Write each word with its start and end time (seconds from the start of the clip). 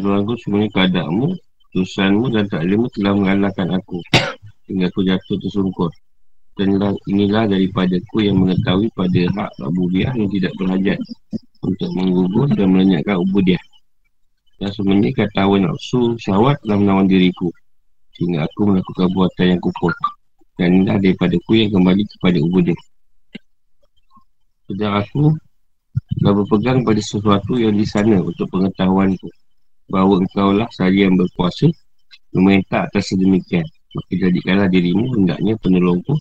Tuhanku 0.00 0.34
semuanya 0.40 0.68
keadaanmu, 0.72 1.36
dosanmu 1.76 2.32
dan 2.32 2.44
taklimmu 2.48 2.88
telah 2.96 3.12
mengalahkan 3.14 3.68
aku. 3.76 4.00
Hingga 4.66 4.88
aku 4.88 5.00
jatuh 5.06 5.36
tersungkur. 5.38 5.90
Dan 6.58 6.76
inilah 7.08 7.48
daripada 7.48 7.96
ku 8.12 8.20
yang 8.20 8.40
mengetahui 8.40 8.92
pada 8.92 9.22
hak 9.36 9.50
Abudiah 9.64 10.12
yang 10.12 10.28
tidak 10.28 10.52
berhajat 10.60 10.98
untuk 11.64 11.90
menggubur 11.96 12.48
dan 12.52 12.68
melenyapkan 12.72 13.16
Ubudiah. 13.20 13.62
Dan 14.60 14.68
semuanya 14.76 15.08
kata 15.16 15.48
awal 15.48 15.64
nafsu 15.64 16.16
syawat 16.20 16.60
telah 16.64 16.76
menawan 16.76 17.08
diriku. 17.08 17.48
Sehingga 18.12 18.44
aku 18.44 18.76
melakukan 18.76 19.08
buatan 19.16 19.56
yang 19.56 19.60
kufur. 19.62 19.92
Dan 20.60 20.84
inilah 20.84 21.00
daripada 21.00 21.36
ku 21.48 21.56
yang 21.56 21.72
kembali 21.72 22.02
kepada 22.18 22.38
Ubudiah. 22.44 22.82
Sedang 24.68 24.94
aku 25.00 25.32
telah 26.20 26.32
berpegang 26.36 26.84
pada 26.84 27.00
sesuatu 27.00 27.56
yang 27.56 27.74
di 27.74 27.88
sana 27.88 28.20
untuk 28.20 28.46
pengetahuanku 28.52 29.30
bahawa 29.90 30.22
engkau 30.22 30.54
lah 30.54 30.70
sahaja 30.72 31.10
yang 31.10 31.18
berkuasa. 31.18 31.68
Memerintah 32.30 32.86
atas 32.86 33.10
sedemikian. 33.10 33.66
Maka 33.90 34.12
jadikanlah 34.14 34.70
dirimu 34.70 35.18
hendaknya 35.18 35.58
penolongku 35.58 36.14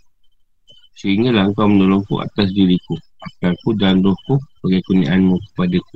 sehinggalah 0.99 1.47
engkau 1.47 1.69
menolongku 1.71 2.19
atas 2.19 2.51
diriku 2.51 2.99
akalku 3.23 3.71
dan 3.79 4.03
rohku 4.03 4.35
bagi 4.59 4.83
kunianmu 4.83 5.39
kepadaku. 5.51 5.95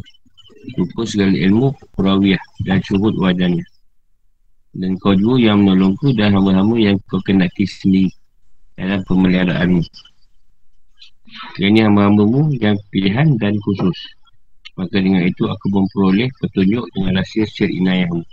Lupa 0.80 1.04
segala 1.04 1.36
ilmu 1.36 1.76
kurawiyah 1.95 2.40
dan 2.64 2.80
syuhud 2.80 3.20
wajahnya. 3.20 3.64
Dan 4.73 4.95
kau 4.98 5.12
juga 5.12 5.52
yang 5.52 5.67
menolongku 5.67 6.16
dan 6.16 6.31
hamba-hamba 6.34 6.76
yang 6.80 6.98
kau 7.12 7.20
kenaki 7.20 7.67
sendiri 7.67 8.09
dalam 8.80 9.03
pemeliharaanmu. 9.03 9.84
Yang 11.59 11.84
hamba-hambamu 11.84 12.55
yang 12.64 12.80
pilihan 12.90 13.36
dan 13.38 13.59
khusus 13.59 14.00
Maka 14.73 14.98
dengan 14.98 15.22
itu 15.22 15.45
aku 15.45 15.70
memperoleh 15.70 16.34
petunjuk 16.41 16.86
dengan 16.98 17.22
rahsia 17.22 17.45
sir 17.45 17.70
inayahmu 17.70 18.26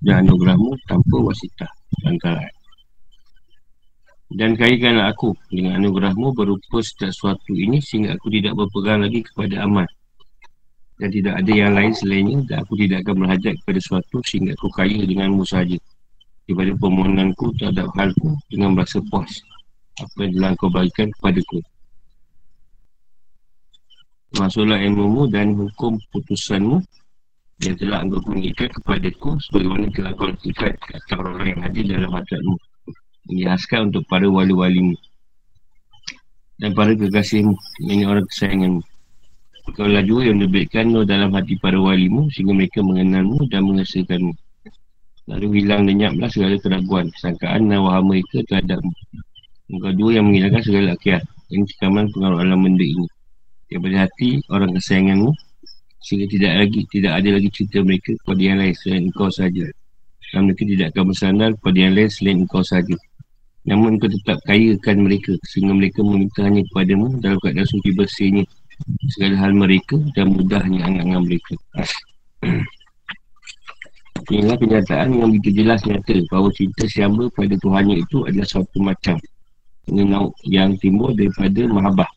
dan 0.00 0.24
anugerahmu 0.24 0.80
tanpa 0.88 1.16
wasitah 1.20 1.68
antara. 2.08 2.48
Dan 4.32 4.56
kaitkanlah 4.56 5.12
aku 5.12 5.36
dengan 5.52 5.78
anugerahmu 5.78 6.32
berupa 6.32 6.80
setiap 6.80 7.12
sesuatu 7.12 7.52
ini 7.52 7.78
sehingga 7.84 8.16
aku 8.16 8.32
tidak 8.32 8.56
berpegang 8.56 9.04
lagi 9.04 9.20
kepada 9.22 9.62
amal. 9.62 9.86
Dan 10.96 11.10
tidak 11.12 11.42
ada 11.42 11.52
yang 11.52 11.72
lain 11.76 11.92
selainnya 11.92 12.38
dan 12.48 12.56
aku 12.64 12.74
tidak 12.80 13.04
akan 13.04 13.14
berhajat 13.26 13.54
kepada 13.60 13.78
sesuatu 13.78 14.16
sehingga 14.24 14.56
aku 14.56 14.68
kaya 14.72 15.04
denganmu 15.04 15.44
sahaja. 15.44 15.76
Daripada 16.48 16.72
permohonanku 16.80 17.46
terhadap 17.60 17.88
halku 17.96 18.36
dengan 18.48 18.76
merasa 18.76 19.00
puas 19.08 19.40
apa 19.94 20.26
yang 20.26 20.32
telah 20.34 20.50
kau 20.58 20.70
bagikan 20.72 21.08
kepadaku. 21.14 21.62
Masuklah 24.34 24.82
ilmu 24.82 25.30
dan 25.30 25.54
hukum 25.54 25.94
putusanmu 26.10 26.82
yang 27.62 27.78
telah 27.78 28.02
engkau 28.02 28.18
kepada 28.18 28.66
kepadaku 28.66 29.38
sebagaimana 29.46 29.86
telah 29.94 30.10
kau 30.18 30.26
lakukan 30.26 30.74
kata 30.74 31.14
orang 31.22 31.54
yang 31.54 31.60
hadir 31.62 31.84
dalam 31.86 32.10
hatimu 32.10 32.54
dihaskan 33.30 33.94
untuk 33.94 34.02
para 34.10 34.26
wali-walimu 34.26 34.98
dan 36.58 36.74
para 36.74 36.98
kekasihmu 36.98 37.54
ini 37.86 38.02
orang 38.10 38.26
kesayanganmu. 38.26 38.82
Kau 39.78 39.86
lah 39.86 40.02
juga 40.02 40.28
yang 40.28 40.42
menerbitkan 40.42 40.90
dalam 41.06 41.30
hati 41.30 41.54
para 41.62 41.78
walimu 41.78 42.26
sehingga 42.34 42.58
mereka 42.58 42.82
mengenalmu 42.82 43.46
dan 43.46 43.62
mengesahkanmu 43.70 44.34
lalu 45.30 45.62
hilang 45.62 45.86
lenyaplah 45.86 46.26
segala 46.26 46.58
keraguan 46.58 47.06
sangkaan 47.22 47.70
dan 47.70 47.80
waham 47.86 48.10
mereka 48.10 48.42
terhadapmu. 48.50 48.90
Engkau 49.70 49.94
dua 49.94 50.10
yang 50.18 50.26
menghilangkan 50.26 50.62
segala 50.66 50.98
akhir 50.98 51.22
ini 51.54 51.64
cekaman 51.70 52.10
pengaruh 52.10 52.42
alam 52.42 52.60
benda 52.66 52.82
ini 52.82 53.06
daripada 53.68 54.06
hati 54.06 54.40
orang 54.52 54.70
kesayanganmu 54.76 55.30
sehingga 56.04 56.26
tidak 56.28 56.52
lagi 56.60 56.80
tidak 56.92 57.12
ada 57.16 57.28
lagi 57.32 57.48
cerita 57.48 57.80
mereka 57.80 58.12
kepada 58.20 58.40
yang 58.44 58.58
lain 58.60 58.74
selain 58.76 59.02
engkau 59.08 59.28
saja. 59.32 59.66
Dan 60.34 60.50
mereka 60.50 60.62
tidak 60.66 60.86
akan 60.92 61.04
bersandar 61.08 61.50
kepada 61.56 61.78
yang 61.80 61.92
lain 61.96 62.10
selain 62.12 62.38
engkau 62.44 62.60
saja. 62.60 62.96
Namun 63.64 63.96
engkau 63.96 64.12
tetap 64.12 64.36
kayakan 64.44 64.96
mereka 65.08 65.32
sehingga 65.48 65.72
mereka 65.72 66.04
meminta 66.04 66.44
hanya 66.44 66.60
kepadamu 66.68 67.16
dalam 67.24 67.40
keadaan 67.40 67.64
suci 67.64 67.90
bersihnya 67.96 68.44
segala 69.16 69.34
hal 69.40 69.52
mereka 69.56 69.96
dan 70.12 70.36
mudahnya 70.36 70.84
angan-angan 70.84 71.24
mereka. 71.24 71.54
Inilah 74.32 74.56
kenyataan 74.56 75.08
yang 75.20 75.28
begitu 75.36 75.64
jelas 75.64 75.80
nyata 75.84 76.16
bahawa 76.32 76.48
cinta 76.52 76.84
siamba 76.88 77.28
pada 77.32 77.56
Tuhannya 77.60 78.04
itu 78.04 78.24
adalah 78.28 78.48
suatu 78.48 78.78
macam. 78.80 79.16
Yang 80.48 80.70
timbul 80.80 81.12
daripada 81.12 81.60
mahabah 81.68 82.08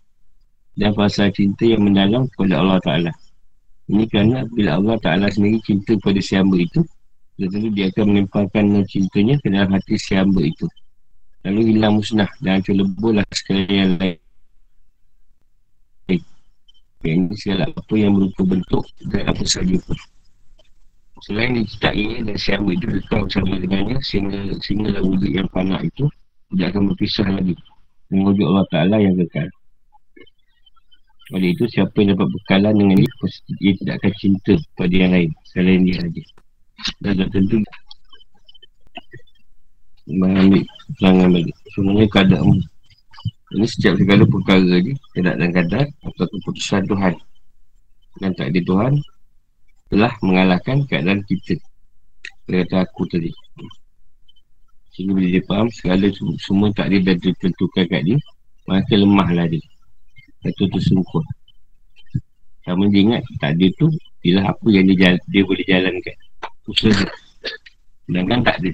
dan 0.77 0.93
fasa 0.93 1.33
cinta 1.33 1.65
yang 1.65 1.81
mendalam 1.83 2.29
kepada 2.29 2.61
Allah 2.61 2.79
Ta'ala. 2.85 3.11
Ini 3.89 4.03
kerana 4.13 4.45
bila 4.45 4.77
Allah 4.77 4.97
Ta'ala 5.01 5.27
sendiri 5.33 5.57
cinta 5.65 5.97
kepada 5.97 6.21
si 6.21 6.37
hamba 6.37 6.61
itu, 6.61 6.85
tentu 7.37 7.69
dia 7.73 7.89
akan 7.89 8.05
menempatkan 8.13 8.65
cintanya 8.85 9.41
ke 9.41 9.49
dalam 9.49 9.73
hati 9.73 9.97
si 9.97 10.13
hamba 10.13 10.45
itu. 10.45 10.69
Lalu 11.41 11.73
hilang 11.73 11.97
musnah 11.97 12.29
dan 12.45 12.61
terleburlah 12.61 13.25
segala 13.33 13.65
yang 13.73 13.91
lain. 13.97 14.19
Yang 17.05 17.17
ini 17.17 17.35
segala 17.37 17.63
apa 17.71 17.93
yang 17.93 18.11
berupa 18.17 18.41
bentuk 18.45 18.85
dan 19.09 19.23
apa 19.29 19.43
sahaja 19.45 19.77
pun. 19.81 19.97
Selain 21.25 21.57
dicintai 21.57 22.21
dan 22.21 22.37
si 22.37 22.49
hamba 22.53 22.69
itu 22.77 22.85
dekat 22.85 23.19
bersama 23.25 23.57
dengannya 23.57 23.97
sehingga, 24.05 24.39
sehingga 24.61 25.01
wujud 25.01 25.31
yang 25.33 25.49
panak 25.49 25.89
itu 25.89 26.05
tidak 26.53 26.67
akan 26.75 26.83
berpisah 26.93 27.27
lagi. 27.33 27.55
Mengwujud 28.13 28.45
Allah 28.45 28.65
Ta'ala 28.69 28.97
yang 29.01 29.15
kekal. 29.25 29.49
Oleh 31.35 31.51
itu 31.51 31.67
siapa 31.67 31.91
yang 31.99 32.15
dapat 32.15 32.27
bekalan 32.31 32.73
dengan 32.79 33.03
dia 33.03 33.11
Pasti 33.19 33.51
dia 33.59 33.73
tidak 33.75 33.95
akan 33.99 34.13
cinta 34.15 34.53
pada 34.79 34.95
yang 34.95 35.11
lain 35.11 35.31
Selain 35.51 35.79
dia 35.83 35.95
saja 35.99 36.23
Dan 37.03 37.13
tak 37.19 37.29
tentu 37.35 37.59
Mengambil 40.07 40.63
pelangan 40.95 41.27
balik. 41.35 41.55
Semuanya 41.75 42.07
keadaan 42.07 42.63
Ini 43.59 43.67
setiap 43.67 43.93
segala 43.99 44.23
perkara 44.23 44.73
ni 44.79 44.95
Tidak 44.95 45.35
dan 45.35 45.49
kadar 45.51 45.85
Atau 46.07 46.25
keputusan 46.31 46.87
Tuhan. 46.87 47.13
Dan 48.23 48.31
tak 48.39 48.47
ada 48.55 48.59
Tuhan 48.63 48.93
Telah 49.91 50.13
mengalahkan 50.23 50.87
keadaan 50.87 51.27
kita. 51.27 51.59
Kata 52.47 52.87
aku 52.87 53.03
tadi. 53.11 53.31
Sehingga 54.95 55.11
bila 55.11 55.27
dia 55.27 55.43
faham 55.43 55.67
Segala 55.75 56.07
semua 56.39 56.71
tak 56.71 56.87
ada 56.87 57.11
dan 57.11 57.19
ditentukan 57.19 57.83
kat 57.91 58.01
dia 58.07 58.15
Maka 58.63 58.95
lemahlah 58.95 59.51
dia 59.51 59.59
satu 60.45 60.63
tersungkur 60.69 61.23
Sama 62.67 62.85
dia 62.91 63.01
ingat 63.01 63.23
tak 63.41 63.57
ada 63.57 63.67
tu 63.79 63.87
Ialah 64.25 64.53
apa 64.53 64.67
yang 64.67 64.85
dia, 64.91 65.15
dia 65.29 65.41
boleh 65.45 65.65
jalankan. 65.65 66.17
Usaha 66.67 66.91
dia 66.91 67.09
Sedangkan 68.07 68.39
tak 68.43 68.55
ada. 68.63 68.71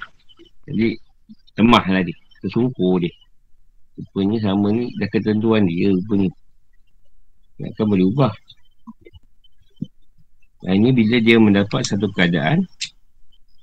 Jadi 0.70 0.98
Lemah 1.54 1.84
lah 1.86 2.02
dia. 2.02 2.16
Tersungkur 2.42 3.02
dia. 3.02 3.12
Rupanya 3.94 4.38
sama 4.50 4.74
ni 4.74 4.90
Dah 4.98 5.08
ketentuan 5.10 5.66
dia 5.66 5.94
Rupanya. 5.94 6.30
Takkan 7.54 7.86
boleh 7.86 8.06
ubah. 8.10 8.34
Ini 10.64 10.90
bila 10.96 11.16
dia 11.20 11.36
mendapat 11.36 11.84
satu 11.84 12.08
keadaan 12.10 12.64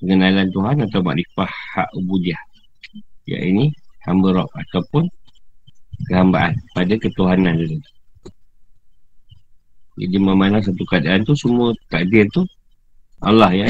Pengenalan 0.01 0.49
Tuhan 0.49 0.81
atau 0.89 1.01
makrifah 1.05 1.49
hak 1.49 1.89
ubudiah. 1.93 2.39
Ya 3.29 3.37
ini 3.37 3.69
Hamba 4.01 4.33
roh 4.33 4.49
ataupun 4.49 5.05
Kehambaan 6.09 6.57
pada 6.73 6.93
ketuhanan 6.97 7.59
dulu 7.59 7.77
jadi 9.99 10.17
memandang 10.17 10.63
satu 10.63 10.81
keadaan 10.87 11.27
tu 11.27 11.35
semua 11.35 11.75
takdir 11.91 12.25
tu 12.31 12.47
Allah 13.21 13.53
ya 13.53 13.69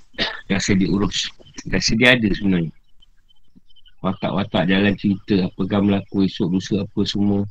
yang 0.50 0.62
sedia 0.62 0.88
urus. 0.88 1.28
Yang 1.68 1.92
sedia 1.92 2.16
ada 2.16 2.28
sebenarnya. 2.32 2.72
Watak-watak 4.00 4.72
jalan 4.72 4.96
cerita 4.96 5.50
apa 5.50 5.62
kan 5.68 5.84
berlaku 5.84 6.24
esok 6.24 6.48
lusa 6.56 6.80
apa 6.80 7.00
semua. 7.04 7.44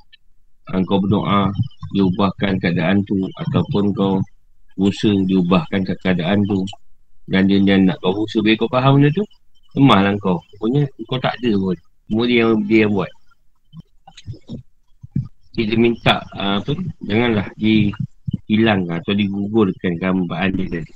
Kau 0.65 0.97
berdoa 0.97 1.53
diubahkan 1.93 2.57
keadaan 2.57 3.05
tu 3.05 3.29
ataupun 3.45 3.93
kau 3.93 4.17
berusaha 4.73 5.13
diubahkan 5.29 5.85
keadaan 6.01 6.41
tu. 6.49 6.65
Dan 7.29 7.45
dia, 7.45 7.61
dia 7.61 7.77
nak 7.77 8.01
kau 8.01 8.09
berusaha 8.09 8.41
biar 8.41 8.57
kau 8.57 8.69
faham 8.73 8.97
benda 8.97 9.13
tu 9.13 9.23
lemah 9.77 9.99
lah 10.01 10.13
kau. 10.17 10.41
Pokoknya 10.57 10.89
kau 11.05 11.21
tak 11.21 11.37
ada 11.37 11.51
pun. 11.53 11.77
Semua 12.09 12.25
dia 12.25 12.37
yang, 12.41 12.57
dia 12.65 12.79
yang 12.89 12.91
buat 12.97 13.11
kita 15.55 15.73
minta 15.79 16.19
uh, 16.35 16.59
apa 16.59 16.75
janganlah 17.07 17.47
dihilang 17.55 18.91
atau 18.91 19.15
digugurkan 19.15 19.95
gambaran 19.95 20.51
dia 20.59 20.67
tadi. 20.79 20.93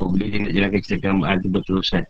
Kalau 0.00 0.16
boleh 0.16 0.28
dia 0.32 0.38
nak 0.40 0.52
jalankan 0.56 0.80
cerita 0.80 1.04
gambaran 1.04 1.36
tu 1.44 1.48
berterusan. 1.52 2.04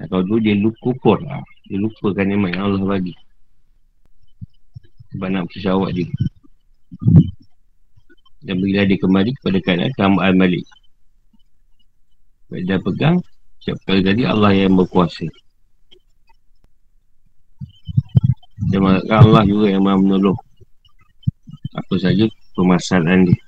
Atau 0.00 0.24
tu 0.24 0.40
dia 0.40 0.56
lupa 0.56 1.12
lah. 1.20 1.44
dia 1.68 1.76
lupakan 1.76 2.24
nikmat 2.24 2.56
yang 2.56 2.64
Allah 2.72 2.82
bagi. 2.88 3.14
Sebab 5.12 5.28
nak 5.28 5.44
bersyarat 5.52 5.90
dia. 5.92 6.08
Dan 8.48 8.56
bila 8.64 8.88
dia 8.88 8.96
kembali 8.96 9.30
kepada 9.36 9.58
keadaan 9.60 9.92
gambaran 9.98 10.34
balik. 10.40 10.64
Dia 12.48 12.80
pegang 12.80 13.20
setiap 13.60 13.76
kali 13.84 14.00
tadi 14.00 14.24
Allah 14.24 14.56
yang 14.56 14.72
berkuasa 14.72 15.28
dan 18.74 18.80
Allah 19.06 19.46
juga 19.46 19.70
yang 19.70 19.86
maha 19.86 20.02
menolong 20.02 20.34
Apa 21.78 21.94
saja 22.02 22.26
permasalahan 22.58 23.30
dia 23.30 23.38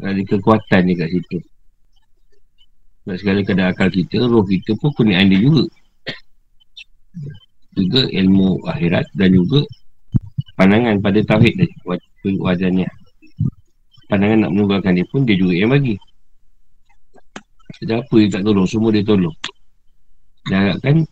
Ada 0.00 0.20
kekuatan 0.24 0.80
dia 0.88 0.96
kat 0.96 1.08
situ 1.12 1.38
Sebab 3.02 3.16
segala 3.18 3.40
kadar 3.42 3.66
akal 3.74 3.90
kita, 3.90 4.30
roh 4.30 4.46
kita 4.46 4.78
pun 4.78 4.94
kurniaan 4.94 5.26
dia 5.26 5.42
juga. 5.42 5.66
Juga 7.74 8.06
ilmu 8.06 8.62
akhirat 8.62 9.10
dan 9.18 9.34
juga 9.34 9.66
pandangan 10.54 11.02
pada 11.02 11.18
tauhid 11.26 11.54
tadi. 11.58 11.74
Wajannya. 12.38 12.86
Pandangan 14.06 14.46
nak 14.46 14.50
menunggalkan 14.54 14.94
dia 14.94 15.06
pun, 15.10 15.26
dia 15.26 15.34
juga 15.34 15.50
yang 15.50 15.74
bagi. 15.74 15.98
Ada 17.82 18.06
apa 18.06 18.14
dia 18.22 18.30
tak 18.38 18.42
tolong, 18.46 18.68
semua 18.70 18.94
dia 18.94 19.02
tolong. 19.02 19.34
Dia 20.46 20.56
harapkan 20.62 21.02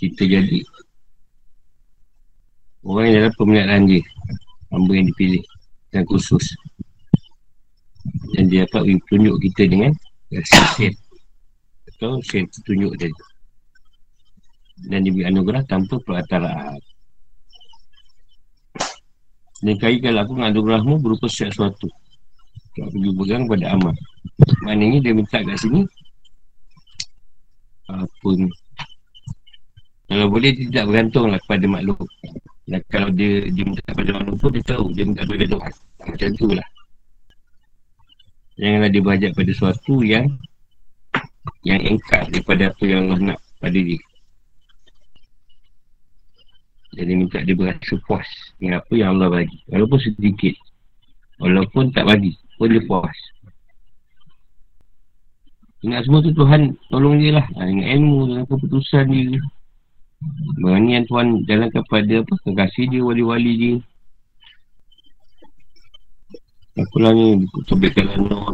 kita 0.00 0.22
jadi 0.24 0.64
orang 2.86 3.04
yang 3.10 3.14
dalam 3.18 3.32
pemilihan 3.34 3.82
dia. 3.84 4.02
Hamba 4.70 4.92
yang 4.94 5.06
dipilih 5.10 5.42
dan 5.90 6.02
khusus. 6.06 6.44
Dan 8.38 8.46
dia 8.46 8.62
dapat 8.70 8.86
tunjuk 9.10 9.36
kita 9.42 9.66
dengan 9.66 9.90
sen 10.30 10.94
atau 11.96 12.20
sen 12.22 12.46
tunjuk 12.62 12.92
tadi 13.00 13.14
dan 14.92 15.00
diberi 15.00 15.24
anugerah 15.24 15.64
tanpa 15.64 15.96
perantaraan 16.04 16.76
dan 19.64 19.74
kali 19.80 19.96
kalau 20.04 20.20
aku 20.20 20.36
anugerahmu 20.36 21.00
berupa 21.00 21.32
sesuatu. 21.32 21.88
Aku 22.76 22.92
pergi 22.92 23.10
pegang 23.16 23.48
pada 23.48 23.72
amal. 23.72 23.96
Maknanya 24.68 25.00
dia 25.00 25.16
minta 25.16 25.40
kat 25.40 25.56
sini 25.56 25.88
apapun 27.86 28.50
kalau 30.06 30.26
boleh 30.30 30.50
dia 30.54 30.66
tidak 30.70 30.84
bergantung 30.90 31.30
lah 31.30 31.38
kepada 31.42 31.66
makhluk 31.70 31.98
dan 32.66 32.80
kalau 32.90 33.08
dia, 33.14 33.46
dia 33.50 33.62
minta 33.62 33.82
kepada 33.86 34.10
makhluk 34.18 34.36
pun 34.42 34.50
dia 34.50 34.64
tahu 34.66 34.86
dia 34.94 35.04
minta 35.06 35.22
kepada 35.22 35.44
Tuhan 35.46 35.72
macam 36.06 36.30
tu 36.34 36.48
lah 36.50 36.68
Janganlah 38.56 38.88
dia 38.88 39.02
berhajat 39.04 39.30
pada 39.36 39.50
sesuatu 39.52 40.00
yang 40.00 40.32
yang 41.62 41.80
engkar 41.84 42.24
daripada 42.32 42.72
apa 42.72 42.84
yang 42.88 43.12
Allah 43.12 43.20
nak 43.20 43.38
pada 43.60 43.76
dia. 43.76 44.00
Jadi 46.96 47.12
minta 47.12 47.44
dia 47.44 47.52
berasa 47.52 47.94
puas 48.08 48.24
dengan 48.56 48.80
apa 48.80 48.92
yang 48.96 49.20
Allah 49.20 49.28
bagi. 49.28 49.60
Walaupun 49.68 49.98
sedikit. 50.00 50.56
Walaupun 51.36 51.92
tak 51.92 52.08
bagi. 52.08 52.32
Pun 52.56 52.72
dia 52.72 52.80
puas. 52.88 53.18
Ingat 55.84 56.08
semua 56.08 56.24
tu 56.24 56.32
Tuhan 56.32 56.72
tolong 56.88 57.20
dia 57.20 57.36
lah. 57.36 57.46
Dengan 57.52 57.92
ilmu, 58.00 58.20
dengan 58.32 58.44
keputusan 58.48 59.04
dia. 59.12 59.36
Berani 60.56 60.96
yang 60.96 61.04
Tuhan 61.04 61.44
jalankan 61.44 61.84
pada 61.86 62.14
apa? 62.24 62.34
Kekasih 62.44 62.84
dia, 62.88 63.00
wali-wali 63.04 63.52
dia. 63.56 63.76
Apa 66.76 66.96
lah 67.00 67.12
ni 67.16 67.40
Tobekkan 67.64 68.04
lana 68.04 68.52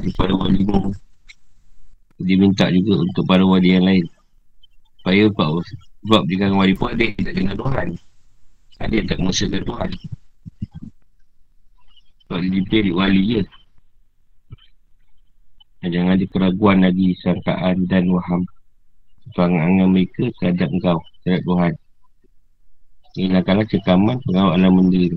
Di 0.00 0.08
para 0.16 0.32
wali 0.32 0.64
mu 0.64 0.88
Dia 2.16 2.40
minta 2.40 2.72
juga 2.72 3.04
Untuk 3.04 3.28
para 3.28 3.44
wali 3.44 3.76
yang 3.76 3.84
lain. 3.84 4.08
Supaya 5.00 5.28
apa 5.28 5.60
Sebab 6.00 6.22
dia 6.32 6.36
kan 6.40 6.56
wali 6.56 6.72
pun 6.72 6.96
ada 6.96 7.04
Tak 7.04 7.32
kenal 7.36 7.56
Tuhan. 7.56 7.88
Ada 8.80 8.92
yang 8.96 9.06
tak 9.08 9.18
mengusahakan 9.20 9.62
Tuhan. 9.68 9.90
Sebab 12.24 12.38
dia 12.40 12.52
dipilih 12.56 12.94
wali 12.96 13.22
je 13.36 13.42
dan 15.82 15.90
Jangan 15.90 16.14
ada 16.14 16.26
keraguan 16.30 16.78
lagi 16.86 17.18
Sangkaan 17.18 17.90
dan 17.90 18.06
waham 18.06 18.46
Perangan 19.32 19.88
mereka 19.88 20.28
terhadap 20.40 20.68
engkau 20.68 20.98
Terhadap 21.24 21.42
Tuhan. 21.48 21.72
Hilangkanlah 23.12 23.66
cekaman 23.68 24.16
pengawal 24.24 24.56
alam 24.56 24.72
benda 24.80 25.12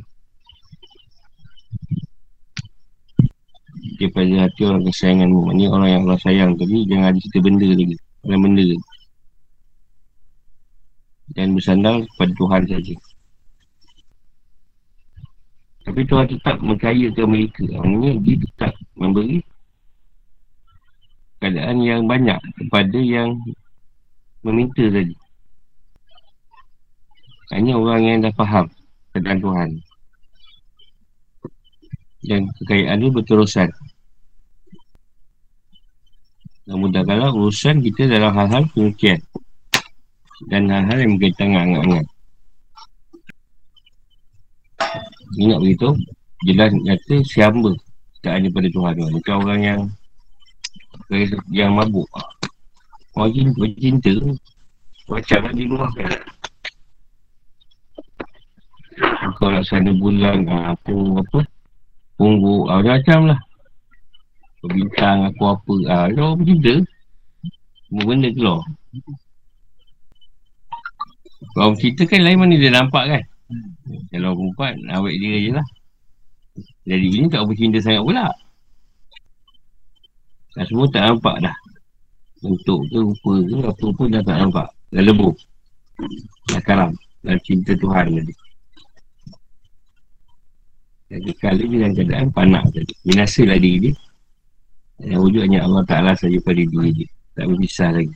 daripada 3.96 4.48
hati 4.48 4.62
orang 4.68 4.84
kesayanganmu. 4.84 5.40
Maksudnya 5.48 5.68
orang 5.72 5.90
yang 5.90 6.02
Allah 6.08 6.20
sayang 6.22 6.52
tadi 6.60 6.78
Jangan 6.88 7.06
ada 7.12 7.20
cerita 7.20 7.40
benda 7.40 7.70
lagi 7.72 7.96
Orang 8.28 8.42
benda 8.44 8.66
Dan 11.36 11.48
bersandar 11.58 11.96
kepada 12.06 12.32
Tuhan 12.38 12.62
saja. 12.70 12.96
Tapi 15.86 16.02
Tuhan 16.06 16.28
tetap 16.30 16.58
mengkayakan 16.62 17.28
mereka. 17.30 17.64
Maksudnya 17.66 18.12
dia 18.22 18.36
tetap 18.44 18.74
memberi 19.00 19.40
Keadaan 21.40 21.78
yang 21.80 22.02
banyak 22.10 22.40
Kepada 22.60 23.00
yang 23.00 23.40
Meminta 24.46 24.86
tadi. 24.86 25.16
Hanya 27.50 27.74
orang 27.78 28.02
yang 28.06 28.18
dah 28.26 28.34
faham 28.38 28.70
Keadaan 29.14 29.40
Tuhan 29.42 29.70
dan 32.26 32.42
kekayaan 32.58 33.00
dia 33.00 33.14
berterusan. 33.14 33.70
Dan 36.66 36.76
mudahkanlah 36.82 37.30
urusan 37.38 37.86
kita 37.86 38.10
dalam 38.10 38.34
hal-hal 38.34 38.66
pengukian 38.74 39.22
dan 40.50 40.66
hal-hal 40.68 40.98
yang 41.06 41.12
berkaitan 41.22 41.54
dengan 41.54 41.62
angat-angat 41.70 42.06
ingat 45.36 45.60
begitu 45.60 45.90
jelas 46.46 46.72
nyata 46.72 47.16
siapa 47.26 47.72
tak 48.24 48.42
ada 48.42 48.48
pada 48.50 48.68
Tuhan. 48.70 48.94
Bukan 49.22 49.36
orang 49.38 49.60
yang 49.62 49.82
yang 51.54 51.72
mabuk 51.78 52.10
orang 53.16 53.32
cinta, 53.32 53.64
cinta 53.80 54.14
macam 55.06 55.40
lah 55.46 55.54
di 55.54 55.64
luar 55.70 55.90
kan 55.96 56.12
kau 59.36 59.52
laksana 59.52 59.92
bulan 60.00 60.48
apa 60.48 60.94
apa? 61.20 61.40
Punggu 62.16 62.72
ah, 62.72 62.80
Macam-macam 62.80 63.36
lah. 63.36 63.40
Bintang 64.66 65.30
aku 65.30 65.44
apa 65.46 65.74
ah, 65.92 66.06
Dia 66.08 66.24
orang 66.24 66.38
bercinta. 66.40 66.74
Semua 67.86 68.04
benda 68.08 68.30
keluar. 68.32 68.64
Kalau 71.54 71.70
bercinta 71.76 72.04
kan 72.08 72.22
lain 72.24 72.40
mana 72.40 72.56
dia 72.56 72.72
nampak 72.72 73.04
kan? 73.12 73.24
Kalau 74.10 74.32
perempuan 74.34 74.74
Awet 74.90 75.16
dia 75.20 75.38
je 75.44 75.52
lah. 75.54 75.68
Jadi 76.88 77.08
ini 77.12 77.28
tak 77.28 77.44
bercinta 77.46 77.84
sangat 77.84 78.02
pula. 78.02 78.32
Dan 80.56 80.64
semua 80.72 80.88
tak 80.88 81.04
nampak 81.04 81.36
dah 81.44 81.56
Untuk 82.44 82.84
ke 82.92 82.98
rupa 83.00 83.34
ke 83.46 83.56
Apa 83.64 83.86
pun 83.96 84.08
dah 84.12 84.24
tak 84.26 84.36
nampak 84.42 84.68
Dah 84.92 85.04
lebur 85.06 85.32
Dah 86.52 86.62
karam 86.66 86.92
Dah 87.24 87.38
cinta 87.46 87.72
Tuhan 87.78 88.12
tadi 88.12 88.34
dan 91.06 91.22
kekal 91.22 91.54
dia 91.62 91.68
dalam 91.70 91.92
keadaan 91.94 92.28
panak 92.34 92.64
tadi. 92.74 92.94
Binasalah 93.06 93.58
diri 93.62 93.78
dia. 93.88 93.94
Yang 95.06 95.22
wujudnya 95.22 95.60
Allah 95.62 95.84
Ta'ala 95.86 96.12
saja 96.18 96.38
pada 96.42 96.60
diri 96.60 96.92
dia. 96.92 97.10
Tak 97.38 97.46
berpisah 97.52 97.90
lagi. 97.94 98.16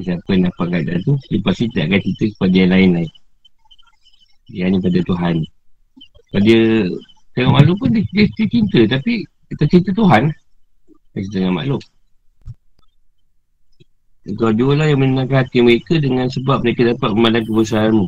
Siapa 0.00 0.28
yang 0.32 0.48
dapat 0.48 0.66
keadaan 0.72 1.00
tu, 1.04 1.14
dia 1.28 1.38
pasti 1.44 1.64
tak 1.76 1.92
akan 1.92 2.00
cerita 2.00 2.24
kepada 2.36 2.54
yang 2.56 2.70
lain-lain. 2.72 3.10
Dia 4.50 4.62
hanya 4.66 4.78
pada 4.82 5.00
Tuhan. 5.04 5.34
Pada 6.30 6.56
tengok 7.36 7.52
makhluk 7.54 7.76
pun 7.78 7.88
dia, 7.94 8.02
dia, 8.10 8.24
dia 8.26 8.46
cinta. 8.48 8.80
Tapi 8.98 9.12
kita 9.52 9.64
cinta 9.70 9.90
Tuhan. 9.94 10.22
Dia 11.14 11.20
cinta 11.22 11.36
dengan 11.38 11.54
makhluk. 11.54 11.82
Kau 14.20 14.52
jual 14.52 14.76
lah 14.76 14.84
yang 14.84 15.00
menenangkan 15.00 15.48
hati 15.48 15.64
mereka 15.64 15.96
dengan 15.96 16.28
sebab 16.28 16.60
mereka 16.60 16.92
dapat 16.92 17.08
memandang 17.16 17.48
kebesaranmu 17.48 18.06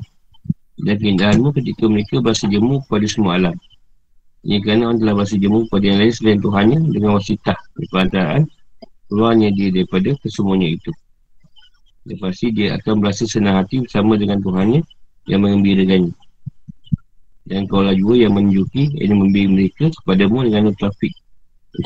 dan 0.85 0.97
keindahanmu 1.01 1.49
ketika 1.57 1.89
mereka 1.89 2.21
berasa 2.21 2.45
jemu 2.53 2.85
kepada 2.85 3.07
semua 3.09 3.41
alam. 3.41 3.57
Ini 4.45 4.61
kerana 4.61 4.93
orang 4.93 4.99
telah 5.01 5.15
berasa 5.17 5.37
jemu 5.41 5.59
kepada 5.71 5.85
yang 5.89 5.99
lain 6.05 6.13
selain 6.13 6.39
Tuhannya 6.45 6.79
dengan 6.93 7.11
wasitah 7.17 7.59
perantara 7.89 8.45
keluarnya 9.09 9.49
dia 9.57 9.69
daripada 9.73 10.13
kesemuanya 10.21 10.69
itu. 10.77 10.93
Dan 12.03 12.17
pasti 12.19 12.51
dia 12.51 12.77
akan 12.77 12.99
berasa 12.99 13.25
senang 13.25 13.63
hati 13.63 13.81
bersama 13.81 14.19
dengan 14.21 14.43
Tuhannya 14.43 14.85
yang 15.31 15.41
mengembirakannya. 15.47 16.13
Dan 17.47 17.65
kau 17.71 17.81
lah 17.81 17.97
juga 17.97 18.27
yang 18.29 18.37
menunjuki 18.37 19.01
yang 19.01 19.17
memberi 19.17 19.49
mereka 19.49 19.89
kepadamu 20.03 20.45
dengan 20.45 20.77
trafik 20.77 21.15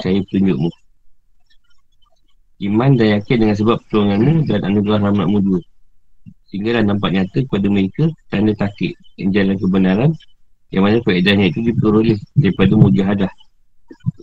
saya 0.02 0.18
tunjukmu. 0.32 0.72
Iman 2.56 2.96
dan 2.96 3.20
yakin 3.20 3.36
dengan 3.44 3.56
sebab 3.56 3.84
pertolonganmu 3.84 4.48
dan 4.48 4.64
anugerah 4.64 5.00
rahmatmu 5.04 5.38
dua. 5.44 5.60
Sehinggalah 6.48 6.88
nampak 6.88 7.12
nyata 7.12 7.44
kepada 7.44 7.68
mereka 7.68 8.08
tanda 8.32 8.56
takik 8.56 8.96
yang 9.20 9.28
jalan 9.28 9.60
kebenaran 9.60 10.10
yang 10.72 10.88
mana 10.88 11.04
faedahnya 11.04 11.52
itu 11.52 11.60
diperoleh 11.60 12.16
daripada 12.32 12.72
mujahadah 12.80 13.32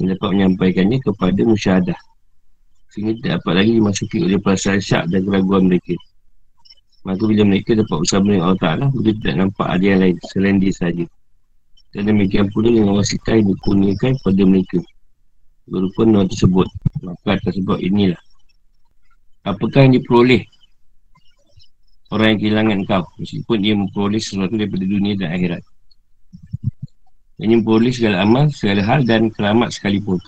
yang 0.01 0.17
dapat 0.17 0.29
menyampaikannya 0.33 0.97
kepada 1.05 1.41
musyahadah. 1.45 1.99
Sehingga 2.89 3.13
tidak 3.21 3.31
dapat 3.41 3.53
lagi 3.53 3.71
dimasuki 3.77 4.17
oleh 4.25 4.39
perasaan 4.41 4.81
syak 4.81 5.13
dan 5.13 5.29
keraguan 5.29 5.69
mereka. 5.69 5.93
Maka 7.05 7.21
bila 7.29 7.43
mereka 7.45 7.77
dapat 7.77 7.97
bersama 8.01 8.33
dengan 8.33 8.43
Allah 8.49 8.61
Ta'ala 8.65 8.85
mereka 8.89 9.11
tidak 9.21 9.35
nampak 9.45 9.67
ada 9.69 9.85
yang 9.85 9.99
lain 10.01 10.15
selain 10.33 10.57
dia 10.57 10.73
sahaja. 10.73 11.05
Dan 11.93 12.09
demikian 12.09 12.49
pula 12.49 12.73
dengan 12.73 12.97
wasitah 12.97 13.37
yang 13.37 13.53
dikurniakan 13.53 14.11
kepada 14.17 14.41
mereka 14.41 14.79
berupa 15.67 16.01
nama 16.03 16.27
tersebut. 16.27 16.67
Maka 17.03 17.39
tersebut 17.43 17.79
inilah. 17.79 18.20
Apakah 19.43 19.88
yang 19.88 20.00
diperoleh? 20.00 20.48
Orang 22.12 22.38
yang 22.38 22.39
kehilangan 22.39 22.79
kau. 22.88 23.03
Meskipun 23.20 23.58
dia 23.60 23.74
memperoleh 23.75 24.22
sesuatu 24.22 24.55
daripada 24.55 24.86
dunia 24.86 25.13
dan 25.20 25.36
akhirat. 25.36 25.63
Dia 27.41 27.48
memperoleh 27.50 27.91
segala 27.91 28.24
amal 28.24 28.48
segala 28.53 28.82
hal 28.86 29.03
dan 29.03 29.27
keramat 29.34 29.74
sekalipun. 29.74 30.20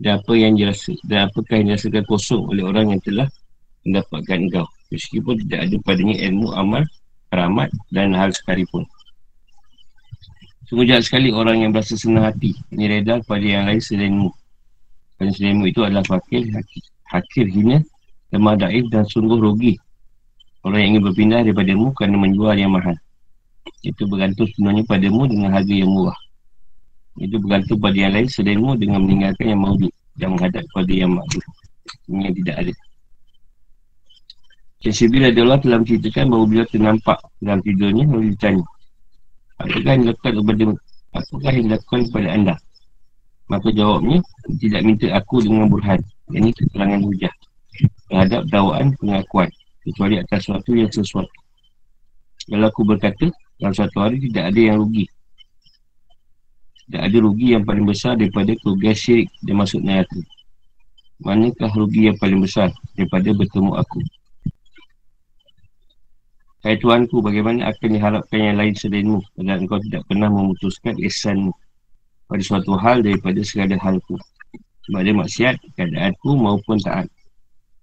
Dan 0.00 0.18
apa 0.18 0.32
yang 0.34 0.58
dirasa 0.58 0.90
dan 1.06 1.30
apakah 1.30 1.62
yang 1.62 1.70
dirasakan 1.70 2.04
kosong 2.10 2.42
oleh 2.50 2.66
orang 2.66 2.90
yang 2.90 3.00
telah 3.04 3.28
mendapatkan 3.86 4.38
engkau. 4.42 4.66
Meskipun 4.90 5.38
tidak 5.46 5.70
ada 5.70 5.76
padanya 5.86 6.16
ilmu 6.26 6.50
amal 6.56 6.82
keramat 7.30 7.70
dan 7.94 8.10
hal 8.16 8.34
sekalipun. 8.34 8.82
Sungguh 10.66 10.88
jahat 10.88 11.06
sekali 11.06 11.30
orang 11.30 11.62
yang 11.62 11.70
berasa 11.70 11.94
senang 11.94 12.26
hati. 12.26 12.56
Ini 12.72 12.98
reda 12.98 13.20
kepada 13.22 13.44
yang 13.44 13.64
lain 13.68 13.78
selainmu 13.84 14.32
Kerana 15.24 15.40
selainmu 15.40 15.64
itu 15.72 15.80
adalah 15.80 16.04
fakir, 16.04 16.44
hakir, 17.08 17.48
hina 17.48 17.80
Lemah 18.28 18.60
daif 18.60 18.92
dan 18.92 19.08
sungguh 19.08 19.40
rugi. 19.40 19.72
Orang 20.68 20.84
yang 20.84 20.90
ingin 21.00 21.02
berpindah 21.08 21.40
daripadamu 21.40 21.96
kerana 21.96 22.20
menjual 22.20 22.52
yang 22.60 22.76
mahal. 22.76 22.92
Itu 23.80 24.04
bergantung 24.04 24.44
sebenarnya 24.52 24.84
padamu 24.84 25.24
dengan 25.24 25.56
harga 25.56 25.72
yang 25.72 25.88
murah. 25.88 26.18
Itu 27.16 27.40
bergantung 27.40 27.80
pada 27.80 27.96
yang 27.96 28.12
lain 28.12 28.28
selainmu 28.28 28.76
dengan 28.76 29.00
meninggalkan 29.00 29.46
yang 29.48 29.64
maudud 29.64 29.92
Dan 30.12 30.36
menghadap 30.36 30.60
kepada 30.68 30.92
yang 30.92 31.14
maklum 31.16 31.46
Ini 32.10 32.20
yang 32.20 32.34
tidak 32.42 32.56
ada. 32.60 32.74
Syekh 34.84 35.16
adalah 35.24 35.56
telah 35.56 35.78
menceritakan 35.80 36.24
bahawa 36.28 36.44
beliau 36.44 36.66
ternampak 36.68 37.18
dalam 37.40 37.64
tidurnya 37.64 38.04
lalu 38.12 38.36
ditanya 38.36 38.66
Apakah 39.56 39.90
yang 39.94 40.02
dilakukan 40.04 40.32
kepada 40.42 40.64
Apakah 41.16 41.50
yang 41.54 41.64
dilakukan 41.70 42.00
kepada 42.12 42.28
anda 42.28 42.54
Maka 43.48 43.68
jawabnya 43.72 44.24
Tidak 44.60 44.80
minta 44.80 45.08
aku 45.12 45.44
dengan 45.44 45.68
burhan. 45.68 46.00
Ini 46.32 46.50
keterangan 46.56 47.00
hujah 47.04 47.34
Terhadap 48.08 48.48
dakwaan 48.48 48.96
pengakuan 48.96 49.48
Kecuali 49.84 50.16
atas 50.16 50.48
sesuatu 50.48 50.72
yang 50.72 50.88
sesuatu. 50.88 51.36
Kalau 52.48 52.66
aku 52.68 52.82
berkata 52.88 53.28
Dalam 53.60 53.74
suatu 53.76 53.96
hari 54.00 54.20
tidak 54.30 54.52
ada 54.52 54.60
yang 54.60 54.76
rugi. 54.80 55.04
Tidak 56.88 57.02
ada 57.04 57.16
rugi 57.20 57.56
yang 57.56 57.64
paling 57.68 57.84
besar 57.84 58.16
Daripada 58.16 58.52
kerugian 58.56 58.96
syirik 58.96 59.28
Dan 59.44 59.60
masuk 59.60 59.84
neraka. 59.84 60.20
Manakah 61.20 61.72
rugi 61.76 62.08
yang 62.08 62.16
paling 62.16 62.40
besar 62.40 62.72
Daripada 62.96 63.28
bertemu 63.32 63.72
aku? 63.76 64.00
Hai 66.64 66.80
Tuanku, 66.80 67.20
bagaimana 67.20 67.68
akan 67.68 67.88
diharapkan 67.92 68.40
yang 68.40 68.56
lain 68.56 68.72
selainmu? 68.72 69.20
Padahal 69.36 69.60
engkau 69.60 69.76
tidak 69.84 70.00
pernah 70.08 70.32
memutuskan 70.32 70.96
ihsanmu 70.96 71.52
Pada 72.24 72.42
suatu 72.42 72.74
hal 72.80 73.04
daripada 73.04 73.40
segala 73.44 73.76
halku. 73.80 74.16
Sebab 74.88 75.00
ada 75.00 75.12
maksiat, 75.16 75.54
keadaanku 75.76 76.30
maupun 76.36 76.76
taat. 76.80 77.08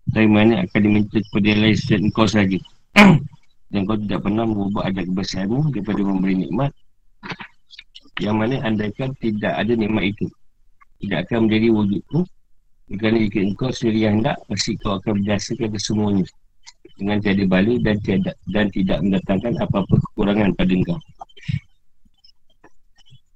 Dari 0.10 0.30
mana 0.30 0.66
akan 0.66 0.80
diminta 0.82 1.18
kepada 1.18 1.46
yang 1.46 1.62
lain 1.62 1.78
selain 1.78 2.02
engkau 2.10 2.26
saja 2.26 2.58
Dan 3.72 3.86
engkau 3.86 3.96
tidak 4.02 4.20
pernah 4.26 4.50
mengubah 4.50 4.90
adat 4.90 5.06
kebesaranmu 5.08 5.70
Daripada 5.72 6.02
memberi 6.02 6.36
nikmat. 6.42 6.72
Yang 8.20 8.36
mana 8.36 8.56
andaikan 8.66 9.14
tidak 9.18 9.54
ada 9.56 9.74
nikmat 9.74 10.14
itu. 10.14 10.28
Tidak 11.02 11.26
akan 11.26 11.48
menjadi 11.50 11.68
wujudku. 11.74 12.20
Kerana 12.92 13.18
jika 13.24 13.40
engkau 13.40 13.70
sendiri 13.72 14.00
yang 14.04 14.16
hendak 14.20 14.38
Pasti 14.46 14.76
kau 14.78 15.00
akan 15.00 15.24
berjasakan 15.24 15.70
kesemuanya. 15.74 16.26
Dengan 17.00 17.18
tiada 17.24 17.46
balik 17.50 17.80
dan 17.82 17.98
tiada 18.04 18.32
dan 18.52 18.70
tidak 18.70 19.00
mendatangkan 19.02 19.54
apa-apa 19.58 19.96
kekurangan 19.96 20.54
pada 20.54 20.70
engkau. 20.76 21.00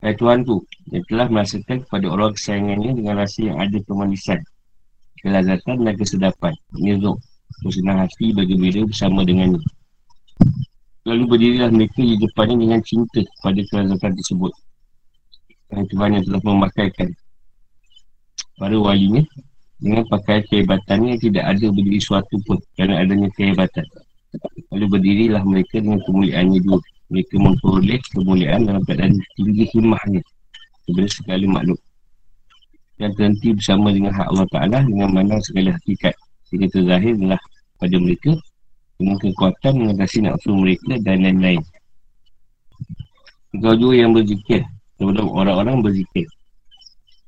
Hai 0.05 0.13
Tuanku, 0.13 0.62
yang 0.93 1.01
telah 1.09 1.25
merasakan 1.33 1.81
kepada 1.81 2.05
orang 2.13 2.38
kesayangannya 2.38 2.93
dengan 2.93 3.25
rasa 3.25 3.41
yang 3.41 3.57
ada 3.57 3.74
kemanisan, 3.89 4.38
kelazatan 5.17 5.81
dan 5.81 5.97
kesedapan. 5.97 6.53
Nizuk, 6.77 7.17
bersenang 7.65 8.05
hati 8.05 8.29
bagi 8.29 8.53
bila 8.53 8.85
bersama 8.85 9.25
dengannya. 9.25 9.57
Lalu 11.09 11.24
berdirilah 11.25 11.74
mereka 11.74 12.05
di 12.05 12.21
depannya 12.21 12.53
dengan 12.53 12.85
cinta 12.85 13.25
pada 13.41 13.57
kelazatan 13.65 14.13
tersebut. 14.13 14.53
Dan 15.74 15.89
Tuhan 15.89 16.09
yang 16.21 16.24
telah 16.29 16.41
memakaikan 16.53 17.09
para 18.62 18.77
walinya 18.77 19.25
dengan 19.81 20.05
pakaian 20.05 20.45
kehebatannya 20.45 21.17
tidak 21.17 21.50
ada 21.50 21.65
berdiri 21.74 21.97
suatu 21.97 22.38
pun 22.45 22.62
kerana 22.77 23.01
adanya 23.01 23.33
kehebatan. 23.33 23.89
Lalu 24.69 24.85
berdirilah 24.85 25.41
mereka 25.41 25.81
dengan 25.81 25.97
kemuliaannya 26.05 26.62
dulu. 26.62 26.77
Mereka 27.13 27.35
memperoleh 27.38 28.01
kemuliaan 28.13 28.65
dalam 28.65 28.81
keadaan 28.81 29.13
tinggi 29.38 29.65
himmahnya 29.77 30.21
kepada 30.85 31.09
sekali 31.09 31.45
makhluk. 31.45 31.79
Dan 32.95 33.12
terhenti 33.13 33.51
bersama 33.53 33.91
dengan 33.91 34.15
hak 34.15 34.27
Allah 34.31 34.47
Ta'ala 34.50 34.77
dengan 34.88 35.09
mana 35.12 35.35
segala 35.43 35.75
hakikat. 35.75 36.15
Sehingga 36.47 36.71
terzahirlah 36.71 37.41
pada 37.77 37.95
mereka 38.00 38.31
dengan 38.95 39.17
kekuatan 39.19 39.74
mengatasi 39.75 40.17
nafsu 40.24 40.55
mereka 40.55 40.95
dan 41.03 41.21
lain-lain. 41.21 41.62
Kau 43.59 43.75
juga 43.75 43.95
yang 43.95 44.12
berzikir. 44.15 44.63
Sebelum 44.95 45.27
orang-orang 45.27 45.83
berzikir. 45.83 46.24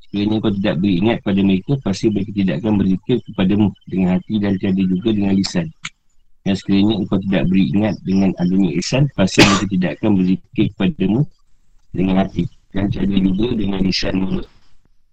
Sekiranya 0.08 0.40
kau 0.40 0.52
tidak 0.56 0.76
beringat 0.80 1.18
pada 1.20 1.40
mereka, 1.44 1.76
pasti 1.84 2.08
mereka 2.08 2.32
tidak 2.32 2.56
akan 2.64 2.74
berzikir 2.80 3.18
kepadamu 3.28 3.68
dengan 3.92 4.08
hati 4.16 4.34
dan 4.40 4.56
tiada 4.56 4.84
juga 4.88 5.10
dengan 5.12 5.36
lisan. 5.36 5.68
Dan 6.48 6.56
sekiranya 6.56 7.04
kau 7.12 7.20
tidak 7.20 7.44
beringat 7.52 8.00
dengan 8.08 8.32
adanya 8.40 8.72
ihsan, 8.80 9.12
pasti 9.20 9.44
mereka 9.44 9.66
tidak 9.68 9.92
akan 10.00 10.12
berzikir 10.16 10.66
kepadamu 10.72 11.22
dengan 11.92 12.24
hati 12.24 12.48
dan 12.72 12.88
tiada 12.88 13.20
juga 13.20 13.48
dengan 13.52 13.84
lisan 13.84 14.16
mulut. 14.16 14.48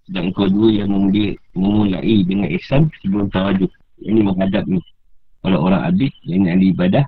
Dan 0.07 0.31
kau 0.31 0.47
dua 0.47 0.87
yang 0.87 0.95
memulai, 1.59 2.23
dengan 2.23 2.47
ihsan 2.55 2.87
sebelum 3.03 3.35
tawajuk. 3.35 3.73
Ini 4.07 4.23
menghadap 4.23 4.62
ni. 4.71 4.79
Kalau 5.43 5.67
orang 5.67 5.91
abid, 5.91 6.14
yang 6.23 6.47
ahli 6.47 6.71
ibadah, 6.71 7.03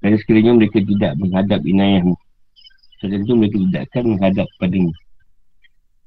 dan 0.00 0.16
sekiranya 0.16 0.56
mereka 0.56 0.80
tidak 0.80 1.12
menghadap 1.20 1.60
inayahmu. 1.60 2.16
Tentu 3.04 3.36
mereka 3.36 3.56
tidak 3.68 3.82
akan 3.92 4.04
menghadap 4.16 4.46
padamu. 4.56 4.92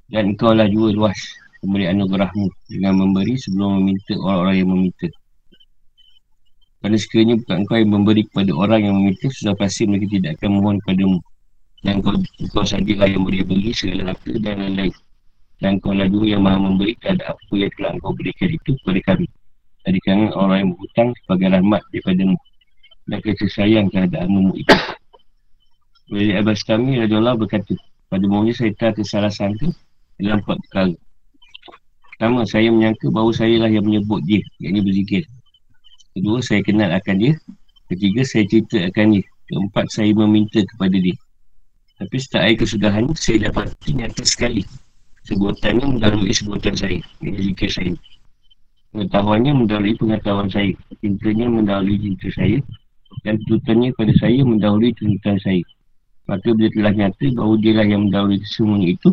Dan 0.09 0.33
engkau 0.33 0.51
lah 0.51 0.65
juga 0.65 0.97
luas 0.97 1.19
Memberi 1.61 1.85
anugerahmu 1.93 2.49
Dengan 2.73 2.97
memberi 2.97 3.37
sebelum 3.37 3.79
meminta 3.79 4.17
orang-orang 4.17 4.55
yang 4.57 4.69
meminta 4.73 5.05
Kerana 6.81 6.97
sekiranya 6.97 7.37
bukan 7.37 7.55
engkau 7.61 7.77
yang 7.77 7.91
memberi 7.93 8.25
kepada 8.25 8.51
orang 8.57 8.81
yang 8.89 8.95
meminta 8.97 9.29
Sudah 9.29 9.53
pasti 9.53 9.85
mereka 9.85 10.17
tidak 10.17 10.31
akan 10.41 10.49
mohon 10.57 10.77
padamu 10.81 11.21
Dan 11.85 12.01
engkau, 12.01 12.17
engkau 12.17 12.63
sajalah 12.65 13.05
yang 13.05 13.21
boleh 13.21 13.45
beri 13.45 13.69
segala 13.69 14.13
harta 14.13 14.33
dan 14.41 14.55
lain-lain. 14.57 14.93
Dan 15.61 15.77
engkau 15.77 15.93
lah 15.93 16.09
juga 16.09 16.25
yang 16.25 16.41
maha 16.41 16.57
memberi 16.57 16.97
Kepada 16.97 17.37
apa 17.37 17.53
yang 17.53 17.71
telah 17.77 17.91
engkau 17.93 18.11
berikan 18.17 18.49
itu 18.49 18.71
kepada 18.81 18.99
kami. 19.13 19.27
Dari 19.81 19.99
kalangan 20.05 20.31
orang 20.37 20.57
yang 20.57 20.69
berhutang 20.73 21.09
sebagai 21.21 21.47
rahmat 21.53 21.81
daripadamu. 21.89 22.37
Dan 23.09 23.17
kasih 23.21 23.49
sayang 23.49 23.85
terhadap 23.89 24.19
anumu 24.25 24.53
itu. 24.57 24.77
Dari 26.11 26.35
Abbas 26.37 26.61
kami, 26.67 27.01
Raja 27.01 27.17
Allah 27.17 27.39
berkata 27.39 27.73
pada 28.11 28.25
mula 28.27 28.51
saya 28.51 28.75
tak 28.75 28.99
tersalah 28.99 29.31
sangka 29.31 29.71
dalam 30.19 30.43
empat 30.43 30.59
perkara. 30.67 30.93
Pertama, 32.11 32.43
saya 32.43 32.67
menyangka 32.67 33.07
bahawa 33.09 33.31
saya 33.31 33.55
lah 33.57 33.71
yang 33.71 33.87
menyebut 33.87 34.21
dia, 34.27 34.43
yang 34.59 34.77
ini 34.77 34.81
berzikir. 34.83 35.23
Kedua, 36.11 36.43
saya 36.43 36.59
kenal 36.59 36.91
akan 36.91 37.15
dia. 37.23 37.33
Ketiga, 37.87 38.21
saya 38.27 38.43
cerita 38.43 38.83
akan 38.91 39.15
dia. 39.15 39.25
Keempat, 39.47 39.85
saya 39.91 40.11
meminta 40.11 40.59
kepada 40.59 40.97
dia. 40.99 41.15
Tapi 41.99 42.15
setelah 42.19 42.43
air 42.51 42.57
kesudahan, 42.59 43.05
saya 43.15 43.47
dapat 43.47 43.71
nyata 43.87 44.23
sekali. 44.27 44.67
Sebutannya 45.23 45.85
mendalui 45.87 46.33
sebutan 46.35 46.75
saya. 46.75 46.99
Ini 47.23 47.51
zikir 47.51 47.69
saya. 47.71 47.93
Pengetahuannya 48.91 49.53
mendahului 49.55 49.95
pengetahuan 49.95 50.49
saya. 50.51 50.75
Cintanya 50.99 51.47
mendahului 51.47 51.95
cinta 51.95 52.27
saya. 52.35 52.59
Dan 53.23 53.39
tuntutannya 53.47 53.89
pada 53.95 54.13
saya 54.19 54.39
mendahului 54.43 54.91
tuntutan 54.97 55.37
saya. 55.39 55.63
Maka 56.27 56.47
bila 56.51 56.69
telah 56.75 56.93
nyata 56.95 57.25
bahawa 57.37 57.55
dia 57.61 57.73
lah 57.79 57.87
yang 57.87 58.01
mendahului 58.09 58.39
semuanya 58.43 58.87
itu, 58.97 59.09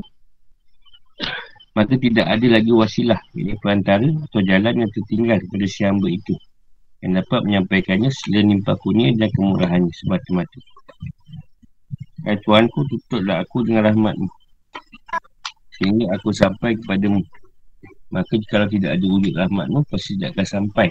maka 1.79 1.95
tidak 1.95 2.27
ada 2.27 2.47
lagi 2.51 2.73
wasilah 2.75 3.21
ini 3.39 3.55
perantara 3.63 4.07
atau 4.07 4.41
jalan 4.43 4.83
yang 4.83 4.91
tertinggal 4.91 5.39
kepada 5.39 5.67
si 5.71 5.87
hamba 5.87 6.11
itu 6.11 6.35
yang 7.03 7.13
dapat 7.15 7.41
menyampaikannya 7.47 8.11
selain 8.11 8.51
limpah 8.51 8.75
dan 9.15 9.31
kemurahannya 9.31 9.93
semata-mata. 9.95 10.59
Hai 12.27 12.37
Tuanku 12.43 12.83
tutuplah 12.91 13.47
aku 13.47 13.63
dengan 13.63 13.87
rahmatmu 13.89 14.29
sehingga 15.79 16.11
aku 16.19 16.35
sampai 16.35 16.75
kepadamu. 16.83 17.23
Maka 18.11 18.35
jika 18.35 18.67
tidak 18.67 18.99
ada 18.99 19.07
wujud 19.07 19.33
rahmatmu 19.39 19.87
pasti 19.87 20.19
tidak 20.19 20.35
akan 20.35 20.47
sampai 20.47 20.89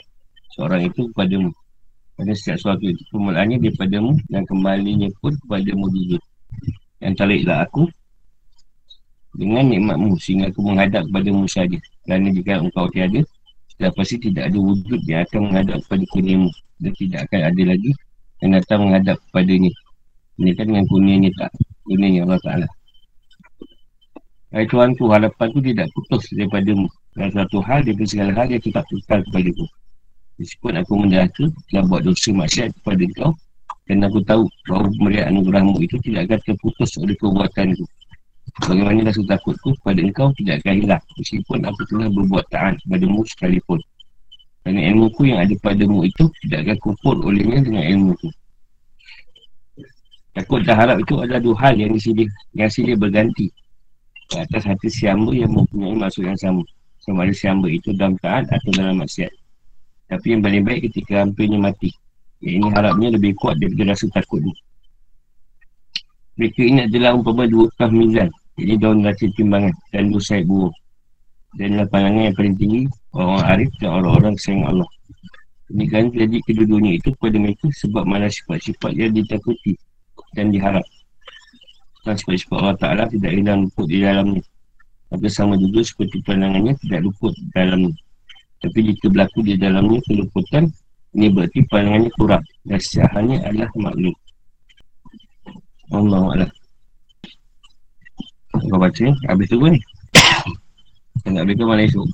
seorang 0.55 0.87
itu 0.87 1.11
kepadamu. 1.11 1.51
Kerana 2.15 2.33
setiap 2.33 2.57
sesuatu 2.57 2.85
itu 2.87 3.03
permulaannya 3.11 3.61
daripadamu 3.61 4.17
dan 4.31 4.47
kembalinya 4.47 5.11
pun 5.19 5.35
kepadamu 5.45 5.85
jujur 5.93 6.21
yang 7.03 7.13
tariklah 7.13 7.67
aku 7.67 7.85
dengan 9.37 9.69
nikmatmu 9.69 10.17
sehingga 10.17 10.49
aku 10.49 10.59
menghadap 10.65 11.05
kepada 11.05 11.29
mu 11.29 11.45
saja. 11.45 11.77
Kerana 12.07 12.33
jika 12.33 12.63
engkau 12.63 12.89
tiada, 12.89 13.21
sudah 13.77 13.93
pasti 13.93 14.17
tidak 14.17 14.49
ada 14.49 14.57
wujud 14.57 15.01
yang 15.05 15.21
akan 15.29 15.39
menghadap 15.53 15.77
kepada 15.85 16.03
kurniamu. 16.09 16.49
Dan 16.81 16.91
tidak 16.97 17.19
akan 17.29 17.41
ada 17.45 17.61
lagi 17.61 17.91
yang 18.41 18.51
datang 18.57 18.79
menghadap 18.89 19.17
kepada 19.29 19.53
ni. 19.53 19.69
Ini 20.41 20.51
kan 20.57 20.65
dengan 20.69 20.85
kurnianya 20.89 21.29
tak. 21.37 21.51
Kurnianya 21.85 22.25
Allah 22.25 22.41
Ta'ala. 22.41 22.67
Hai 24.49 24.65
Tuhan 24.65 24.97
ku, 24.97 25.13
harapan 25.13 25.47
ku 25.53 25.59
tidak 25.61 25.93
putus 25.93 26.25
daripada 26.33 26.73
mu. 26.73 26.89
Dan 27.13 27.29
suatu 27.29 27.61
hal, 27.61 27.85
daripada 27.85 28.09
segala 28.09 28.31
hal 28.33 28.47
yang 28.49 28.61
tetap 28.65 28.81
tukar 28.89 29.21
kepada 29.29 29.49
ku. 29.53 29.65
Meskipun 30.41 30.73
aku 30.81 30.93
mendahaka, 30.97 31.45
telah 31.69 31.83
buat 31.85 32.01
dosa 32.01 32.29
maksiat 32.33 32.73
kepada 32.81 33.05
kau. 33.13 33.31
Dan 33.85 34.01
aku 34.01 34.25
tahu 34.25 34.49
bahawa 34.65 34.89
pemberian 34.89 35.25
anugerahmu 35.33 35.77
itu 35.85 36.01
tidak 36.01 36.33
akan 36.33 36.39
terputus 36.49 36.97
oleh 36.97 37.13
perbuatan 37.21 37.77
ku. 37.77 37.85
Bagaimana 38.65 39.05
rasa 39.05 39.21
takutku 39.29 39.77
pada 39.85 40.01
engkau 40.01 40.33
tidak 40.33 40.65
akan 40.65 40.81
hilang. 40.81 41.03
Meskipun 41.21 41.59
aku 41.61 41.81
telah 41.93 42.09
berbuat 42.09 42.45
taat 42.49 42.81
padamu 42.89 43.21
sekalipun. 43.29 43.77
Kerana 44.65 44.81
ilmu 44.89 45.13
ku 45.13 45.29
yang 45.29 45.45
ada 45.45 45.53
padamu 45.61 46.01
itu 46.09 46.25
tidak 46.41 46.65
akan 46.65 46.77
kupur 46.81 47.15
olehnya 47.21 47.61
dengan 47.61 47.83
ilmu 47.85 48.11
ku. 48.17 48.29
Takut 50.33 50.65
dan 50.65 50.73
harap 50.77 50.97
itu 51.01 51.17
adalah 51.21 51.41
dua 51.41 51.55
hal 51.61 51.73
yang 51.77 51.93
disilih, 51.93 52.29
yang 52.57 52.69
silih 52.69 52.97
berganti. 52.97 53.53
Ke 54.27 54.41
atas 54.43 54.65
hati 54.65 54.89
siamba 54.89 55.31
yang 55.37 55.53
mempunyai 55.53 55.93
maksud 55.93 56.25
yang 56.25 56.37
sama. 56.41 56.65
Sama 57.01 57.29
ada 57.29 57.33
siamba 57.37 57.69
itu 57.69 57.93
dalam 57.93 58.17
taat 58.19 58.49
atau 58.49 58.69
dalam 58.73 58.99
maksiat. 58.99 59.31
Tapi 60.09 60.25
yang 60.33 60.41
paling 60.41 60.63
baik 60.65 60.89
ketika 60.91 61.23
hampirnya 61.23 61.61
mati. 61.61 61.93
Yang 62.41 62.53
ini 62.57 62.67
harapnya 62.73 63.07
lebih 63.13 63.37
kuat 63.37 63.61
daripada 63.61 63.93
rasa 63.93 64.05
takut 64.13 64.41
ni. 64.41 64.53
Mereka 66.37 66.61
ini 66.61 66.79
adalah 66.85 67.17
umpama 67.17 67.49
dua 67.49 67.65
kah 67.73 67.89
mizan. 67.89 68.29
Jadi 68.57 68.73
daun 68.81 69.05
raca 69.05 69.25
timbangan 69.37 69.73
dan 69.93 70.09
sayap 70.17 70.49
buruk. 70.49 70.73
Dan 71.57 71.77
adalah 71.77 71.87
pandangan 71.93 72.21
yang 72.27 72.35
paling 72.35 72.55
tinggi 72.57 72.81
orang-orang 73.13 73.47
arif 73.53 73.71
dan 73.77 73.89
orang-orang 73.93 74.35
sayang 74.41 74.65
Allah. 74.65 74.89
Ini 75.67 75.85
kan 75.91 76.03
jadi 76.09 76.37
kedua-duanya 76.47 76.91
itu 76.97 77.09
kepada 77.17 77.37
mereka 77.37 77.67
sebab 77.69 78.03
mana 78.07 78.31
sifat-sifat 78.31 78.91
yang 78.97 79.13
ditakuti 79.13 79.77
dan 80.33 80.49
diharap. 80.49 80.85
Dan 82.01 82.15
sifat-sifat 82.17 82.57
Allah 82.57 82.77
Ta'ala 82.79 83.03
tidak 83.11 83.31
hilang 83.35 83.69
luput 83.69 83.85
di 83.85 84.01
dalamnya. 84.01 84.41
Maka 85.07 85.27
sama 85.31 85.55
juga 85.55 85.83
seperti 85.85 86.19
pandangannya 86.25 86.73
tidak 86.81 86.99
luput 87.05 87.31
di 87.35 87.47
dalamnya. 87.53 87.93
Tapi 88.57 88.79
jika 88.89 89.05
berlaku 89.13 89.39
di 89.45 89.53
dalamnya 89.53 89.99
keluputan, 90.09 90.63
ini 91.13 91.27
berarti 91.29 91.59
pandangannya 91.69 92.11
kurang. 92.17 92.43
Dan 92.65 92.79
sejahatnya 92.81 93.37
adalah 93.45 93.69
makhluk. 93.77 94.17
Allah 95.93 96.23
Allah. 96.25 96.51
Kau 98.65 98.79
baca 98.81 99.07
habis 99.29 99.47
tu 99.49 99.61
ni. 99.61 99.79
Kau 101.21 101.29
nak 101.29 101.43
berikan 101.45 101.67
mana 101.69 101.85
esok. 101.85 102.07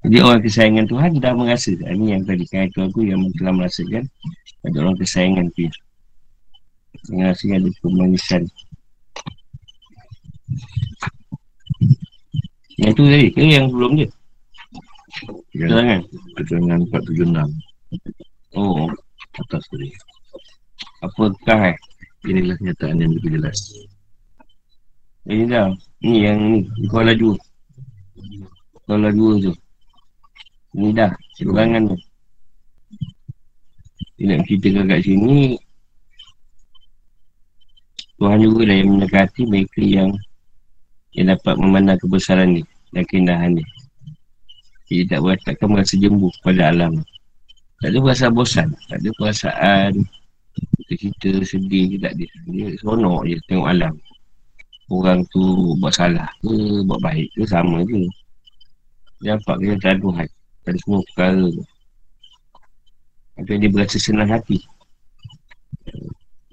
Jadi 0.00 0.16
orang 0.24 0.40
kesayangan 0.40 0.86
Tuhan 0.88 1.10
dah 1.20 1.32
merasa. 1.36 1.76
Ini 1.76 2.04
yang 2.16 2.22
tadi 2.24 2.44
kan 2.48 2.68
itu 2.68 2.80
aku 2.80 3.04
yang 3.04 3.20
telah 3.36 3.52
merasakan. 3.52 4.04
Ada 4.64 4.76
orang 4.80 4.96
kesayangan 4.96 5.46
tu. 5.52 5.68
Yang 7.12 7.20
rasa 7.32 7.44
ada 7.52 7.70
pemanisan. 7.84 8.42
Yang 12.80 12.92
tu 12.96 13.02
tadi 13.04 13.26
ke 13.28 13.40
yang 13.44 13.68
belum 13.68 13.92
je? 14.00 14.08
Keterangan? 15.52 16.00
Keterangan 16.40 16.80
476. 16.88 18.56
Oh. 18.56 18.88
Atas 19.36 19.62
tadi. 19.68 19.88
Apakah 21.04 21.60
eh? 21.72 21.76
Inilah 22.24 22.56
kenyataan 22.60 23.00
yang 23.00 23.12
lebih 23.16 23.36
jelas. 23.40 23.58
Ini 25.28 25.44
dah. 25.50 25.68
Ni 26.00 26.24
yang 26.24 26.38
ni. 26.40 26.60
Kuala 26.88 27.12
dua. 27.12 27.36
Kuala 28.88 29.12
dua 29.12 29.32
tu. 29.42 29.52
Ni 30.78 30.94
dah. 30.96 31.12
Serangan 31.36 31.92
tu. 31.92 31.98
Dia 34.20 34.36
nak 34.36 34.44
ceritakan 34.48 34.84
kat 34.88 35.00
sini. 35.04 35.56
Tuhan 38.20 38.38
juga 38.44 38.68
dah 38.68 38.76
yang 38.76 38.90
mendekati 38.96 39.48
mereka 39.48 39.80
yang 39.80 40.12
yang 41.16 41.32
dapat 41.32 41.56
memandang 41.56 41.96
kebesaran 41.96 42.52
ni 42.52 42.62
dan 42.92 43.02
keindahan 43.08 43.56
ni. 43.56 43.64
Jadi 44.92 45.08
tak 45.08 45.20
boleh 45.24 45.40
takkan 45.40 45.68
merasa 45.72 45.96
jembu 45.96 46.28
pada 46.44 46.68
alam. 46.68 47.00
Tak 47.80 47.88
ada 47.88 47.98
perasaan 48.04 48.32
bosan. 48.36 48.68
Tak 48.92 49.00
ada 49.00 49.08
perasaan 49.16 49.92
kita 50.90 51.40
sedih 51.46 51.94
ke 51.94 51.96
tak 52.02 52.12
ada. 52.18 52.26
Dia 52.50 52.66
seronok 52.82 53.22
je 53.24 53.36
tengok 53.46 53.68
alam. 53.70 53.94
Orang 54.90 55.22
tu 55.30 55.78
buat 55.78 55.94
salah 55.94 56.26
ke, 56.42 56.82
buat 56.82 56.98
baik 56.98 57.30
ke, 57.38 57.46
sama 57.46 57.86
je. 57.86 58.10
Dia 59.22 59.38
nampak 59.38 59.62
kenyataan 59.62 59.98
Tuhan. 60.02 60.28
Pada 60.66 60.78
semua 60.82 61.00
perkara 61.14 61.44
tu. 61.46 61.62
Dia 63.46 63.70
berasa 63.70 63.96
senang 64.02 64.28
hati. 64.34 64.58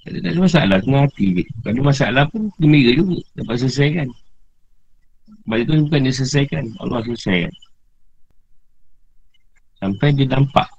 Tak 0.05 0.23
ada, 0.23 0.39
masalah, 0.39 0.77
senang 0.85 1.09
hati 1.09 1.25
je. 1.41 1.43
Kalau 1.65 1.73
ada 1.73 1.81
masalah 1.81 2.23
pun, 2.29 2.53
gembira 2.61 2.93
juga. 2.93 3.17
Dapat 3.41 3.55
selesaikan. 3.65 4.07
Sebab 5.43 5.57
itu 5.57 5.71
bukan 5.89 5.99
dia 6.05 6.13
selesaikan. 6.13 6.63
Allah 6.77 6.99
selesaikan. 7.03 7.53
Sampai 9.81 10.09
dia 10.13 10.29
nampak 10.29 10.69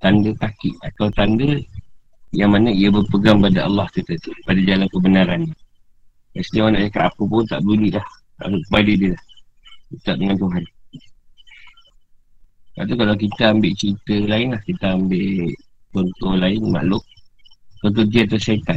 tanda 0.00 0.30
kaki 0.36 0.70
atau 0.84 1.08
tanda 1.16 1.56
yang 2.36 2.52
mana 2.52 2.68
ia 2.68 2.92
berpegang 2.92 3.40
pada 3.40 3.64
Allah 3.64 3.88
tu 3.96 4.04
pada 4.44 4.60
jalan 4.60 4.88
kebenaran 4.92 5.42
Mesti 6.36 6.56
orang 6.60 6.72
nak 6.76 6.82
cakap 6.92 7.04
apa 7.08 7.22
pun 7.24 7.42
tak 7.48 7.60
bunyi 7.64 7.88
dah. 7.88 8.06
Tak 8.36 8.52
kepada 8.52 8.92
dia. 8.92 9.08
Dah 9.16 10.00
tak 10.04 10.16
dengan 10.20 10.36
Tuhan. 10.36 10.64
Lepas 12.76 12.92
kalau 12.92 13.16
kita 13.16 13.42
ambil 13.56 13.72
cerita 13.72 14.16
lain 14.28 14.48
lah. 14.52 14.60
Kita 14.68 14.86
ambil 15.00 15.48
contoh 15.96 16.32
lain 16.36 16.60
makhluk. 16.68 17.04
Contoh 17.80 18.04
dia 18.04 18.28
atau 18.28 18.36
syaitan. 18.36 18.76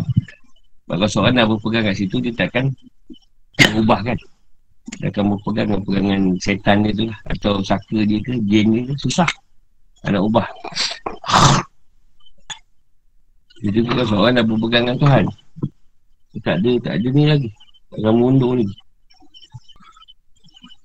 Kalau 0.88 1.08
seorang 1.12 1.36
dah 1.38 1.46
berpegang 1.46 1.86
kat 1.86 2.02
situ 2.02 2.18
Dia 2.18 2.34
takkan 2.34 2.66
berubah 3.60 4.02
kan? 4.02 4.18
Dia 4.98 5.14
akan 5.14 5.38
berpegang 5.38 5.68
dengan 5.70 5.82
pegangan 5.84 6.22
syaitan 6.40 6.78
dia 6.88 6.96
tu 6.96 7.04
lah. 7.12 7.20
Atau 7.28 7.54
saka 7.68 7.98
dia 8.08 8.24
ke, 8.24 8.40
jin 8.48 8.72
dia 8.72 8.82
ke 8.88 8.94
Susah. 8.96 9.28
Nak 10.08 10.24
ubah. 10.24 10.48
Jadi 13.60 13.84
bukan 13.84 14.06
seorang 14.08 14.34
dah 14.40 14.46
berpegang 14.48 14.88
dengan 14.88 15.00
Tuhan 15.04 15.26
Tak 16.46 16.62
ada, 16.62 16.72
tak 16.86 16.94
ada 17.02 17.08
ni 17.10 17.24
lagi. 17.26 17.50
Tak 17.90 18.14
mundur 18.14 18.54
lagi 18.54 18.76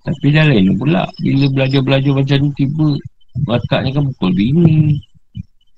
Tapi 0.08 0.26
dah 0.32 0.48
lain 0.48 0.72
pula 0.80 1.04
Bila 1.20 1.44
belajar-belajar 1.52 2.12
macam 2.16 2.38
ni 2.40 2.50
tiba 2.56 2.88
Bataknya 3.44 3.90
kan 3.98 4.08
pukul 4.14 4.30
bini. 4.32 4.96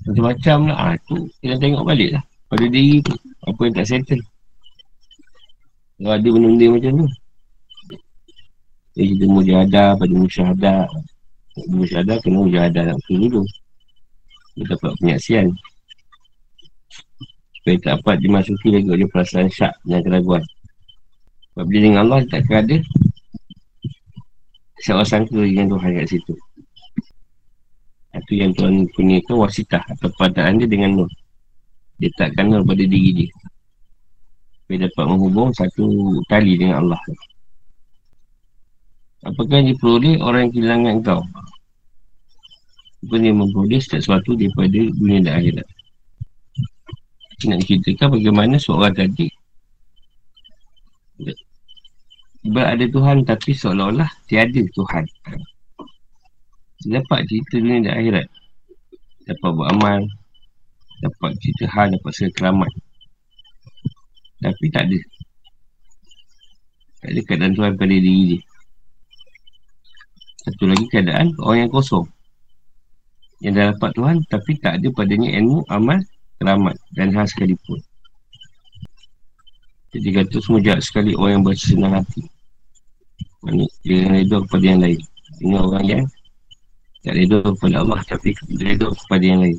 Macam-macam 0.06 0.58
lah. 0.70 0.78
Ha, 0.92 1.00
tu 1.08 1.26
kita 1.40 1.56
tengok 1.56 1.82
balik 1.88 2.14
lah. 2.14 2.22
Pada 2.52 2.64
diri 2.68 3.02
tu 3.02 3.16
Apa 3.48 3.60
yang 3.66 3.74
tak 3.74 3.86
settle. 3.90 4.22
Kalau 5.96 6.12
ada 6.14 6.28
benda-benda 6.28 6.66
macam 6.76 6.92
tu. 7.00 7.08
Jadi 8.94 9.06
kita 9.16 9.24
mujahadah 9.24 9.88
pada 9.98 10.14
musyahadah 10.14 10.80
Musyahadah 11.72 12.16
kena 12.20 12.38
musyahadah 12.44 12.82
nak 12.92 12.98
dulu. 13.08 13.42
Kita 14.54 14.76
dapat 14.76 14.92
penyaksian 15.00 15.48
supaya 17.66 17.82
tak 17.82 17.98
dapat 17.98 18.22
dimasuki 18.22 18.68
lagi 18.70 18.88
oleh 18.94 19.10
perasaan 19.10 19.50
syak 19.50 19.74
dan 19.90 19.98
keraguan. 20.06 20.38
Sebab 21.50 21.66
bila 21.66 21.80
dengan 21.82 22.00
Allah 22.06 22.22
tak 22.30 22.46
ada 22.46 22.78
siapa 24.78 25.02
sangka 25.02 25.34
dengan 25.34 25.74
Tuhan 25.74 25.98
kat 25.98 26.06
situ. 26.06 26.30
Itu 28.14 28.32
yang 28.38 28.54
Tuhan 28.54 28.86
punya 28.94 29.18
tu 29.26 29.42
wasitah 29.42 29.82
atau 29.82 30.06
padaan 30.14 30.62
dia 30.62 30.70
dengan 30.70 30.94
Nur. 30.94 31.10
Dia 31.98 32.06
takkan 32.14 32.54
Nur 32.54 32.62
pada 32.62 32.86
diri 32.86 33.26
dia. 33.26 33.30
Supaya 34.62 34.86
dapat 34.86 35.04
menghubung 35.10 35.50
satu 35.50 36.22
tali 36.30 36.54
dengan 36.54 36.86
Allah. 36.86 37.02
Apakah 39.26 39.58
yang 39.58 39.74
diperoleh 39.74 40.22
orang 40.22 40.46
yang 40.46 40.52
kehilangan 40.54 40.94
kau? 41.02 41.22
Apa 43.10 43.14
yang 43.18 43.42
memperoleh 43.42 43.82
setiap 43.82 44.06
sesuatu 44.06 44.38
daripada 44.38 44.70
dunia 44.70 45.18
dan 45.26 45.34
akhirat 45.42 45.66
nak 47.44 47.60
ceritakan 47.68 48.16
bagaimana 48.16 48.56
seorang 48.56 48.96
tadi 48.96 49.28
berada 52.46 52.84
Tuhan 52.88 53.26
tapi 53.28 53.50
seolah-olah 53.52 54.08
tiada 54.30 54.62
Tuhan. 54.72 55.04
Dapat 56.86 57.20
cerita 57.28 57.54
dunia 57.60 57.84
dan 57.84 57.94
akhirat. 57.98 58.26
Dapat 59.26 59.50
beramal 59.52 60.00
dapat 60.96 61.36
cerita 61.44 61.68
hal 61.76 61.92
dapat 61.92 62.12
sekeramat 62.16 62.72
tapi 64.40 64.64
tak 64.72 64.88
ada. 64.88 65.00
Tak 67.04 67.10
ada 67.12 67.20
keadaan 67.24 67.52
Tuhan 67.56 67.72
pada 67.76 67.92
diri 67.92 68.22
dia. 68.36 68.40
Satu 70.46 70.64
lagi 70.70 70.86
keadaan 70.88 71.34
orang 71.42 71.66
yang 71.66 71.72
kosong. 71.72 72.06
Yang 73.44 73.52
dah 73.52 73.64
dapat 73.74 73.90
Tuhan 73.92 74.16
tapi 74.32 74.52
tak 74.60 74.80
ada 74.80 74.88
padanya 74.94 75.28
ilmu 75.36 75.66
amal 75.68 76.00
keramat 76.38 76.76
dan 76.94 77.12
hal 77.12 77.26
sekalipun. 77.28 77.80
Jadi 79.96 80.08
kata 80.12 80.36
semua 80.44 80.60
jahat 80.60 80.82
sekali 80.84 81.16
orang 81.16 81.40
yang 81.40 81.44
bersenang 81.44 81.94
hati. 82.02 82.22
Ini 83.46 83.64
dia 83.86 84.00
redor 84.10 84.44
kepada 84.44 84.64
yang 84.66 84.80
lain. 84.82 85.00
Ini 85.40 85.54
orang 85.56 85.84
yang 85.86 86.04
tak 87.06 87.14
redor 87.14 87.54
kepada 87.54 87.76
Allah 87.80 88.00
tapi 88.04 88.34
redor 88.58 88.92
kepada 88.92 89.24
yang 89.24 89.40
lain. 89.46 89.58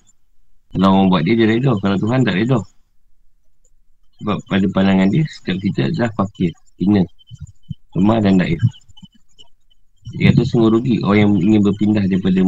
Kalau 0.76 0.88
orang 0.94 1.08
buat 1.10 1.24
dia, 1.24 1.34
dia 1.34 1.48
redor. 1.48 1.76
Kalau 1.80 1.98
Tuhan 1.98 2.22
tak 2.28 2.36
redor. 2.36 2.62
Sebab 4.20 4.38
pada 4.50 4.66
pandangan 4.74 5.10
dia, 5.10 5.24
setiap 5.30 5.58
kita 5.62 5.90
adalah 5.94 6.10
fakir, 6.18 6.52
hina, 6.82 7.06
lemah 7.96 8.20
dan 8.22 8.42
daif. 8.42 8.62
Dia 10.18 10.34
kata 10.34 10.44
sungguh 10.44 10.70
rugi 10.74 10.96
orang 11.02 11.20
yang 11.24 11.32
ingin 11.38 11.62
berpindah 11.66 12.04
daripada 12.06 12.40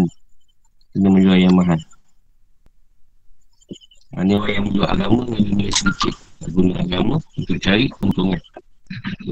kena 0.94 1.08
menjual 1.10 1.38
yang 1.38 1.56
mahal. 1.56 1.80
Hanya 4.17 4.41
orang 4.41 4.54
yang 4.58 4.65
menjual 4.65 4.89
agama 4.89 5.22
dengan 5.30 5.43
dunia 5.54 5.69
sedikit 5.69 6.15
Guna 6.50 6.74
agama 6.82 7.15
untuk 7.38 7.58
cari 7.62 7.86
keuntungan 7.93 8.41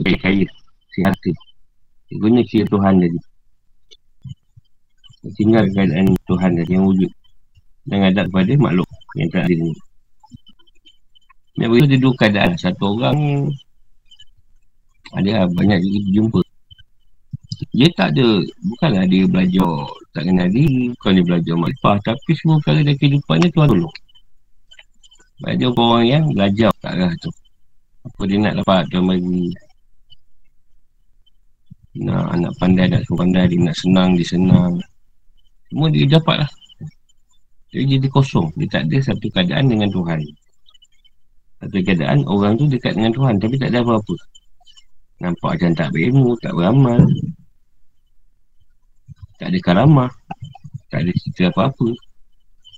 Kaya-kaya. 0.06 0.46
Si 0.94 1.00
harta. 1.02 1.32
Dia 2.08 2.16
guna 2.22 2.40
kira 2.46 2.66
Tuhan 2.70 2.94
tadi. 3.02 3.20
Tinggal 5.34 5.66
keadaan 5.74 6.14
Tuhan 6.30 6.52
tadi 6.62 6.72
yang 6.78 6.86
wujud. 6.86 7.12
Dan 7.90 8.06
ada 8.06 8.22
kepada 8.30 8.54
makhluk 8.60 8.90
yang 9.18 9.30
tak 9.34 9.50
ada 9.50 9.56
ni. 9.58 9.74
Dan 11.58 11.66
begitu 11.74 11.86
ada 11.90 11.98
dua 11.98 12.14
keadaan. 12.22 12.52
Satu 12.54 12.84
orang 12.96 13.50
ada 15.16 15.30
lah, 15.42 15.46
banyak 15.50 15.80
juga 15.82 16.00
jumpa. 16.14 16.42
Dia 17.74 17.90
tak 17.98 18.14
ada, 18.14 18.28
bukanlah 18.70 19.04
dia 19.10 19.24
belajar 19.26 19.72
tak 20.14 20.24
kenal 20.30 20.50
diri, 20.52 20.94
bukan 20.94 21.12
dia 21.16 21.26
belajar 21.26 21.56
makrifah, 21.58 21.98
tapi 22.06 22.32
semua 22.38 22.56
perkara 22.62 22.86
dalam 22.86 22.98
kehidupan 23.00 23.36
ni 23.42 23.50
Tuhan 23.50 23.68
tolong. 23.72 23.96
Ada 25.46 25.70
orang 25.70 26.04
yang 26.10 26.24
belajar 26.34 26.74
tak 26.82 26.98
arah 26.98 27.14
tu. 27.22 27.30
Apa 28.10 28.22
dia 28.26 28.42
nak 28.42 28.58
dapat 28.58 28.90
Tuhan 28.90 29.06
bagi. 29.06 29.46
Nak 31.98 32.26
anak 32.34 32.52
pandai, 32.58 32.86
nak 32.90 33.02
suruh 33.06 33.22
pandai, 33.22 33.46
dia 33.46 33.60
nak 33.62 33.78
senang, 33.78 34.10
dia 34.18 34.26
senang. 34.26 34.74
Semua 35.70 35.88
dia 35.94 36.10
dapat 36.10 36.42
lah. 36.42 36.52
Dia 37.70 37.86
jadi 37.86 38.08
kosong. 38.10 38.50
Dia 38.58 38.66
tak 38.72 38.90
ada 38.90 38.98
satu 39.04 39.28
keadaan 39.30 39.70
dengan 39.70 39.90
Tuhan. 39.94 40.20
Satu 41.62 41.78
keadaan 41.86 42.26
orang 42.26 42.58
tu 42.58 42.66
dekat 42.66 42.98
dengan 42.98 43.14
Tuhan 43.14 43.36
tapi 43.38 43.56
tak 43.62 43.70
ada 43.74 43.86
apa-apa. 43.86 44.16
Nampak 45.22 45.52
macam 45.58 45.72
tak 45.74 45.90
berilmu, 45.94 46.34
tak 46.42 46.54
beramal. 46.54 47.02
Tak 49.38 49.54
ada 49.54 49.58
karamah. 49.62 50.12
Tak 50.90 51.06
ada 51.06 51.12
cerita 51.14 51.54
apa-apa. 51.54 51.90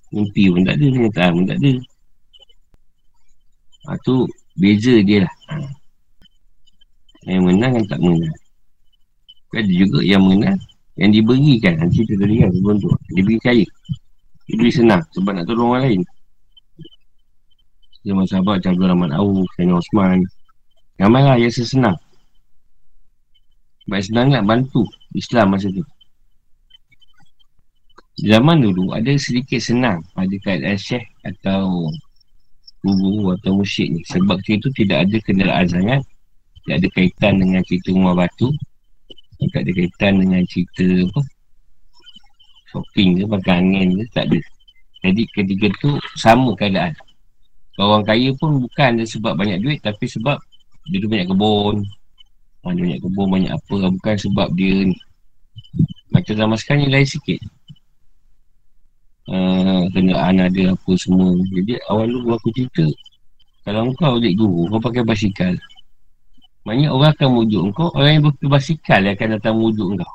Mimpi 0.09 0.49
pun 0.49 0.63
tak 0.65 0.75
ada, 0.75 0.85
kenyataan 0.89 1.31
pun 1.37 1.45
tak 1.47 1.57
ada. 1.61 1.73
Ha, 3.89 3.97
tu 4.05 4.29
beza 4.53 5.01
dia 5.01 5.25
lah. 5.25 5.33
Ha. 5.49 5.55
Yang 7.25 7.43
menang 7.49 7.71
kan 7.73 7.85
tak 7.89 7.99
menang. 8.05 8.37
Ada 9.49 9.73
juga 9.73 10.05
yang 10.05 10.21
menang, 10.21 10.61
yang 10.93 11.09
diberikan. 11.09 11.73
Nanti 11.81 12.05
cerita 12.05 12.21
tadi 12.21 12.37
kan, 12.37 12.49
sebelum 12.53 12.77
tu. 12.77 12.89
Dia 13.17 13.21
beri 13.25 13.39
kaya. 13.41 13.65
Dia 14.45 14.55
beri 14.61 14.69
senang 14.69 15.01
sebab 15.17 15.31
nak 15.33 15.45
tolong 15.49 15.73
orang 15.73 15.83
lain. 15.89 16.01
Zaman 18.05 18.25
sahabat 18.29 18.61
macam 18.61 18.71
Abdul 18.77 18.89
Rahman 18.93 19.11
Awuf, 19.17 19.47
Sayyidina 19.57 19.81
Osman. 19.81 20.19
Ramai 21.01 21.21
lah 21.25 21.37
yang 21.41 21.49
sesenang. 21.49 21.97
Sebab 23.89 23.99
senang 24.05 24.27
nak 24.29 24.45
bantu 24.45 24.85
Islam 25.17 25.57
masa 25.57 25.73
tu. 25.73 25.81
Zaman 28.19 28.61
dulu 28.61 28.91
ada 28.93 29.15
sedikit 29.15 29.63
senang 29.63 30.03
pada 30.11 30.35
keadaan 30.43 30.77
syekh 30.77 31.07
atau 31.23 31.87
guru 32.83 33.35
atau 33.35 33.59
musyik 33.59 33.87
ni. 33.91 34.01
Sebab 34.07 34.39
itu 34.47 34.71
tidak 34.75 35.07
ada 35.07 35.17
kenderaan 35.23 35.67
sangat. 35.67 36.01
Tidak 36.63 36.75
ada 36.79 36.87
kaitan 36.95 37.33
dengan 37.41 37.61
cerita 37.65 37.89
rumah 37.91 38.15
batu. 38.15 38.51
Tak 39.55 39.63
ada 39.63 39.71
kaitan 39.71 40.13
dengan 40.19 40.41
cerita 40.47 40.85
apa. 41.07 41.21
Shopping 42.69 43.09
ke, 43.17 43.23
pakai 43.25 43.53
angin 43.57 43.87
ke, 43.97 44.03
tak 44.13 44.25
ada. 44.29 44.39
Jadi 45.01 45.21
ketiga 45.31 45.67
tu 45.79 45.95
sama 46.19 46.53
keadaan. 46.53 46.93
Orang 47.79 48.03
kaya 48.03 48.35
pun 48.35 48.67
bukan 48.67 48.99
sebab 49.07 49.39
banyak 49.39 49.63
duit 49.63 49.79
tapi 49.79 50.03
sebab 50.03 50.35
dia 50.91 50.99
tu 50.99 51.07
banyak 51.07 51.31
kebun, 51.31 51.87
banyak 52.59 52.99
kebun, 52.99 53.27
banyak 53.31 53.51
apa. 53.55 53.75
Bukan 53.87 54.15
sebab 54.19 54.51
dia 54.59 54.91
ni. 54.91 54.97
Macam 56.11 56.35
zaman 56.35 56.57
sekarang 56.59 56.83
ni 56.83 56.89
lain 56.91 57.07
sikit. 57.07 57.39
Uh, 59.29 59.85
kenderaan 59.93 60.41
ada 60.41 60.73
apa 60.73 60.91
semua. 60.97 61.37
Jadi 61.53 61.77
awal 61.85 62.09
dulu 62.09 62.33
aku 62.33 62.49
cerita. 62.49 62.89
Kalau 63.61 63.93
kau 63.93 64.17
adik 64.17 64.33
guru, 64.33 64.65
kau 64.73 64.81
pakai 64.81 65.05
basikal. 65.05 65.53
Banyak 66.65 66.89
orang 66.89 67.13
akan 67.13 67.29
mujuk 67.37 67.61
kau. 67.77 67.93
Orang 67.93 68.11
yang 68.17 68.23
berbasikal 68.25 69.05
yang 69.05 69.13
akan 69.13 69.29
datang 69.37 69.55
mujuk 69.61 70.01
kau. 70.01 70.13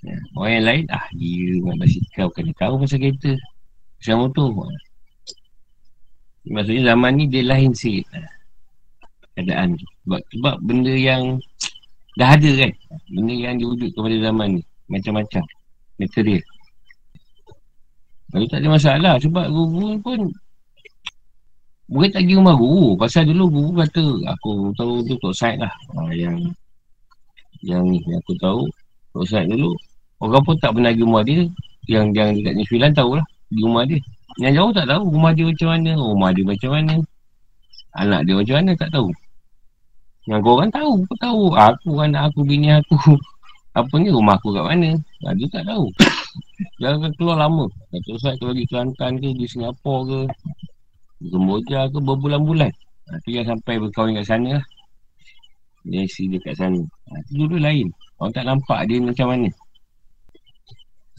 Ya. 0.00 0.16
Orang 0.32 0.52
yang 0.56 0.64
lain, 0.64 0.84
ah 0.88 1.04
dia 1.12 1.60
main 1.60 1.76
basikal. 1.76 2.32
Dia 2.32 2.52
tahu 2.56 2.74
pasal 2.80 2.98
kereta. 3.04 3.32
Pasal 4.00 4.16
motor. 4.16 4.48
Maksudnya 6.48 6.82
zaman 6.96 7.10
ni 7.20 7.24
dia 7.28 7.44
lain 7.44 7.76
sikit 7.76 8.08
keadaan 9.36 9.76
tu. 9.76 9.86
Sebab, 10.08 10.20
sebab 10.32 10.56
benda 10.64 10.94
yang 10.96 11.36
dah 12.18 12.32
ada 12.32 12.50
kan. 12.64 12.72
Benda 13.12 13.34
yang 13.36 13.60
diwujud 13.60 13.92
kepada 13.92 14.16
zaman 14.24 14.48
ni. 14.58 14.62
Macam-macam. 14.88 15.44
Material. 16.00 16.42
Lalu 18.34 18.46
tak 18.50 18.58
ada 18.62 18.68
masalah. 18.72 19.14
Sebab 19.22 19.46
guru 19.52 19.98
pun 20.02 20.18
Boleh 21.86 22.10
tak 22.10 22.26
pergi 22.26 22.34
rumah 22.34 22.56
guru. 22.58 22.98
Pasal 22.98 23.30
dulu 23.30 23.44
guru 23.46 23.70
kata 23.78 24.04
aku 24.34 24.74
tahu 24.74 25.06
tu 25.06 25.14
Tok 25.22 25.34
Said 25.34 25.62
lah. 25.62 25.70
Ha, 25.70 26.10
yang 26.10 26.34
yang 27.62 27.86
ni 27.86 28.02
aku 28.02 28.34
tahu 28.42 28.66
Tok 29.14 29.26
Said 29.26 29.46
dulu 29.46 29.70
orang 30.18 30.42
pun 30.42 30.58
tak 30.58 30.74
pernah 30.74 30.90
pergi 30.90 31.06
rumah 31.06 31.22
dia. 31.22 31.46
Yang 31.86 32.06
yang 32.18 32.28
dekat 32.34 32.54
New 32.58 32.66
Zealand 32.66 32.94
tahulah 32.98 33.26
di 33.54 33.60
rumah 33.62 33.86
dia. 33.86 34.02
Yang 34.42 34.52
jauh 34.58 34.72
tak 34.74 34.86
tahu 34.90 35.02
rumah 35.14 35.32
dia 35.32 35.44
macam 35.46 35.68
mana, 35.70 35.90
rumah 35.94 36.30
dia 36.34 36.44
macam 36.44 36.70
mana. 36.74 36.94
Anak 37.96 38.20
dia 38.26 38.34
macam 38.34 38.54
mana 38.58 38.70
tak 38.74 38.90
tahu. 38.90 39.08
Yang 40.26 40.40
korang 40.42 40.70
tahu, 40.74 40.92
kau 41.06 41.18
tahu. 41.22 41.44
Aku, 41.54 41.90
anak 42.02 42.22
aku, 42.28 42.40
bini 42.42 42.74
aku. 42.74 42.98
Apa 43.78 43.94
ni 44.02 44.10
rumah 44.10 44.34
aku 44.34 44.50
kat 44.50 44.64
mana? 44.66 44.90
Ha, 45.22 45.32
dia 45.38 45.46
tak 45.52 45.64
tahu. 45.70 45.86
Dia 46.80 46.96
akan 46.96 47.12
keluar 47.16 47.36
lama. 47.40 47.68
Kata 47.92 48.08
Ustaz 48.16 48.34
kalau 48.40 48.52
di 48.56 48.64
Kelantan 48.68 49.20
ke, 49.20 49.28
di 49.32 49.46
Singapura 49.48 50.04
ke, 50.04 50.20
di 51.20 51.28
Kemboja 51.32 51.88
ke, 51.88 51.98
berbulan-bulan. 52.00 52.72
Ha, 53.06 53.22
tu 53.22 53.30
yang 53.30 53.46
sampai 53.46 53.78
berkahwin 53.78 54.18
kat 54.18 54.26
sana 54.26 54.60
lah. 54.60 54.64
Dia 55.86 56.02
isi 56.04 56.26
dia 56.26 56.42
kat 56.42 56.58
sana. 56.58 56.82
Ha, 56.82 57.12
tu 57.30 57.46
dulu 57.46 57.56
lain. 57.60 57.88
Orang 58.18 58.32
tak 58.32 58.44
nampak 58.48 58.88
dia 58.88 58.98
macam 59.00 59.26
mana. 59.30 59.48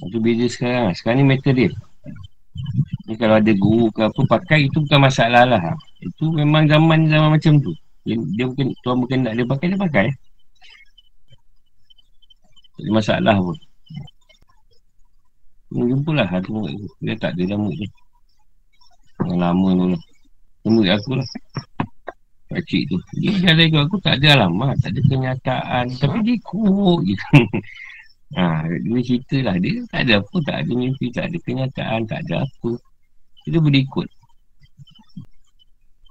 Itu 0.06 0.18
beza 0.22 0.46
sekarang. 0.52 0.94
Sekarang 0.94 1.26
ni 1.26 1.26
material. 1.38 1.74
Ni 3.08 3.16
kalau 3.16 3.40
ada 3.40 3.54
guru 3.56 3.88
ke 3.94 4.04
apa 4.04 4.22
pakai 4.28 4.68
itu 4.68 4.84
bukan 4.84 5.00
masalah 5.00 5.48
lah. 5.48 5.62
Itu 6.04 6.30
memang 6.34 6.68
zaman 6.68 7.08
zaman 7.08 7.40
macam 7.40 7.58
tu. 7.64 7.72
Dia, 8.04 8.20
dia 8.36 8.46
mungkin 8.46 8.68
tuan 8.84 8.96
mungkin 9.00 9.18
nak 9.24 9.34
dia 9.40 9.46
pakai 9.48 9.68
dia 9.72 9.80
pakai. 9.80 10.08
Tak 12.78 12.82
ada 12.86 12.92
masalah 12.94 13.36
pun. 13.42 13.58
Ni 15.68 15.84
jumpa 15.92 16.12
lah 16.16 16.28
satu 16.32 16.50
murid 16.56 16.80
aku. 16.80 16.88
Dia 17.04 17.16
tak 17.20 17.32
ada 17.36 17.44
dah 17.44 17.58
murid 17.60 17.80
ni. 17.84 17.90
Yang 19.28 19.40
lama 19.44 19.68
tu 19.76 19.86
lah. 19.92 20.02
Murid 20.68 20.92
aku 20.96 21.12
lah. 21.20 21.28
Pakcik 22.48 22.84
tu. 22.88 22.98
Dia 23.20 23.32
jalan 23.44 23.66
ikut 23.68 23.82
aku 23.92 23.98
tak 24.00 24.16
ada 24.24 24.28
alamat. 24.40 24.76
Tak 24.80 24.96
ada 24.96 25.02
kenyataan. 25.12 25.86
Tapi 26.00 26.18
dia 26.24 26.34
ikut 26.40 27.00
je. 27.04 27.16
ha, 28.40 28.64
dia 28.72 29.00
cerita 29.04 29.38
lah. 29.44 29.56
Dia 29.60 29.84
tak 29.92 30.02
ada 30.08 30.14
apa. 30.24 30.38
Tak 30.48 30.56
ada 30.64 30.72
mimpi. 30.72 31.06
Tak 31.12 31.26
ada 31.28 31.38
kenyataan. 31.44 32.00
Tak 32.08 32.20
ada 32.24 32.34
apa. 32.48 32.72
Dia 33.44 33.60
boleh 33.60 33.84
ikut. 33.84 34.08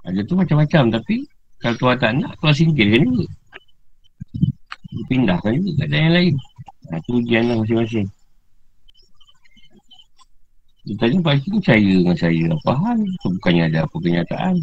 Ada 0.05 0.21
tu 0.29 0.35
macam-macam. 0.37 0.85
Tapi 1.01 1.17
kalau 1.65 1.77
tuan 1.81 1.97
tak 1.97 2.13
nak, 2.21 2.37
tuan 2.45 2.53
singkirkan 2.53 3.09
juga. 3.09 3.27
Pindahkan 5.09 5.53
juga 5.65 5.85
kat 5.85 5.89
yang 5.97 6.13
lain. 6.13 6.35
Ha, 6.93 7.01
tu 7.09 7.19
ujian 7.19 7.49
lah 7.49 7.57
masing-masing. 7.65 8.09
Dia 10.87 10.95
tanya 11.03 11.19
pasti 11.19 11.51
percaya 11.51 11.83
dengan 11.99 12.15
saya. 12.15 12.47
Apa 12.55 12.73
hal? 12.79 13.03
Bukannya 13.27 13.67
ada 13.67 13.83
apa 13.91 13.97
kenyataan. 13.99 14.55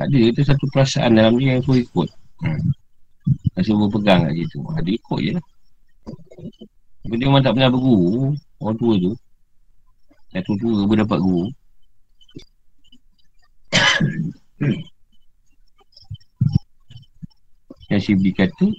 Tak 0.00 0.08
ada. 0.08 0.18
Itu 0.32 0.40
satu 0.40 0.64
perasaan 0.72 1.20
dalam 1.20 1.36
dia 1.36 1.52
yang 1.52 1.60
aku 1.60 1.76
ikut. 1.84 2.08
Ha. 2.40 2.56
Rasa 3.60 3.76
berpegang 3.76 4.24
kat 4.24 4.40
situ. 4.40 4.56
Ha, 4.64 4.80
dia 4.80 4.96
ikut 4.96 5.20
je 5.20 5.36
lah. 5.36 5.44
Tapi 7.04 7.14
dia 7.20 7.28
memang 7.28 7.44
tak 7.44 7.52
pernah 7.60 7.68
berguru. 7.68 8.32
Orang 8.56 8.76
tua 8.80 8.96
tu. 8.96 9.12
Satu 10.32 10.56
tua 10.56 10.88
pun 10.88 10.96
dapat 10.96 11.20
guru. 11.20 11.44
Yang 17.90 18.02
Syibli 18.06 18.30
kata 18.30 18.70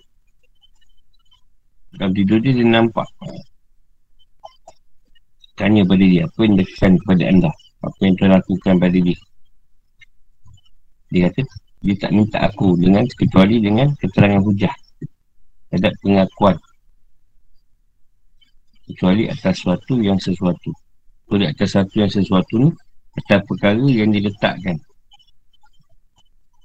Dalam 1.99 2.15
tidur 2.15 2.39
dia 2.39 2.55
dia 2.55 2.63
nampak 2.63 3.03
Tanya 5.61 5.85
pada 5.85 6.01
dia 6.01 6.25
Apa 6.25 6.41
yang 6.41 6.57
dilakukan 6.57 6.91
kepada 7.05 7.23
anda? 7.29 7.51
Apa 7.85 7.99
yang 8.01 8.15
telah 8.17 8.41
lakukan 8.41 8.73
pada 8.81 8.97
dia? 8.97 9.19
Dia 11.13 11.29
kata 11.29 11.41
Dia 11.85 11.95
tak 12.01 12.11
minta 12.17 12.37
aku 12.41 12.73
dengan 12.81 13.05
Kecuali 13.05 13.61
dengan 13.61 13.93
keterangan 14.01 14.41
hujah. 14.41 14.73
Terhadap 15.69 15.93
pengakuan. 16.01 16.57
Kecuali 18.89 19.29
atas 19.29 19.61
sesuatu 19.61 20.01
yang 20.01 20.17
sesuatu. 20.17 20.73
Kecuali 21.29 21.45
atas 21.45 21.67
sesuatu 21.69 21.95
yang 22.01 22.11
sesuatu 22.11 22.53
ni 22.57 22.69
Atas 23.21 23.39
perkara 23.45 23.85
yang 23.85 24.09
diletakkan. 24.09 24.81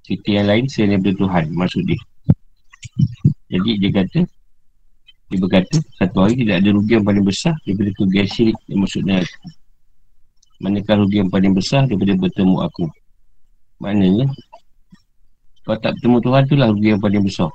Cerita 0.09 0.41
yang 0.41 0.47
lain 0.49 0.65
selain 0.73 0.97
daripada 0.97 1.21
Tuhan 1.21 1.45
Maksud 1.53 1.83
dia. 1.85 2.01
Jadi 3.53 3.71
dia 3.77 3.91
kata 3.93 4.21
Dia 5.33 5.39
berkata 5.43 5.77
Satu 5.99 6.17
hari 6.23 6.39
tidak 6.39 6.63
ada 6.63 6.69
rugi 6.71 6.93
yang 6.97 7.07
paling 7.07 7.25
besar 7.27 7.55
Daripada 7.67 7.91
kerugian 7.97 8.27
syirik 8.31 8.59
Yang 8.71 8.79
maksudnya 8.87 9.15
aku 9.23 9.47
Manakah 10.63 10.97
rugi 11.03 11.17
yang 11.21 11.31
paling 11.31 11.53
besar 11.53 11.83
Daripada 11.85 12.13
bertemu 12.15 12.57
aku 12.63 12.85
Maknanya 13.83 14.27
Kalau 15.67 15.79
tak 15.83 15.99
bertemu 15.99 16.17
Tuhan 16.23 16.43
tu 16.47 16.55
lah 16.55 16.69
rugi 16.71 16.89
yang 16.95 17.03
paling 17.03 17.27
besar. 17.27 17.51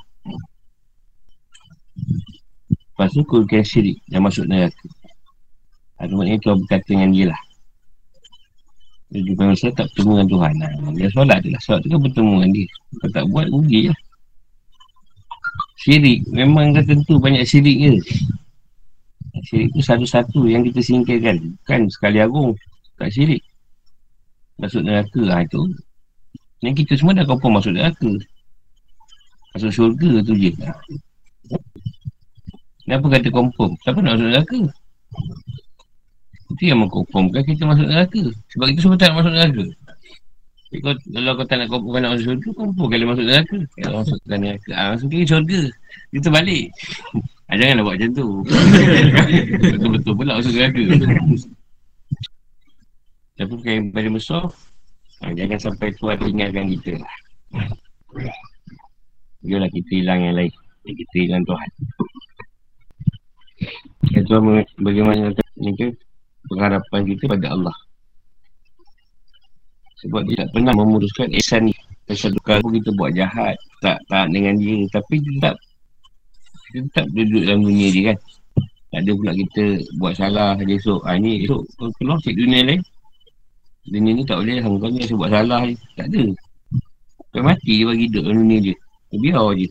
Lepas 2.75 3.07
tu 3.15 3.23
kerugian 3.23 3.63
syirik 3.63 3.97
yang 4.11 4.27
masuk 4.27 4.43
neraka. 4.51 4.87
Ada 5.95 6.11
maknanya 6.11 6.43
Tuhan 6.43 6.57
berkata 6.59 6.87
dengan 6.91 7.09
dia 7.15 7.25
lah. 7.31 7.41
Jadi 9.15 9.31
manusia 9.35 9.71
tak 9.71 9.87
bertemu 9.95 10.11
dengan 10.11 10.27
Tuhan. 10.27 10.53
Nah, 10.59 10.71
dia 10.91 11.09
solat 11.15 11.39
je 11.39 11.49
lah. 11.55 11.61
Solat 11.63 11.79
tu 11.83 11.87
kan 11.87 11.99
bertemu 12.03 12.31
dengan 12.35 12.51
dia. 12.51 12.67
Kalau 12.99 13.11
tak 13.15 13.25
buat, 13.31 13.45
rugi 13.47 13.81
lah. 13.87 13.99
Syirik. 15.81 16.29
Memang 16.29 16.77
tentu 16.77 17.17
banyak 17.17 17.41
syirik 17.41 17.77
je. 17.81 17.93
Syirik 19.49 19.67
tu 19.73 19.81
satu-satu 19.81 20.45
yang 20.45 20.61
kita 20.61 20.77
singkirkan. 20.77 21.57
Kan 21.65 21.89
sekali 21.89 22.21
agung. 22.21 22.53
Tak 23.01 23.09
syirik. 23.09 23.41
Masuk 24.61 24.85
neraka 24.85 25.21
lah 25.25 25.41
itu. 25.41 25.61
Yang 26.61 26.85
kita 26.85 27.01
semua 27.01 27.17
dah 27.17 27.25
confirm 27.25 27.57
masuk 27.57 27.73
neraka. 27.73 28.11
Masuk 29.57 29.71
syurga 29.73 30.21
tu 30.21 30.37
je. 30.37 30.53
Kenapa 32.85 33.05
kata 33.17 33.29
confirm? 33.33 33.71
Siapa 33.81 33.97
nak 34.05 34.21
masuk 34.21 34.29
neraka? 34.29 34.59
Itu 36.51 36.63
yang 36.67 36.79
mengkonfirmkan 36.85 37.41
kita 37.41 37.63
masuk 37.65 37.87
neraka. 37.89 38.21
Sebab 38.53 38.65
kita 38.69 38.79
semua 38.85 38.97
tak 39.01 39.07
nak 39.09 39.17
masuk 39.25 39.33
neraka. 39.33 39.65
Jadi 40.71 40.79
kalau, 40.87 40.97
kalau 41.03 41.31
kau 41.35 41.45
tak 41.51 41.57
nak 41.59 41.67
confirmkan 41.67 41.99
nak 41.99 42.11
masuk 42.15 42.25
syurga, 42.31 42.49
confirm 42.55 42.87
kali 42.87 43.03
masuk 43.03 43.25
neraka. 43.27 43.57
Kalau 43.75 43.95
masuk 43.99 44.17
neraka, 44.23 44.71
ah, 44.71 44.87
masuk 44.95 45.07
ke 45.11 45.27
syurga. 45.27 45.61
Kita 46.15 46.27
balik. 46.31 46.65
ah, 47.51 47.55
janganlah 47.59 47.83
buat 47.83 47.95
macam 47.99 48.11
tu. 48.15 48.27
Betul-betul 49.75 50.13
pula 50.15 50.39
masuk 50.39 50.53
neraka. 50.55 50.83
Tapi 53.35 53.51
bukan 53.51 53.71
yang 53.75 53.87
paling 53.91 54.15
besar, 54.15 54.43
ah, 55.27 55.31
jangan 55.35 55.59
sampai 55.59 55.91
Tuhan 55.99 56.17
tinggalkan 56.23 56.65
kita 56.79 56.91
lah. 57.03 57.15
Biarlah 59.43 59.71
kita 59.75 59.91
hilang 59.91 60.23
yang 60.23 60.35
lain. 60.39 60.53
Kita 60.87 61.15
hilang 61.19 61.43
Tuhan. 61.43 61.69
Itu 64.07 64.39
bagaimana 64.79 65.35
ni 65.59 65.71
ke 65.75 65.91
pengharapan 66.47 67.01
kita 67.11 67.27
pada 67.27 67.59
Allah. 67.59 67.75
Sebab 70.01 70.21
dia 70.25 70.45
tak 70.45 70.49
pernah 70.53 70.73
memutuskan 70.73 71.29
ihsan 71.37 71.69
ni. 71.69 71.73
Satu 72.11 72.41
kali 72.43 72.81
kita 72.81 72.91
buat 72.99 73.15
jahat, 73.15 73.55
tak 73.79 74.01
tak 74.11 74.27
dengan 74.33 74.57
dia. 74.59 74.83
Tapi 74.91 75.21
tetap, 75.23 75.55
kita 76.67 76.77
tetap 76.89 77.05
duduk 77.15 77.43
dalam 77.47 77.61
dunia 77.63 77.87
dia 77.93 78.03
kan. 78.11 78.17
Tak 78.91 78.99
ada 79.07 79.11
pula 79.15 79.31
kita 79.31 79.63
buat 79.95 80.13
salah 80.19 80.59
dia 80.59 80.75
esok. 80.75 81.01
Ha, 81.07 81.15
ni 81.15 81.47
esok 81.47 81.63
keluar 81.95 82.19
cek 82.19 82.35
dunia 82.35 82.59
lain. 82.67 82.81
Dunia 83.87 84.11
ni 84.19 84.23
tak 84.27 84.43
boleh 84.43 84.59
lah. 84.59 84.67
Kau 84.67 84.89
ni 84.91 84.99
buat 85.15 85.31
salah 85.31 85.61
ni. 85.63 85.75
Tak 85.95 86.11
ada. 86.11 86.23
Kau 87.31 87.41
mati 87.47 87.73
dia 87.79 87.87
bagi 87.87 88.05
duduk 88.11 88.23
dalam 88.27 88.37
dunia 88.43 88.59
dia. 88.59 88.75
Biar 89.15 89.47
je. 89.55 89.67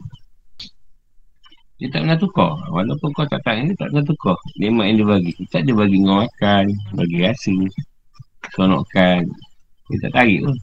Dia 1.81 1.89
tak 1.93 2.01
pernah 2.05 2.19
tukar. 2.21 2.53
Walaupun 2.73 3.09
kau 3.13 3.25
tak 3.29 3.41
tak 3.45 3.61
ni, 3.61 3.73
tak 3.77 3.93
pernah 3.93 4.05
tukar. 4.05 4.37
Nikmat 4.57 4.85
yang 4.89 4.97
dia 4.97 5.07
bagi. 5.17 5.33
Dia 5.37 5.47
tak 5.53 5.61
ada 5.65 5.73
bagi 5.77 5.97
kau 6.01 6.17
makan, 6.21 6.65
bagi 6.97 7.17
rasa, 7.25 7.55
sonokkan. 8.57 9.25
Dia 9.91 9.99
tak 10.07 10.13
tarik 10.15 10.39
pun. 10.47 10.57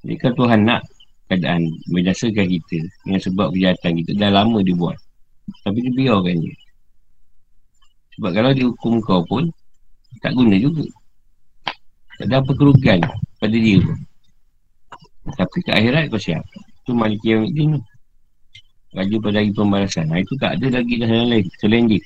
Jadi 0.00 0.14
kan 0.16 0.32
Tuhan 0.32 0.60
nak 0.64 0.82
keadaan 1.28 1.62
menjasakan 1.92 2.46
kita 2.48 2.78
dengan 3.04 3.20
sebab 3.20 3.52
kejahatan 3.52 3.92
kita. 4.00 4.10
Dah 4.16 4.30
lama 4.32 4.58
dia 4.64 4.72
buat. 4.72 4.96
Tapi 5.62 5.78
dia 5.84 5.92
biarkan 5.92 6.36
je. 6.40 6.54
Sebab 8.16 8.30
kalau 8.32 8.50
dia 8.56 8.66
hukum 8.66 8.94
kau 9.04 9.20
pun, 9.28 9.44
tak 10.24 10.32
guna 10.32 10.56
juga. 10.56 10.84
Tak 12.20 12.26
ada 12.28 12.40
apa 12.40 12.52
kerugian 12.56 13.00
pada 13.40 13.56
dia 13.56 13.78
pun. 13.80 13.98
Tapi 15.36 15.58
ke 15.62 15.70
akhirat 15.72 16.04
kau 16.08 16.20
siap. 16.20 16.42
Itu 16.82 16.96
maliki 16.96 17.36
yang 17.36 17.44
ini. 17.44 17.80
Raja 18.90 19.16
lagi 19.30 19.54
pembalasan. 19.54 20.10
Ha, 20.10 20.18
itu 20.18 20.34
tak 20.42 20.58
ada 20.58 20.66
lagi 20.82 20.98
dah 20.98 21.06
yang 21.06 21.30
lain. 21.30 21.46
Selain 21.62 21.84
dia. 21.86 22.02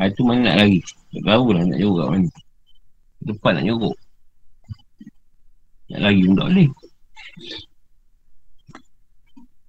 Ha, 0.00 0.08
itu 0.08 0.24
mana 0.24 0.48
nak 0.48 0.56
lagi? 0.64 0.80
Tak 1.12 1.22
tahu 1.28 1.46
lah 1.52 1.62
nak 1.66 1.76
kat 1.76 2.08
mana. 2.08 2.30
Depan 3.20 3.52
nak 3.58 3.64
nyuruk. 3.68 3.96
Nak 5.90 6.00
lagi 6.06 6.22
pun 6.22 6.34
tak 6.38 6.48
boleh. 6.54 6.70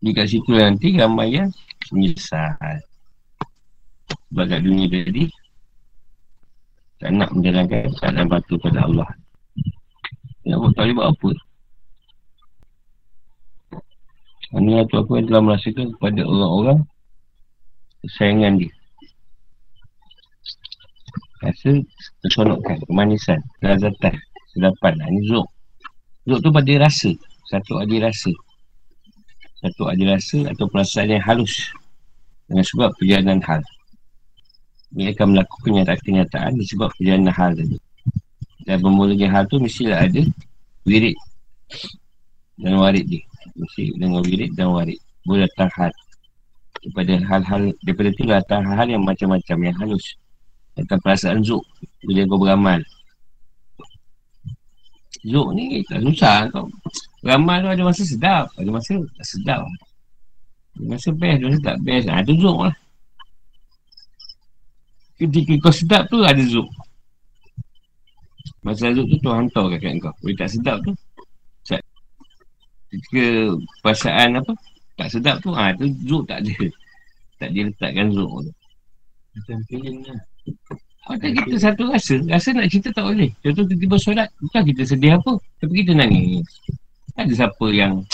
Di 0.01 0.09
kat 0.13 0.27
situ 0.29 0.51
nanti 0.53 0.97
ramai 0.97 1.33
yang 1.33 1.49
menyesal. 1.89 2.57
Sebab 4.29 4.45
kat 4.47 4.61
dunia 4.61 4.85
tadi, 4.89 5.25
tak 7.01 7.09
nak 7.17 7.29
menjalankan 7.33 7.89
keadaan 7.97 8.29
batu 8.29 8.55
pada 8.61 8.85
Allah. 8.85 9.09
Ya, 10.45 10.57
tak 10.57 10.83
boleh 10.85 10.95
buat 10.97 11.09
apa. 11.09 11.31
Ini 14.51 14.83
tu 14.91 14.95
aku 14.99 15.15
yang 15.15 15.27
telah 15.31 15.41
merasakan 15.47 15.87
kepada 15.95 16.21
orang-orang 16.27 16.79
kesayangan 18.03 18.53
dia. 18.61 18.71
Rasa 21.41 21.71
kesenokkan, 22.21 22.77
kemanisan, 22.85 23.39
kelazatan, 23.57 24.13
sedapan. 24.53 24.93
Ini 25.09 25.21
Zuk 26.27 26.39
tu 26.41 26.49
pada 26.53 26.73
rasa. 26.77 27.09
Satu 27.49 27.81
ada 27.81 27.95
rasa. 28.09 28.31
Satu 29.61 29.83
ada 29.89 30.03
rasa 30.17 30.37
atau 30.53 30.65
perasaan 30.69 31.17
yang 31.17 31.23
halus. 31.25 31.73
Dengan 32.45 32.65
sebab 32.67 32.89
perjalanan 32.99 33.39
hal. 33.41 33.61
Ia 34.99 35.15
akan 35.15 35.33
melakukan 35.33 35.63
kenyataan-kenyataan 35.63 36.51
disebab 36.59 36.91
perjalanan 36.99 37.31
hal 37.31 37.55
tadi. 37.55 37.77
Dan 38.67 38.77
bermulanya 38.83 39.27
hal 39.31 39.43
tu 39.49 39.57
mestilah 39.57 40.05
ada 40.05 40.21
wirid 40.85 41.17
dan 42.61 42.77
warid 42.77 43.07
dia. 43.09 43.23
Mesti 43.57 43.97
dengan 43.97 44.21
wirid 44.21 44.53
dan 44.53 44.71
warid 44.71 44.99
Boleh 45.25 45.49
datang 45.49 45.69
hal 45.75 45.91
Daripada 46.81 47.13
hal-hal 47.25 47.61
Daripada 47.83 48.09
tu 48.15 48.23
datang 48.29 48.61
hal-hal 48.63 48.87
yang 48.97 49.03
macam-macam 49.03 49.57
Yang 49.65 49.75
halus 49.81 50.05
Datang 50.77 50.99
perasaan 51.03 51.39
zuk 51.43 51.63
Bila 52.05 52.21
kau 52.29 52.39
beramal 52.39 52.79
Zuk 55.21 55.53
ni 55.53 55.85
tak 55.85 56.01
susah. 56.01 56.49
Kau 56.49 56.65
Beramal 57.21 57.61
tu 57.61 57.69
ada 57.69 57.83
masa 57.85 58.01
sedap. 58.01 58.45
Ada 58.57 58.69
masa 58.73 58.93
tak 58.97 59.25
sedap. 59.29 59.61
Ada 60.77 60.85
masa 60.89 61.09
best 61.13 61.37
Ada 61.37 61.45
masa 61.45 61.61
tak 61.61 61.77
best. 61.85 62.05
Ha, 62.09 62.23
Itu 62.25 62.33
zuk 62.41 62.59
lah. 62.65 62.75
Ketika 65.21 65.53
kau 65.61 65.73
sedap 65.73 66.03
tu 66.09 66.17
ada 66.25 66.41
zuk 66.41 66.69
Masa 68.65 68.89
zuk 68.89 69.05
tu 69.05 69.17
tu 69.21 69.29
hantar 69.29 69.65
kat 69.77 69.93
kau. 70.01 70.13
Boleh 70.25 70.37
tak 70.37 70.49
sedap 70.49 70.81
tu? 70.81 70.93
Ketika 72.91 73.55
perasaan 73.79 74.35
apa 74.35 74.51
tak 74.99 75.07
sedap 75.07 75.39
tu 75.39 75.55
ha 75.55 75.71
tu 75.77 75.87
zuk 76.03 76.27
tak 76.27 76.43
ada. 76.43 76.67
Tak 77.39 77.49
dia 77.55 77.63
letakkan 77.69 78.11
zuk 78.11 78.49
tu. 78.49 78.51
Macam 79.31 79.57
feeling 79.69 80.03
lah 80.03 80.19
macam 81.09 81.29
kita 81.33 81.55
satu 81.57 81.89
rasa 81.89 82.21
rasa 82.29 82.53
nak 82.53 82.69
cerita 82.69 82.93
tak 82.93 83.09
boleh. 83.09 83.33
Contoh 83.41 83.65
tiba-tiba 83.65 83.97
solat 83.97 84.29
bukan 84.37 84.61
kita 84.69 84.81
sedih 84.85 85.17
apa 85.17 85.33
tapi 85.57 85.73
kita 85.81 85.97
nangis. 85.97 86.45
Tak 87.17 87.25
ada 87.25 87.33
siapa 87.33 87.65
yang 87.73 88.05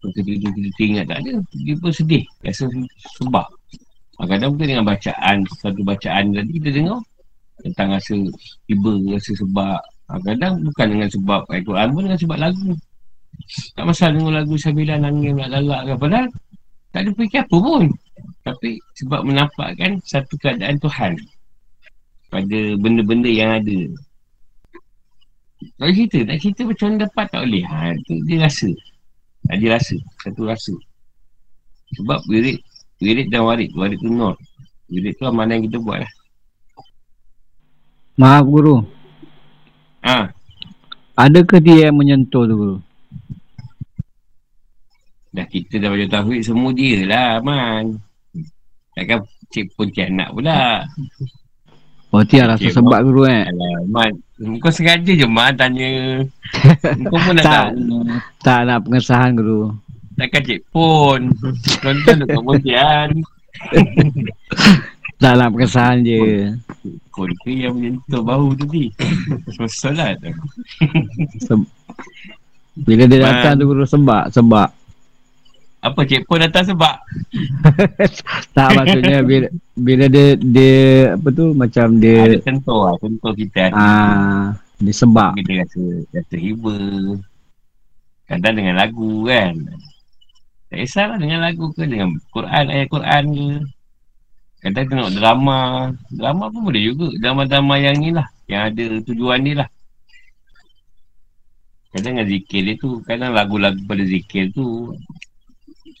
ketika 0.14 0.48
kita 0.54 0.82
ingat 0.86 1.04
tak 1.10 1.18
ada 1.26 1.30
tiba 1.50 1.88
sedih. 1.90 2.22
Rasa 2.46 2.70
sebab. 3.18 3.46
Kadang-kadang 4.18 4.50
mungkin 4.54 4.68
dengan 4.70 4.86
bacaan 4.86 5.36
satu 5.58 5.82
bacaan 5.82 6.24
tadi 6.34 6.50
kita 6.62 6.68
dengar 6.74 7.00
tentang 7.58 7.88
rasa 7.98 8.14
tiba 8.70 8.92
rasa 9.10 9.32
sebab. 9.34 9.80
Kadang-kadang 10.06 10.52
bukan 10.62 10.86
dengan 10.94 11.08
sebab 11.10 11.40
Al-Quran 11.50 11.88
pun 11.90 12.02
dengan 12.06 12.20
sebab 12.22 12.38
lagu. 12.38 12.70
Tak 13.74 13.84
masalah 13.86 14.12
dengar 14.14 14.32
lagu 14.42 14.54
sambilan 14.54 14.98
nangis 15.02 15.32
nak 15.34 15.48
lalak 15.58 15.80
ke 15.90 15.92
Padahal 15.98 16.26
tak 16.94 17.00
ada 17.02 17.10
fikir 17.18 17.40
apa 17.42 17.56
pun. 17.58 17.84
Tapi 18.46 18.70
sebab 18.94 19.20
menampakkan 19.26 19.98
satu 20.06 20.38
keadaan 20.38 20.78
Tuhan 20.78 21.18
Pada 22.28 22.58
benda-benda 22.76 23.28
yang 23.28 23.64
ada. 23.64 23.78
Kalau 25.58 25.90
cerita, 25.90 26.18
nak 26.22 26.38
cerita 26.38 26.60
macam 26.68 26.86
mana 26.86 26.98
dapat 27.08 27.24
tak 27.32 27.40
boleh. 27.42 27.64
Ha, 27.66 27.96
tu 28.06 28.14
Dia 28.28 28.36
rasa. 28.44 28.70
Ha, 29.48 29.56
Dia 29.58 29.68
rasa, 29.74 29.96
satu 30.22 30.42
rasa. 30.46 30.74
Sebab 31.96 32.20
wirid 32.28 32.60
Wirid 33.00 33.32
dan 33.32 33.48
warid, 33.48 33.72
warid 33.72 33.96
tu 34.02 34.12
nur 34.12 34.36
Wirid 34.92 35.16
tu 35.16 35.24
mana 35.32 35.56
yang 35.56 35.64
kita 35.70 35.78
buat 35.80 36.04
lah 36.04 36.12
Maaf 38.18 38.50
guru. 38.50 38.82
Ha. 40.02 40.34
Adakah 41.14 41.62
dia 41.62 41.86
yang 41.86 41.96
menyentuh 41.96 42.44
tu 42.50 42.54
guru? 42.58 42.78
Dah 45.30 45.46
kita 45.46 45.78
dah 45.78 45.94
baca 45.94 46.06
tauhid 46.08 46.42
semua 46.42 46.74
dia 46.74 47.06
lah 47.06 47.38
Man 47.44 48.02
Takkan 48.96 49.22
cik 49.54 49.70
pun 49.78 49.86
cik 49.92 50.10
nak 50.10 50.34
pula 50.34 50.82
Oh 52.08 52.24
tiada 52.24 52.56
rasa 52.56 52.72
sebab 52.72 53.04
guru 53.04 53.28
eh? 53.28 53.44
Alah, 53.44 53.84
Man 53.84 54.10
Kau 54.62 54.72
sengaja 54.72 55.12
je 55.12 55.26
Man 55.28 55.52
tanya. 55.52 56.24
Kau 57.12 57.18
pun 57.20 57.36
nak 57.36 57.44
tak, 57.44 57.64
tahu. 57.76 58.00
Tak 58.40 58.60
nak 58.64 58.78
pengesahan 58.82 59.36
guru 59.36 59.76
Takkan 60.16 60.42
cik 60.42 60.60
pun. 60.72 61.20
Tonton 61.84 62.16
dekat 62.24 62.32
kemudian 62.34 63.08
Tak 65.18 65.32
nak 65.36 65.50
pengesahan 65.52 66.00
je. 66.00 66.54
Ke 67.12 67.50
yang 67.50 67.74
menyentuh 67.74 68.22
bahu 68.22 68.54
tadi 68.54 68.88
Semasa 69.50 69.90
solat. 69.90 70.16
Se- 71.42 71.70
Bila 72.78 73.04
dia 73.04 73.18
Man. 73.18 73.26
datang 73.26 73.54
tu 73.58 73.64
guru 73.66 73.84
sebab 73.84 74.30
Sebab 74.30 74.68
Apa 75.78 76.02
checkpoint 76.02 76.42
datang 76.48 76.74
sebab? 76.74 76.96
Tak 78.56 78.68
maksudnya 78.74 79.22
bila, 79.22 79.46
bila 79.78 80.04
dia, 80.10 80.34
dia 80.34 80.78
apa 81.14 81.28
tu 81.30 81.54
macam 81.54 81.86
Ada 82.02 82.02
dia 82.02 82.42
tentu 82.42 82.74
lah. 82.74 82.94
Kita 82.98 83.62
ah 83.70 84.58
dia 84.78 84.94
sebab. 84.94 85.34
Kita 85.38 85.52
rasa, 85.66 85.82
rasa 86.14 86.36
hiba. 86.38 86.76
Kadang 88.30 88.54
dengan 88.54 88.74
lagu 88.78 89.26
kan. 89.26 89.54
Tak 90.68 90.78
kisahlah 90.84 91.18
dengan 91.18 91.40
lagu 91.42 91.72
ke, 91.74 91.82
dengan 91.88 92.14
Quran, 92.30 92.64
ayat 92.70 92.86
Quran 92.86 93.24
ke. 93.34 93.48
Kadang 94.58 94.86
tengok 94.90 95.10
drama. 95.18 95.60
Drama 96.10 96.44
pun 96.50 96.62
boleh 96.66 96.82
juga. 96.94 97.08
Drama-drama 97.18 97.74
yang 97.78 97.96
ni 97.98 98.10
lah. 98.14 98.26
Yang 98.46 98.62
ada 98.74 98.84
tujuan 99.06 99.38
ni 99.42 99.52
lah. 99.54 99.68
Kadang 101.94 102.20
dengan 102.20 102.26
zikir 102.26 102.60
dia 102.66 102.74
tu. 102.78 103.00
Kadang 103.02 103.34
lagu-lagu 103.34 103.80
pada 103.86 104.04
zikir 104.06 104.50
tu. 104.54 104.94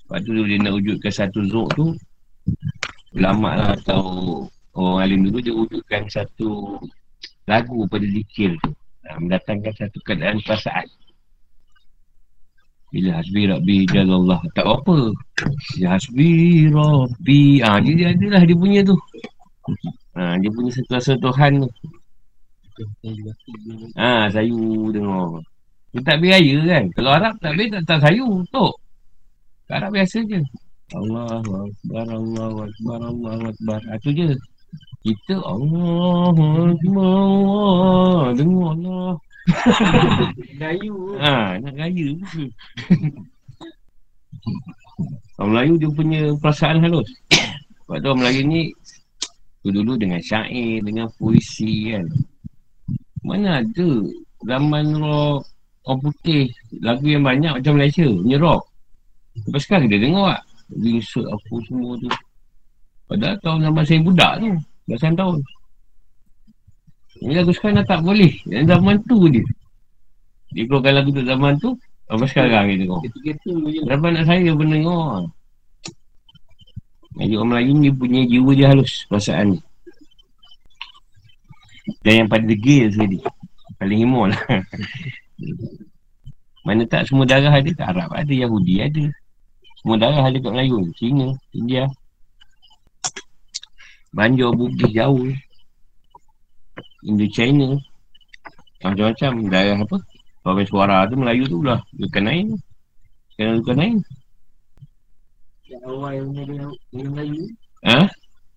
Lepas 0.08 0.24
tu 0.24 0.32
dia 0.40 0.56
nak 0.56 0.72
wujudkan 0.72 1.12
satu 1.12 1.44
zuk 1.52 1.68
tu. 1.76 1.92
Ulama 3.12 3.60
lah 3.60 3.70
atau 3.76 4.00
orang 4.72 5.04
alim 5.04 5.20
dulu 5.28 5.38
dia 5.44 5.52
wujudkan 5.52 6.08
satu 6.08 6.80
lagu 7.44 7.84
pada 7.92 8.08
zikir 8.08 8.56
tu. 8.64 8.72
Ha, 9.04 9.20
mendatangkan 9.20 9.68
satu 9.76 10.00
keadaan 10.08 10.40
perasaan. 10.40 10.88
Bila 12.88 13.20
hasbi 13.20 13.52
rabbi 13.52 13.84
jalallah. 13.84 14.40
Tak 14.56 14.64
apa. 14.64 15.12
Ya 15.76 15.92
hasbi 15.92 16.72
rabbi. 16.72 17.60
Ah 17.60 17.76
ha, 17.76 17.84
dia, 17.84 18.16
dia 18.16 18.28
lah 18.32 18.48
dia 18.48 18.56
punya 18.56 18.80
tu. 18.80 18.96
Ha, 20.16 20.40
dia 20.40 20.48
punya 20.48 20.72
satu 20.72 20.90
rasa 20.96 21.12
Tuhan 21.20 21.68
tu. 21.68 21.68
Ha, 24.00 24.32
sayu 24.32 24.88
tengok. 24.88 25.44
Dia 25.92 26.00
tak 26.00 26.16
beraya 26.16 26.56
kan. 26.64 26.84
Kalau 26.96 27.10
Arab 27.12 27.34
tak 27.44 27.52
boleh 27.52 27.68
tak, 27.76 27.82
tak 27.84 27.98
sayu. 28.08 28.40
Tok. 28.48 28.87
Arab 29.68 29.90
biasa 29.92 30.24
je. 30.24 30.40
Allah 30.96 31.44
Akbar, 31.44 32.06
Allah 32.08 32.54
Akbar, 32.64 33.00
Allah 33.04 33.38
Akbar. 33.52 33.80
Ha, 33.92 34.00
tu 34.00 34.10
je. 34.16 34.32
Kita 35.04 35.36
Allah 35.44 36.32
Akbar, 36.72 37.16
Allah. 37.20 38.22
Dengar 38.32 38.68
Allah. 38.76 39.12
Gayu. 40.56 40.96
Ha, 41.24 41.60
nak 41.60 41.74
raya? 41.76 42.08
Orang 45.38 45.50
Melayu 45.54 45.74
dia 45.78 45.90
punya 45.92 46.20
perasaan 46.40 46.80
halus. 46.84 47.08
Sebab 47.84 47.96
tu 48.00 48.06
orang 48.08 48.20
Melayu 48.24 48.42
ni 48.48 48.62
dulu 49.68 50.00
dengan 50.00 50.20
syair, 50.24 50.80
dengan 50.80 51.12
puisi 51.20 51.92
kan. 51.92 52.08
Mana 53.20 53.60
ada 53.60 53.88
zaman 54.48 54.96
rock 54.96 55.44
orang 55.88 56.00
putih 56.04 56.52
lagu 56.84 57.06
yang 57.08 57.24
banyak 57.24 57.52
macam 57.60 57.72
Malaysia 57.76 58.04
punya 58.08 58.36
rock. 58.40 58.62
Lepas 59.46 59.60
sekarang 59.62 59.86
kita 59.86 59.98
dengar 60.02 60.38
tak? 60.38 60.42
Ringsut 60.68 61.26
apa 61.28 61.54
semua 61.64 61.92
tu. 62.00 62.10
Padahal 63.08 63.36
tahun 63.40 63.58
zaman 63.70 63.84
saya 63.88 64.00
budak 64.04 64.32
tu. 64.40 64.50
Belasan 64.88 65.14
tahun. 65.16 65.38
Ini 67.18 67.32
lagu 67.42 67.52
sekarang 67.56 67.76
dah 67.82 67.86
tak 67.88 68.00
boleh. 68.04 68.32
Yang 68.46 68.66
zaman 68.76 68.96
tu 69.08 69.18
je. 69.32 69.42
Dia 70.54 70.62
keluarkan 70.68 70.92
lagu 70.96 71.10
tu 71.10 71.22
zaman 71.24 71.52
tu. 71.58 71.70
Apa 72.08 72.24
sekarang 72.24 72.72
kita 72.72 72.84
tengok. 72.84 73.00
Kereta-kereta 73.04 73.52
je. 73.68 73.80
Dapat 73.84 74.10
nak 74.16 74.24
saya 74.28 74.50
pun 74.56 74.68
dengar. 74.68 75.08
Jadi 77.18 77.34
orang 77.34 77.50
Melayu 77.50 77.72
ni 77.74 77.90
punya 77.90 78.22
jiwa 78.28 78.50
dia 78.54 78.66
halus 78.70 79.02
perasaan 79.10 79.56
ni. 79.56 79.60
Dan 82.06 82.24
yang 82.24 82.28
paling 82.30 82.48
degil 82.48 82.92
sekali. 82.94 83.18
Paling 83.80 83.98
himau 84.06 84.30
lah. 84.30 84.38
Mana 86.68 86.84
tak 86.84 87.08
semua 87.08 87.24
darah 87.24 87.50
ada 87.50 87.72
Arab 87.80 88.12
ada, 88.12 88.32
Yahudi 88.32 88.84
ada. 88.84 89.04
Semua 89.78 89.96
darah 89.96 90.26
ada 90.26 90.38
kat 90.42 90.50
Melayu. 90.50 90.90
Cina, 90.98 91.30
India. 91.54 91.86
Banjur 94.10 94.50
Bugis 94.58 94.90
jauh. 94.90 95.30
Indo-China. 97.06 97.78
Macam-macam 98.82 99.30
darah 99.46 99.78
apa. 99.78 99.96
Orang 100.42 100.66
suara 100.66 101.06
tu 101.06 101.14
Melayu 101.14 101.44
tu 101.46 101.62
lah. 101.62 101.78
Bukan 101.94 102.24
lain. 102.26 102.46
Sekarang 103.34 103.62
bukan 103.62 103.76
lain. 103.78 103.96
Yang 105.68 105.82
awal 105.86 106.10
yang 106.16 106.28
ada 106.34 106.66
Melayu. 106.90 107.42
Ha? 107.86 108.00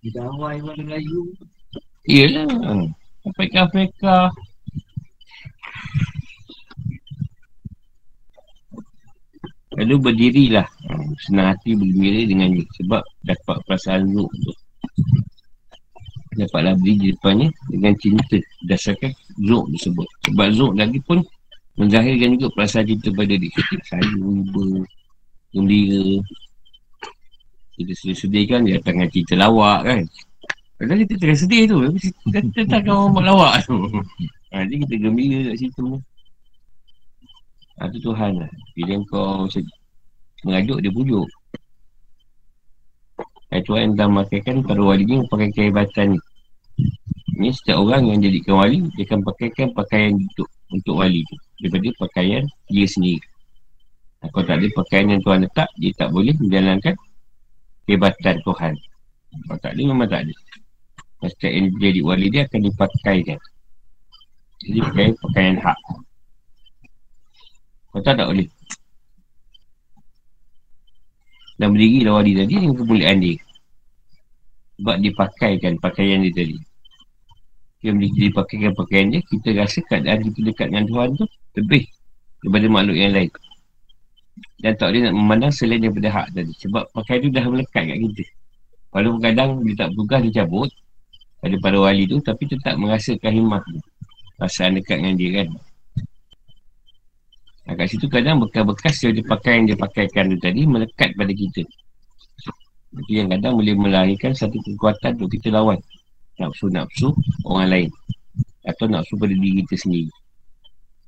Kita 0.02 0.20
awal 0.26 0.50
yang 0.58 0.66
ada 0.74 0.82
Melayu. 0.82 1.20
Iyalah. 2.10 2.50
Afrika-Afrika. 3.22 4.34
Lalu 9.80 9.94
berdirilah. 10.00 10.66
Ha, 10.68 10.92
Senang 11.24 11.56
hati 11.56 11.72
bergembira 11.72 12.20
dengan 12.28 12.48
dia. 12.52 12.66
Sebab 12.82 13.02
dapat 13.24 13.56
perasaan 13.64 14.12
Zul 14.12 14.28
tu. 14.28 14.52
Dapatlah 16.32 16.72
berdiri 16.76 16.96
di 16.96 17.08
depannya 17.16 17.48
dengan 17.72 17.92
cinta. 17.96 18.38
Berdasarkan 18.64 19.12
Zul 19.40 19.64
tersebut. 19.76 20.08
Sebab 20.28 20.46
Zul 20.52 20.70
lagi 20.76 20.98
pun 21.00 21.18
menzahirkan 21.80 22.36
juga 22.36 22.48
perasaan 22.52 22.84
cinta 22.84 23.08
pada 23.16 23.34
dia. 23.36 23.50
Saya, 23.88 24.04
iba, 24.04 24.62
gembira. 25.56 26.04
Kita 27.72 27.92
sedih-sedih 27.96 28.44
kan, 28.52 28.60
dia 28.68 28.76
datang 28.76 29.00
dengan 29.00 29.08
cerita 29.08 29.34
lawak 29.40 29.80
kan. 29.88 30.00
Padahal 30.76 30.98
kita 31.06 31.14
tengah 31.16 31.38
sedih 31.38 31.62
tu. 31.64 31.78
Kita 32.28 32.38
tentang 32.52 32.84
orang 32.90 33.10
buat 33.16 33.24
lawak 33.24 33.54
tu. 33.64 33.78
Ha, 34.52 34.68
jadi 34.68 34.84
kita 34.84 35.08
gembira 35.08 35.48
kat 35.48 35.64
situ. 35.64 35.96
Ha, 37.80 37.88
tu 37.88 37.98
Tuhan 38.02 38.32
lah. 38.40 38.50
Bila 38.76 38.94
kau 39.08 39.48
se- 39.48 39.64
mengajuk, 40.44 40.78
dia 40.82 40.92
pujuk. 40.92 41.28
Ha, 43.52 43.60
Tuhan 43.64 43.92
yang 43.92 43.94
dah 43.96 44.08
makaikan 44.08 44.64
para 44.64 44.80
wali 44.80 45.04
ni 45.04 45.24
pakai 45.28 45.48
kehebatan 45.52 46.16
ni. 46.16 46.20
Ni 47.40 47.48
setiap 47.52 47.80
orang 47.80 48.08
yang 48.08 48.18
jadikan 48.20 48.60
wali, 48.60 48.84
dia 48.96 49.04
akan 49.08 49.20
pakaikan 49.24 49.72
pakaian 49.72 50.16
untuk, 50.16 50.48
untuk 50.72 50.94
wali 51.00 51.24
tu. 51.24 51.36
Daripada 51.60 51.88
pakaian 52.06 52.42
dia 52.68 52.86
sendiri. 52.88 53.24
Kalau 54.22 54.46
tak 54.46 54.62
ada 54.62 54.68
pakaian 54.78 55.06
yang 55.10 55.20
Tuhan 55.24 55.40
letak, 55.42 55.68
dia 55.82 55.90
tak 55.98 56.08
boleh 56.14 56.34
menjalankan 56.38 56.94
kehebatan 57.88 58.36
Tuhan. 58.46 58.74
Kalau 59.48 59.58
tak 59.58 59.72
ada, 59.74 59.82
memang 59.82 60.08
tak 60.08 60.22
ada. 60.28 60.34
Setiap 61.22 61.52
yang 61.54 61.66
jadi 61.78 62.00
wali 62.02 62.26
dia 62.30 62.42
akan 62.46 62.60
dipakaikan. 62.66 63.38
Jadi 64.62 64.78
pakai 64.78 65.06
pakaian 65.18 65.56
hak. 65.58 65.78
Kau 67.92 68.00
tak 68.00 68.16
tak 68.16 68.28
boleh. 68.32 68.48
Dan 71.60 71.76
berdiri 71.76 72.08
lah 72.08 72.18
wali 72.18 72.32
tadi 72.34 72.54
dengan 72.58 72.74
kemuliaan 72.74 73.18
dia. 73.20 73.36
Sebab 74.80 74.96
dipakaikan 74.98 75.72
pakaian 75.78 76.24
dia 76.24 76.32
tadi. 76.32 76.56
Dia 77.84 77.92
berdiri 77.92 78.32
dipakaikan 78.32 78.72
pakaian 78.72 79.06
dia, 79.12 79.20
kita 79.28 79.48
rasa 79.60 79.78
keadaan 79.84 80.24
kita 80.26 80.40
dekat 80.42 80.66
dengan 80.72 80.84
Tuhan 80.88 81.08
tu 81.20 81.26
lebih 81.60 81.84
daripada 82.40 82.66
makhluk 82.72 82.96
yang 82.96 83.12
lain. 83.12 83.30
Dan 84.64 84.72
tak 84.80 84.86
boleh 84.90 85.02
nak 85.06 85.14
memandang 85.14 85.52
selain 85.52 85.80
daripada 85.84 86.08
hak 86.08 86.26
tadi. 86.32 86.52
Sebab 86.64 86.84
pakaian 86.96 87.20
tu 87.20 87.30
dah 87.30 87.44
melekat 87.44 87.82
kat 87.84 87.98
kita. 88.00 88.24
Walaupun 88.92 89.20
kadang 89.20 89.50
dia 89.62 89.74
tak 89.76 89.88
bertugas, 89.92 90.20
dia 90.26 90.32
cabut 90.42 90.70
pada 91.42 91.56
para 91.60 91.76
wali 91.78 92.04
tu, 92.08 92.16
tapi 92.24 92.42
tetap 92.48 92.74
merasakan 92.80 93.30
himmah 93.34 93.60
tu. 93.68 93.78
Perasaan 94.40 94.80
dekat 94.80 94.96
dengan 94.98 95.14
dia 95.14 95.30
kan. 95.42 95.48
Nah, 97.72 97.80
kat 97.80 97.88
situ 97.88 98.04
kadang 98.04 98.36
bekas-bekas 98.36 99.00
yang 99.00 99.16
dia 99.16 99.24
pakai 99.24 99.52
yang 99.56 99.64
dia 99.72 99.78
pakaikan 99.80 100.28
tu 100.28 100.36
tadi 100.44 100.68
melekat 100.68 101.08
pada 101.16 101.32
kita. 101.32 101.64
Itu 103.00 103.12
yang 103.16 103.32
kadang 103.32 103.56
boleh 103.56 103.72
melahirkan 103.72 104.36
satu 104.36 104.60
kekuatan 104.60 105.16
untuk 105.16 105.32
kita 105.40 105.48
lawan. 105.56 105.80
Nafsu-nafsu 106.36 107.16
orang 107.48 107.68
lain. 107.72 107.88
Atau 108.68 108.92
nafsu 108.92 109.16
pada 109.16 109.32
diri 109.32 109.64
kita 109.64 109.88
sendiri. 109.88 110.12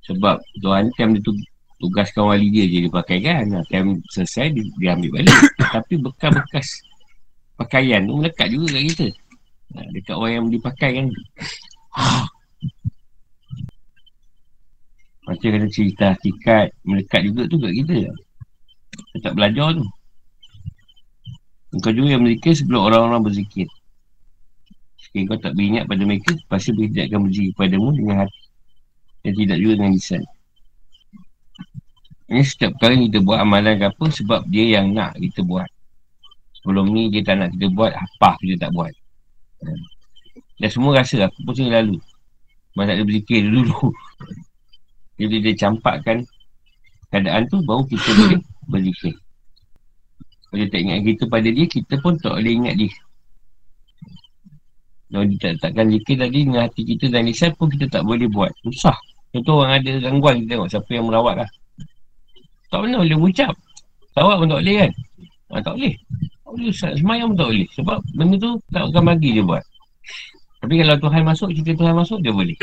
Sebab 0.09 0.41
Tuhan 0.65 0.89
time 0.97 1.21
dia 1.21 1.29
tu 1.29 1.37
tugaskan 1.85 2.33
wali 2.33 2.49
dia 2.49 2.65
je 2.65 2.89
dia 2.89 2.93
pakaikan. 2.97 3.45
Nah, 3.45 3.63
time 3.69 4.01
selesai 4.09 4.57
dia, 4.57 4.65
dia 4.81 4.91
ambil 4.97 5.21
balik. 5.21 5.37
Tapi 5.77 6.01
bekas-bekas 6.01 6.81
pakaian 7.61 8.09
tu 8.09 8.25
melekat 8.25 8.49
juga 8.49 8.73
kat 8.73 8.85
kita. 8.89 9.09
Dekat 9.93 10.17
orang 10.17 10.33
yang 10.33 10.47
dipakaikan 10.49 11.13
tu. 11.13 11.21
Macam 15.25 15.49
kata 15.57 15.69
cerita 15.73 16.05
hakikat 16.13 16.77
melekat 16.85 17.21
juga 17.25 17.49
tu 17.49 17.57
kat 17.57 17.73
kita. 17.73 18.13
Kita 18.93 19.19
tak 19.31 19.35
belajar 19.41 19.73
tu. 19.73 19.85
Engkau 21.75 21.91
juga 21.91 22.09
yang 22.15 22.23
berzikir 22.23 22.53
sebelum 22.55 22.81
orang-orang 22.87 23.25
berzikir. 23.25 23.67
Jika 25.01 25.19
kau 25.27 25.39
tak 25.41 25.59
beringat 25.59 25.91
pada 25.91 26.03
mereka, 26.07 26.31
pasti 26.47 26.71
mereka 26.71 27.09
akan 27.09 27.21
berzikir 27.27 27.53
padamu 27.57 27.91
dengan 27.97 28.15
hati. 28.23 28.43
Dan 29.25 29.33
tidak 29.35 29.59
juga 29.59 29.73
dengan 29.81 29.93
lisan. 29.97 30.23
Ini 32.29 32.43
setiap 32.45 32.73
kali 32.79 33.09
kita 33.09 33.25
buat 33.25 33.41
amalan 33.41 33.81
ke 33.81 33.85
apa, 33.91 34.07
sebab 34.13 34.47
dia 34.53 34.79
yang 34.79 34.93
nak 34.93 35.17
kita 35.17 35.41
buat. 35.41 35.67
Sebelum 36.61 36.93
ni 36.93 37.09
dia 37.09 37.25
tak 37.25 37.41
nak 37.41 37.51
kita 37.57 37.67
buat, 37.73 37.93
apa 37.97 38.37
kita 38.45 38.69
tak 38.69 38.71
buat. 38.77 38.93
Dan 40.61 40.69
semua 40.71 41.01
rasa 41.01 41.27
aku 41.27 41.43
pun 41.43 41.55
sini 41.57 41.73
lalu. 41.73 41.97
Masa 42.77 42.95
tak 42.95 42.97
ada 43.01 43.05
berzikir 43.09 43.41
dulu. 43.49 43.91
Jadi 45.15 45.37
dia 45.43 45.53
campakkan 45.55 46.27
keadaan 47.11 47.47
tu 47.47 47.63
baru 47.63 47.87
kita 47.87 48.09
boleh 48.15 48.41
berzikir. 48.71 49.15
Kalau 50.51 50.67
tak 50.71 50.81
ingat 50.87 50.99
kita 51.03 51.23
pada 51.27 51.49
dia, 51.51 51.67
kita 51.67 51.95
pun 51.99 52.15
tak 52.23 52.39
boleh 52.39 52.53
ingat 52.55 52.75
dia. 52.79 52.91
Kalau 55.15 55.25
dia 55.31 55.39
tak 55.39 55.51
letakkan 55.59 55.87
zikir 55.95 56.17
tadi 56.19 56.39
dengan 56.43 56.61
hati 56.67 56.83
kita 56.83 57.05
dan 57.07 57.23
lisan 57.27 57.51
pun 57.55 57.71
kita 57.71 57.87
tak 57.87 58.03
boleh 58.03 58.27
buat. 58.27 58.51
Susah. 58.67 58.99
Contoh 59.31 59.63
orang 59.63 59.83
ada 59.83 59.93
gangguan 59.99 60.43
kita 60.43 60.59
tengok 60.59 60.69
siapa 60.71 60.91
yang 60.91 61.07
merawat 61.07 61.35
lah. 61.43 61.51
Tak 62.71 62.83
pernah 62.83 62.99
boleh 62.99 63.19
mengucap. 63.19 63.55
Tawak 64.15 64.37
pun 64.43 64.47
tak 64.51 64.61
boleh 64.63 64.77
kan? 64.79 64.91
Ha, 65.51 65.63
tak 65.63 65.75
boleh. 65.79 65.95
Tak 66.43 66.51
boleh 66.51 66.69
Ustaz. 66.71 66.93
Semayang 66.99 67.27
pun 67.35 67.39
tak 67.39 67.49
boleh. 67.51 67.69
Sebab 67.79 67.99
benda 68.15 68.37
tu 68.39 68.53
tak 68.71 68.83
akan 68.91 69.03
bagi 69.07 69.31
dia 69.35 69.45
buat. 69.47 69.65
Tapi 70.65 70.81
kalau 70.81 70.97
Tuhan 70.97 71.23
masuk, 71.29 71.49
cerita 71.53 71.77
Tuhan 71.77 71.93
masuk, 71.93 72.25
dia 72.25 72.33
boleh. 72.33 72.57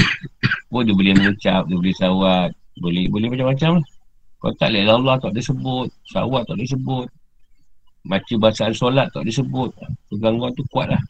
Oh, 0.74 0.82
dia 0.82 0.90
boleh 0.90 1.14
mengucap, 1.14 1.70
dia 1.70 1.78
boleh 1.78 1.94
sawat. 1.94 2.50
Boleh 2.82 3.06
boleh 3.14 3.30
macam-macam 3.30 3.78
lah. 3.78 3.86
Kalau 4.42 4.56
tak 4.58 4.74
lihat 4.74 4.90
Allah 4.90 5.16
tak 5.22 5.30
boleh 5.38 5.46
sebut. 5.46 5.88
Sawat 6.10 6.42
tak 6.50 6.58
boleh 6.58 6.66
sebut. 6.74 7.06
Baca 8.10 8.34
bacaan 8.42 8.74
solat 8.74 9.06
tak 9.14 9.22
boleh 9.22 9.38
sebut. 9.38 9.70
Gangguan 10.18 10.50
tu 10.58 10.66
kuat 10.74 10.90
lah. 10.90 11.02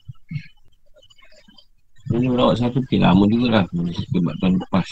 Ini 2.12 2.28
merawat 2.28 2.60
satu 2.60 2.84
okay, 2.84 3.00
lama 3.00 3.24
juga 3.32 3.64
lah. 3.64 3.66
Sebab 3.72 4.36
tahun 4.44 4.60
lepas. 4.60 4.88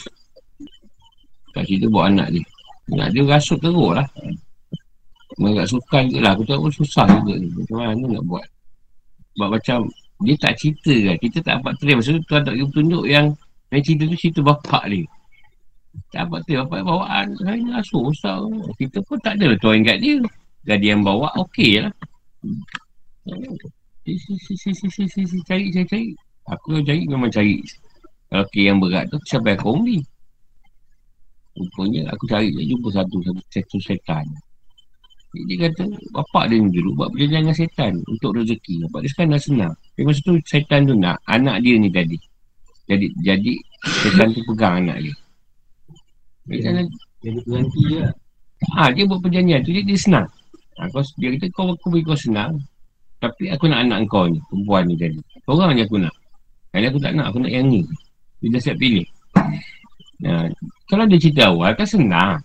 Tak 1.51 1.67
cerita 1.67 1.91
buat 1.91 2.15
anak 2.15 2.31
dia. 2.31 2.43
Anak 2.95 3.11
dia 3.11 3.27
rasut 3.27 3.59
teruk 3.59 3.91
lah. 3.91 4.07
Mereka 5.35 5.67
tak 5.67 5.69
suka 5.75 5.97
juga 6.07 6.19
lah. 6.23 6.31
Aku 6.39 6.47
tahu 6.47 6.71
susah 6.71 7.11
juga 7.11 7.35
ni. 7.35 7.51
Macam 7.51 7.75
mana 7.75 8.05
nak 8.07 8.23
buat. 8.23 8.45
Sebab 9.35 9.49
macam 9.51 9.79
dia 10.19 10.35
tak 10.35 10.53
cerita 10.59 10.91
kan. 10.91 11.15
Kita 11.19 11.37
tak 11.39 11.53
dapat 11.63 11.73
terima. 11.79 12.03
Maksudnya 12.03 12.21
Tuhan 12.27 12.41
tak 12.43 12.55
tunjuk 12.75 13.03
yang 13.07 13.25
yang 13.71 13.81
cerita 13.85 14.03
tu 14.09 14.17
cerita 14.19 14.39
bapak 14.43 14.83
dia. 14.91 15.07
Tak 16.11 16.27
dapat 16.27 16.39
terima. 16.43 16.63
Bapak 16.67 16.81
bawaan. 16.83 17.27
Saya 17.39 17.55
ni 17.55 17.71
rasut 17.71 18.03
susah. 18.11 18.35
Kita 18.75 18.97
pun 19.07 19.17
tak 19.23 19.39
ada 19.39 19.55
lah 19.55 19.59
Tuhan 19.63 19.75
ingat 19.85 19.97
dia. 20.03 20.17
Jadi 20.67 20.85
yang 20.91 21.01
bawa 21.07 21.31
okey 21.47 21.87
lah. 21.87 21.93
Cari, 25.47 25.65
cari, 25.71 25.85
cari. 25.87 26.07
Aku 26.49 26.67
yang 26.75 26.85
cari 26.85 27.01
memang 27.07 27.31
cari. 27.31 27.63
Kalau 28.29 28.43
okey 28.45 28.63
yang 28.67 28.77
berat 28.83 29.07
tu, 29.09 29.17
siapa 29.25 29.55
yang 29.55 29.63
beli? 29.63 30.03
Rupanya 31.57 32.13
aku 32.13 32.23
cari 32.29 32.53
jumpa 32.55 32.87
satu, 32.93 33.17
satu, 33.25 33.41
satu 33.51 33.77
setan. 33.81 34.25
Dia, 35.29 35.41
dia 35.45 35.57
kata, 35.69 35.83
bapak 36.09 36.49
dia 36.49 36.57
ni 36.57 36.73
dulu 36.73 36.97
buat 36.97 37.13
perjanjian 37.13 37.45
dengan 37.45 37.57
setan 37.57 37.93
untuk 38.09 38.33
rezeki. 38.33 38.89
Bapak 38.89 38.99
dia 39.05 39.09
sekarang 39.13 39.31
dah 39.37 39.41
senang. 39.41 39.73
Tapi 39.93 40.03
masa 40.09 40.19
tu 40.25 40.33
setan 40.41 40.79
tu 40.89 40.93
nak 40.97 41.21
anak 41.29 41.61
dia 41.61 41.77
ni 41.77 41.89
tadi. 41.93 42.17
Jadi 42.89 43.07
jadi 43.21 43.53
setan 44.01 44.33
tu 44.33 44.41
pegang 44.49 44.81
anak 44.81 44.97
dia. 45.05 45.13
Dia 46.49 46.57
kata, 46.65 46.81
Jadi 47.21 47.39
berhenti 47.45 47.81
je. 47.93 48.01
Ha, 48.75 48.91
dia 48.91 49.05
buat 49.05 49.21
perjanjian 49.21 49.61
tu, 49.61 49.71
dia, 49.71 49.85
dia 49.85 49.97
senang. 50.01 50.27
Ha, 50.81 50.89
kau, 50.89 51.05
dia 51.21 51.29
kata, 51.37 51.45
kau 51.53 51.69
aku 51.77 51.87
bagi 51.93 52.05
kau 52.09 52.17
senang. 52.17 52.57
Tapi 53.21 53.53
aku 53.53 53.69
nak 53.69 53.85
anak 53.85 54.09
kau 54.09 54.25
ni, 54.25 54.41
perempuan 54.49 54.89
ni 54.89 54.95
tadi. 54.97 55.19
Kau 55.45 55.59
orang 55.61 55.77
je 55.77 55.85
aku 55.85 56.01
nak. 56.01 56.15
Kali 56.73 56.85
aku 56.89 56.99
tak 57.01 57.13
nak, 57.13 57.29
aku 57.29 57.37
nak 57.45 57.51
yang 57.53 57.69
ni. 57.69 57.85
Dia 58.41 58.57
dah 58.57 58.61
siap 58.65 58.77
pilih. 58.81 59.05
Ha, 60.25 60.49
kalau 60.89 61.05
dia 61.05 61.21
cerita 61.21 61.53
awal, 61.53 61.77
kan 61.77 61.85
senang. 61.85 62.41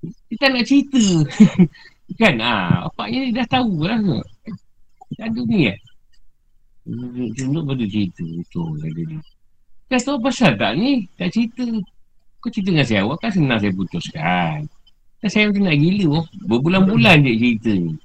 Dia 0.00 0.36
tak 0.40 0.50
nak 0.56 0.64
cerita. 0.64 1.02
kan, 2.16 2.34
ha, 2.40 2.88
apaknya 2.88 3.28
dia 3.28 3.34
dah 3.44 3.60
tahu 3.60 3.84
lah. 3.84 4.00
Tak 5.18 5.28
ada 5.28 5.40
ni 5.44 5.68
kan. 5.68 5.78
Tunjuk 7.36 7.64
pada 7.68 7.84
cerita. 7.84 8.24
Betul, 8.24 8.68
kata 8.80 9.02
dia. 9.04 9.20
Kau 9.88 10.00
tahu 10.00 10.18
pasal 10.24 10.52
tak 10.56 10.72
ni? 10.80 11.04
Tak 11.20 11.28
cerita. 11.32 11.64
Kau 12.40 12.48
cerita 12.48 12.68
dengan 12.72 12.86
saya 12.88 13.00
awal, 13.04 13.16
kan 13.20 13.30
senang 13.32 13.60
saya 13.60 13.72
putuskan. 13.76 14.68
Kan 15.18 15.28
saya 15.28 15.50
macam 15.50 15.66
nak 15.66 15.78
gila 15.82 16.06
oh. 16.22 16.24
Berbulan-bulan 16.46 17.26
dia 17.26 17.34
cerita 17.34 17.74
ni 17.74 17.98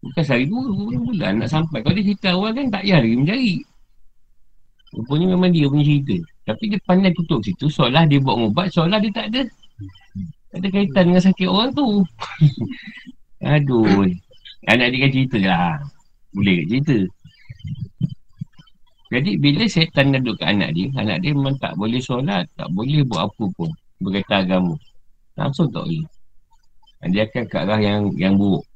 Bukan 0.00 0.22
sehari 0.24 0.48
dua 0.48 0.64
Berbulan-bulan 0.72 1.32
nak 1.44 1.48
sampai 1.52 1.84
Kalau 1.84 1.94
dia 2.00 2.06
cerita 2.08 2.28
awal 2.32 2.50
kan 2.56 2.66
Tak 2.72 2.82
payah 2.84 2.98
lagi 3.04 3.16
mencari 3.16 3.54
Rupanya 4.96 5.26
memang 5.36 5.50
dia 5.52 5.68
punya 5.68 5.84
cerita 5.84 6.16
Tapi 6.48 6.64
dia 6.72 6.80
pandai 6.88 7.12
tutup 7.12 7.44
situ 7.44 7.68
Seolah 7.68 8.08
dia 8.08 8.16
buat 8.24 8.36
ubat 8.48 8.72
Seolah 8.72 8.96
dia 9.04 9.12
tak 9.12 9.28
ada 9.28 9.44
Tak 10.48 10.58
ada 10.64 10.68
kaitan 10.72 11.04
dengan 11.12 11.22
sakit 11.28 11.48
orang 11.48 11.70
tu 11.76 11.84
Aduh. 13.44 14.08
Anak 14.66 14.88
dia 14.92 14.98
kan 15.06 15.10
cerita 15.12 15.38
lah. 15.44 15.74
Boleh 16.32 16.62
ke 16.62 16.64
cerita? 16.68 16.98
Jadi 19.06 19.30
bila 19.38 19.64
setan 19.70 20.10
duduk 20.10 20.42
kat 20.42 20.50
anak 20.50 20.74
dia 20.74 20.90
Anak 20.98 21.22
dia 21.22 21.30
memang 21.30 21.54
tak 21.62 21.78
boleh 21.78 22.02
solat 22.02 22.42
Tak 22.58 22.66
boleh 22.74 23.06
buat 23.06 23.30
apa 23.30 23.44
pun. 23.54 23.70
Berkaitan 24.02 24.48
agama. 24.48 24.74
Langsung 25.38 25.70
tak 25.70 25.84
boleh. 25.86 26.04
Dia 27.06 27.28
akan 27.28 27.44
ke 27.46 27.56
arah 27.60 27.78
yang 27.78 28.10
yang 28.18 28.34
buruk. 28.34 28.66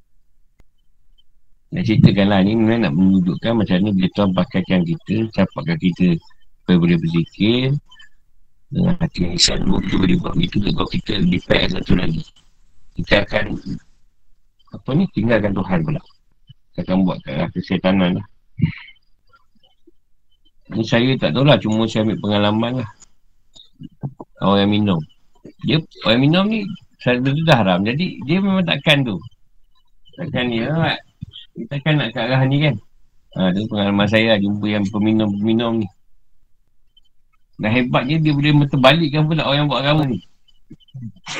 Nak 1.70 1.82
ceritakanlah 1.86 2.42
ni 2.42 2.58
memang 2.58 2.82
nak 2.82 2.94
menunjukkan 2.98 3.52
macam 3.62 3.76
ni 3.78 3.90
bila 3.94 4.08
Tuhan 4.10 4.30
pakaikan 4.34 4.80
kita, 4.82 5.16
capakkan 5.30 5.78
kita 5.78 6.18
boleh 6.66 6.98
berzikir 6.98 7.74
dengan 8.70 8.94
hati 9.02 9.26
yang 9.26 9.34
isyak 9.34 9.58
dulu 9.66 9.82
boleh 9.82 10.16
buat 10.22 10.34
begitu 10.38 10.70
kalau 10.70 10.90
kita 10.90 11.12
lebih 11.18 11.42
satu 11.46 11.94
lagi. 11.98 12.22
Kita 12.94 13.26
akan 13.26 13.58
apa 14.70 14.90
ni, 14.94 15.04
tinggalkan 15.14 15.52
Tuhan 15.54 15.78
pula. 15.82 16.00
Akan 16.78 17.04
buat 17.04 17.18
ke 17.26 17.34
arah 17.34 17.50
kesetanan 17.52 18.22
lah. 18.22 18.26
Ni 20.70 20.86
saya 20.86 21.12
tak 21.18 21.34
tahulah, 21.34 21.58
cuma 21.58 21.84
saya 21.90 22.06
ambil 22.06 22.18
pengalaman 22.22 22.72
lah. 22.82 22.90
Orang 24.40 24.58
yang 24.64 24.72
minum. 24.72 25.00
Dia, 25.66 25.82
orang 26.06 26.14
yang 26.14 26.24
minum 26.24 26.44
ni 26.46 26.60
Syarat 27.00 27.24
tu 27.24 27.44
dah 27.48 27.56
haram. 27.64 27.80
Jadi 27.80 28.20
dia 28.28 28.38
memang 28.44 28.60
takkan 28.60 29.00
tu. 29.00 29.16
Takkan 30.20 30.52
ni 30.52 30.60
lah. 30.60 31.00
Dia 31.56 31.64
takkan 31.72 31.96
nak 31.96 32.12
ke 32.12 32.18
arah 32.20 32.44
ni 32.44 32.60
kan. 32.60 32.76
Ha, 33.40 33.56
tu 33.56 33.64
pengalaman 33.72 34.04
saya 34.04 34.36
lah 34.36 34.38
jumpa 34.38 34.66
yang 34.68 34.84
peminum-peminum 34.92 35.80
ni. 35.80 35.88
Dan 37.60 37.70
hebatnya 37.72 38.16
dia 38.20 38.32
boleh 38.36 38.52
terbalikkan 38.68 39.22
pula 39.24 39.48
orang 39.48 39.58
yang 39.64 39.68
buat 39.72 39.80
agama 39.80 40.02
ni. 40.12 40.20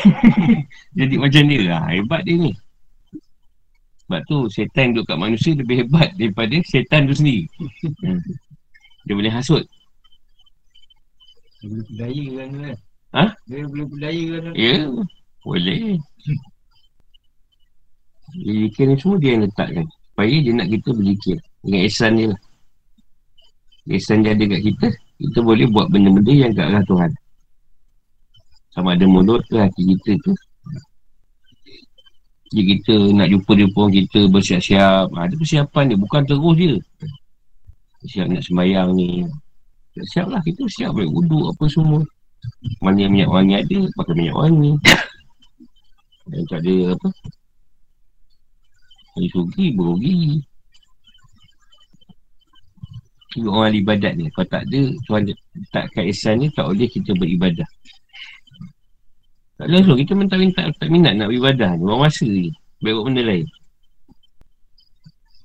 Jadi 0.99 1.15
macam 1.21 1.43
dia 1.45 1.61
lah. 1.69 1.83
Hebat 1.93 2.25
dia 2.25 2.37
ni. 2.41 2.53
Sebab 4.11 4.27
tu 4.27 4.51
setan 4.51 4.91
duduk 4.91 5.07
kat 5.07 5.23
manusia 5.23 5.55
lebih 5.55 5.87
hebat 5.87 6.11
daripada 6.19 6.59
setan 6.67 7.07
tu 7.07 7.15
sendiri. 7.15 7.47
Hmm. 8.03 8.19
Dia 9.07 9.15
boleh 9.15 9.31
hasut. 9.31 9.63
Dia 11.63 11.71
boleh 11.71 11.85
berdaya 11.87 12.27
kan 12.27 12.49
kan. 12.51 12.77
Ha? 13.15 13.25
Dia 13.47 13.63
boleh 13.71 13.87
berdaya 13.87 14.25
kan. 14.35 14.53
Ya. 14.59 14.75
Boleh. 15.47 15.79
Zikir 18.35 18.85
ni 18.91 18.97
semua 18.99 19.17
dia 19.23 19.31
yang 19.39 19.47
letakkan. 19.47 19.87
Supaya 19.87 20.37
dia 20.43 20.53
nak 20.59 20.69
kita 20.75 20.89
berzikir. 20.91 21.37
Dengan 21.63 21.81
ihsan 21.87 22.11
dia 22.19 22.27
lah. 22.35 22.41
Ihsan 23.95 24.27
dia 24.27 24.35
ada 24.35 24.43
kat 24.43 24.61
kita. 24.75 24.87
Kita 25.23 25.39
boleh 25.39 25.71
buat 25.71 25.87
benda-benda 25.87 26.35
yang 26.35 26.51
kat 26.51 26.67
arah 26.67 26.83
Tuhan. 26.83 27.11
Sama 28.75 28.99
ada 28.99 29.07
mulut 29.07 29.39
ke 29.47 29.55
hati 29.55 29.87
kita 29.87 30.19
tu. 30.27 30.35
Jadi 32.51 32.63
kita 32.67 32.95
nak 33.15 33.31
jumpa 33.31 33.53
dia 33.55 33.69
pun 33.71 33.87
kita 33.95 34.27
bersiap-siap. 34.27 35.15
Ada 35.15 35.35
persiapan 35.39 35.95
dia. 35.95 35.99
Bukan 35.99 36.23
terus 36.27 36.55
dia. 36.59 36.75
Siap 38.11 38.27
nak 38.27 38.43
sembahyang 38.43 38.91
ni. 38.99 39.23
Siap 39.95 40.27
lah. 40.27 40.43
Kita 40.43 40.67
siap 40.67 40.91
boleh 40.99 41.11
wuduk 41.11 41.55
apa 41.55 41.65
semua. 41.71 42.03
Mana 42.83 43.07
minyak 43.07 43.31
wangi 43.31 43.55
ada. 43.55 43.79
Pakai 43.95 44.15
minyak 44.19 44.35
wangi. 44.35 44.73
Yang 46.31 46.45
tak 46.47 46.61
ada 46.63 46.77
apa 46.95 47.09
Dia 49.19 49.29
sugi 49.35 49.67
berugi 49.75 50.19
orang 53.47 53.75
ibadat 53.75 54.15
ni 54.15 54.31
Kalau 54.31 54.47
tak 54.47 54.63
ada 54.71 54.81
Tuhan 55.07 55.23
letakkan 55.27 56.05
ihsan 56.15 56.35
ni 56.39 56.47
Tak 56.55 56.71
boleh 56.71 56.87
kita 56.87 57.11
beribadah 57.19 57.67
Tak 59.61 59.69
langsung 59.69 60.01
Kita 60.01 60.17
minta 60.17 60.41
tak 60.81 60.89
minat 60.89 61.13
nak 61.21 61.29
beribadah 61.29 61.77
ni 61.77 61.85
Orang 61.85 62.09
masa 62.09 62.25
ni 62.25 62.49
Baik 62.81 62.97
buat 62.97 63.05
benda 63.13 63.23
lain. 63.29 63.47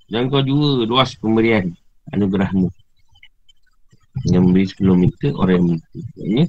Dan 0.08 0.32
kau 0.32 0.40
juga 0.40 0.88
luas 0.88 1.12
pemberian 1.20 1.76
Anugerahmu 2.16 2.72
Yang 4.32 4.42
memberi 4.48 4.66
sebelum 4.72 4.98
minta 5.04 5.28
Orang 5.36 5.56
yang 5.60 5.66
minta. 5.76 5.88
Maksudnya 6.00 6.46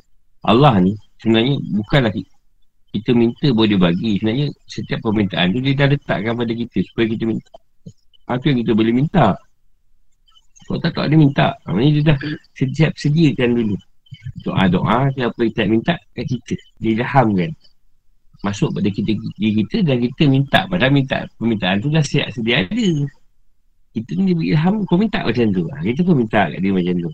Allah 0.46 0.74
ni 0.78 0.92
Sebenarnya 1.18 1.58
bukanlah 1.74 2.12
kita 2.96 3.12
minta 3.12 3.52
boleh 3.52 3.76
bagi 3.76 4.16
sebenarnya 4.16 4.48
setiap 4.64 5.04
permintaan 5.04 5.52
tu 5.52 5.60
dia 5.60 5.76
dah 5.76 5.88
letakkan 5.92 6.32
pada 6.32 6.52
kita 6.56 6.80
supaya 6.80 7.06
kita 7.12 7.24
minta. 7.28 7.52
Apa 8.24 8.44
yang 8.48 8.58
kita 8.64 8.72
boleh 8.72 8.94
minta? 8.96 9.36
Kalau 10.64 10.80
tak 10.80 10.96
tak 10.96 11.04
ada 11.12 11.16
minta. 11.20 11.46
Maknanya 11.68 11.90
dia 11.92 12.02
dah 12.08 12.18
setiap 12.56 12.96
sediakan 12.96 13.52
dulu 13.52 13.76
doa-doa 14.44 15.10
apa 15.10 15.18
yang 15.18 15.32
kita 15.34 15.62
minta 15.66 15.94
kat 16.14 16.26
kita. 16.28 16.54
Kan 16.82 17.52
masuk 18.44 18.70
pada 18.76 18.88
kita 18.92 19.16
diri 19.40 19.64
kita 19.64 19.82
dan 19.82 19.96
kita 19.98 20.22
minta. 20.30 20.60
Padahal 20.70 20.92
minta 20.92 21.26
permintaan 21.40 21.82
tu 21.82 21.88
dah 21.90 22.04
siap 22.04 22.30
sedia 22.30 22.62
ada. 22.62 22.88
Kita 23.96 24.10
ni 24.14 24.36
dia 24.36 24.54
ilham 24.54 24.84
kau 24.84 25.00
minta 25.00 25.24
macam 25.24 25.46
tu. 25.50 25.64
Ha, 25.72 25.80
kita 25.82 26.04
pun 26.04 26.14
minta 26.20 26.46
kat 26.52 26.60
dia 26.60 26.70
macam 26.70 26.94
tu. 27.00 27.10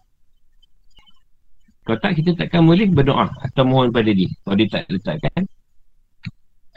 Kalau 1.83 1.99
tak 1.99 2.13
kita 2.19 2.31
takkan 2.39 2.63
boleh 2.63 2.87
berdoa 2.91 3.27
atau 3.43 3.65
mohon 3.67 3.91
pada 3.91 4.11
dia. 4.11 4.31
Kalau 4.43 4.57
dia 4.59 4.69
tak 4.71 4.87
letakkan 4.91 5.43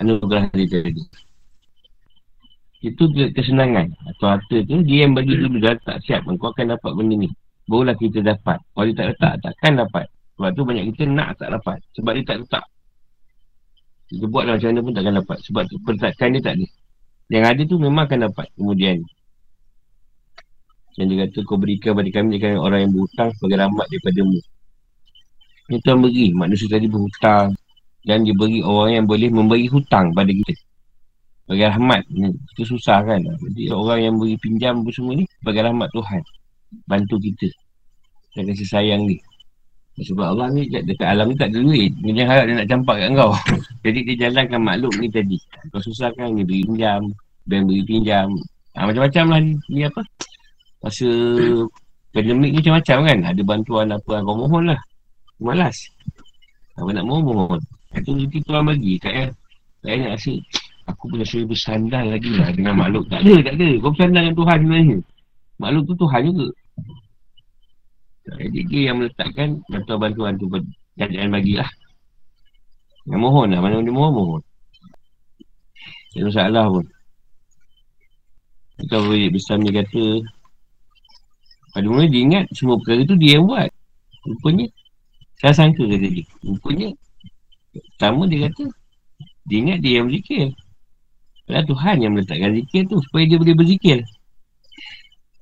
anugerah 0.02 0.50
dia 0.54 0.68
tadi. 0.82 1.04
Itu 2.86 3.10
ke- 3.10 3.34
kesenangan 3.34 3.90
Atau 4.14 4.30
harta 4.30 4.58
tu 4.62 4.78
Dia 4.86 5.10
yang 5.10 5.18
bagi 5.18 5.34
dulu 5.34 5.58
Dah 5.58 5.74
tak 5.82 6.06
siap 6.06 6.22
Kau 6.38 6.54
akan 6.54 6.78
dapat 6.78 6.92
benda 6.94 7.18
ni. 7.18 7.34
Barulah 7.66 7.98
kita 7.98 8.22
dapat. 8.22 8.62
Kalau 8.62 8.86
dia 8.86 8.94
tak 8.94 9.08
letak 9.10 9.34
Takkan 9.42 9.72
dapat 9.82 10.06
Sebab 10.36 10.50
tu 10.52 10.62
banyak 10.68 10.86
kita 10.92 11.04
nak 11.08 11.40
tak 11.40 11.50
dapat. 11.56 11.80
Sebab 11.96 12.12
dia 12.12 12.24
tak 12.28 12.38
letak 12.44 12.66
Kita 14.12 14.26
buat 14.28 14.44
macam 14.44 14.68
mana 14.68 14.80
pun 14.84 14.94
takkan 14.94 15.16
dapat. 15.16 15.38
Sebab 15.48 15.64
tu 15.72 15.76
pertakan 15.88 16.28
dia 16.36 16.42
tak 16.44 16.54
ada. 16.60 16.68
Yang 17.32 17.44
ada 17.48 17.62
tu 17.64 17.76
memang 17.80 18.04
akan 18.06 18.20
dapat 18.32 18.48
Kemudian. 18.60 19.00
Yang 21.00 21.08
dia 21.08 21.18
kata 21.28 21.38
Kau 21.48 21.58
berikan 21.60 21.96
pada 21.96 22.10
kami 22.12 22.36
Dengan 22.36 22.60
orang 22.60 22.80
yang 22.88 22.92
berhutang 22.92 23.30
Sebagai 23.40 23.58
rahmat 23.64 23.86
daripada 23.88 24.20
mu 24.28 24.40
Ini 25.72 25.78
Tuhan 25.82 26.00
beri. 26.04 26.28
Manusia 26.36 26.68
tadi 26.68 26.88
berhutang. 26.92 27.48
Dan 28.06 28.28
dia 28.28 28.36
beri 28.36 28.60
orang 28.60 28.92
yang 28.92 29.06
boleh 29.08 29.32
Memberi 29.32 29.72
hutang 29.72 30.12
pada 30.12 30.30
kita. 30.36 30.54
Sebagai 31.48 31.66
rahmat. 31.72 32.02
Kita 32.52 32.64
susah 32.68 33.00
kan? 33.08 33.24
Jadi 33.24 33.72
orang 33.72 34.00
yang 34.04 34.14
beri 34.20 34.36
pinjam 34.36 34.84
semua 34.92 35.16
ni 35.16 35.24
Sebagai 35.40 35.64
rahmat 35.64 35.88
Tuhan. 35.96 36.22
Bantu 36.92 37.24
kita. 37.24 37.48
Dan 38.36 38.52
kasih 38.52 38.68
sayang 38.68 39.08
ni 39.08 39.16
Sebab 39.96 40.26
Allah 40.36 40.52
ni 40.52 40.68
kat- 40.68 40.84
dekat 40.84 41.08
alam 41.08 41.32
ni 41.32 41.36
tak 41.40 41.56
ada 41.56 41.60
duit. 41.64 41.92
Dia 42.04 42.28
harap 42.28 42.46
dia 42.52 42.56
nak 42.60 42.68
campak 42.68 42.96
kat 43.00 43.10
kau. 43.16 43.32
Jadi 43.86 44.00
dia 44.04 44.16
jalankan 44.28 44.60
makhluk 44.60 44.94
ni 45.00 45.08
tadi. 45.08 45.38
Kau 45.72 45.80
susah 45.80 46.12
kan 46.20 46.36
Dia 46.36 46.44
beri 46.44 46.68
pinjam. 46.68 47.02
Bank 47.48 47.64
beri 47.72 47.84
pinjam. 47.88 48.28
Ha, 48.76 48.92
Macam-macam 48.92 49.26
lah 49.32 49.40
ni, 49.40 49.52
ni 49.72 49.82
apa? 49.88 50.02
Masa 50.84 51.08
Pandemik 52.12 52.52
ni 52.52 52.60
macam-macam 52.60 52.98
kan? 53.08 53.20
Ada 53.24 53.42
bantuan 53.48 53.88
apa 53.96 54.14
Kau 54.20 54.36
mohon 54.36 54.64
lah. 54.68 54.80
Malas. 55.40 55.78
Apa 56.76 56.92
nak 56.92 57.08
mohon? 57.08 57.60
Itu 57.96 58.12
rezeki 58.20 58.44
Tuhan 58.44 58.64
bagi 58.68 59.00
Tak 59.00 59.12
payah 59.16 59.32
Tak 59.80 59.88
payah 59.88 60.00
nak 60.04 60.14
rasa 60.20 60.34
Aku 60.86 61.10
punya 61.10 61.26
saya 61.26 61.44
bersandar 61.50 62.04
lagi 62.06 62.30
lah 62.38 62.54
dengan 62.54 62.78
makhluk. 62.78 63.10
Tak 63.10 63.26
ada, 63.26 63.36
tak 63.42 63.56
ada. 63.58 63.70
Kau 63.82 63.90
bersandar 63.90 64.22
dengan 64.22 64.38
Tuhan 64.38 64.58
sebenarnya. 64.62 64.98
Makhluk 65.58 65.84
tu 65.90 65.96
Tuhan 65.98 66.22
juga. 66.30 66.48
Jadi 68.26 68.60
dia 68.66 68.82
yang 68.90 68.98
meletakkan 69.02 69.62
bantuan-bantuan 69.70 70.34
tu 70.42 70.50
jangan 70.98 71.30
bagi 71.30 71.54
lah. 71.62 71.70
Yang 73.06 73.22
mohon 73.22 73.48
lah. 73.54 73.62
Mana 73.62 73.86
dia 73.86 73.94
mohon, 73.94 74.14
mohon. 74.14 74.42
Tak 76.16 76.24
ada 76.24 76.26
masalah 76.32 76.66
pun. 76.72 76.86
Kalau 78.88 79.08
Wajib 79.08 79.32
besar 79.32 79.56
ni 79.62 79.72
kata 79.72 80.04
pada 81.76 81.88
mula 81.92 82.08
dia 82.08 82.24
ingat 82.24 82.48
semua 82.56 82.80
perkara 82.80 83.04
tu 83.04 83.16
dia 83.20 83.40
yang 83.40 83.48
buat. 83.48 83.68
Rupanya 84.26 84.66
saya 85.40 85.54
sangka 85.54 85.84
kata 85.84 86.08
dia. 86.08 86.26
Rupanya 86.44 86.90
pertama 87.96 88.28
dia 88.32 88.48
kata 88.48 88.64
dia 89.48 89.58
ingat 89.60 89.78
dia 89.84 90.00
yang 90.00 90.08
berzikir. 90.08 90.56
Padahal 91.46 91.66
Tuhan 91.70 91.96
yang 92.02 92.12
meletakkan 92.18 92.52
zikir 92.58 92.82
tu 92.90 92.98
supaya 93.06 93.24
dia 93.28 93.38
boleh 93.38 93.56
berzikir. 93.56 93.98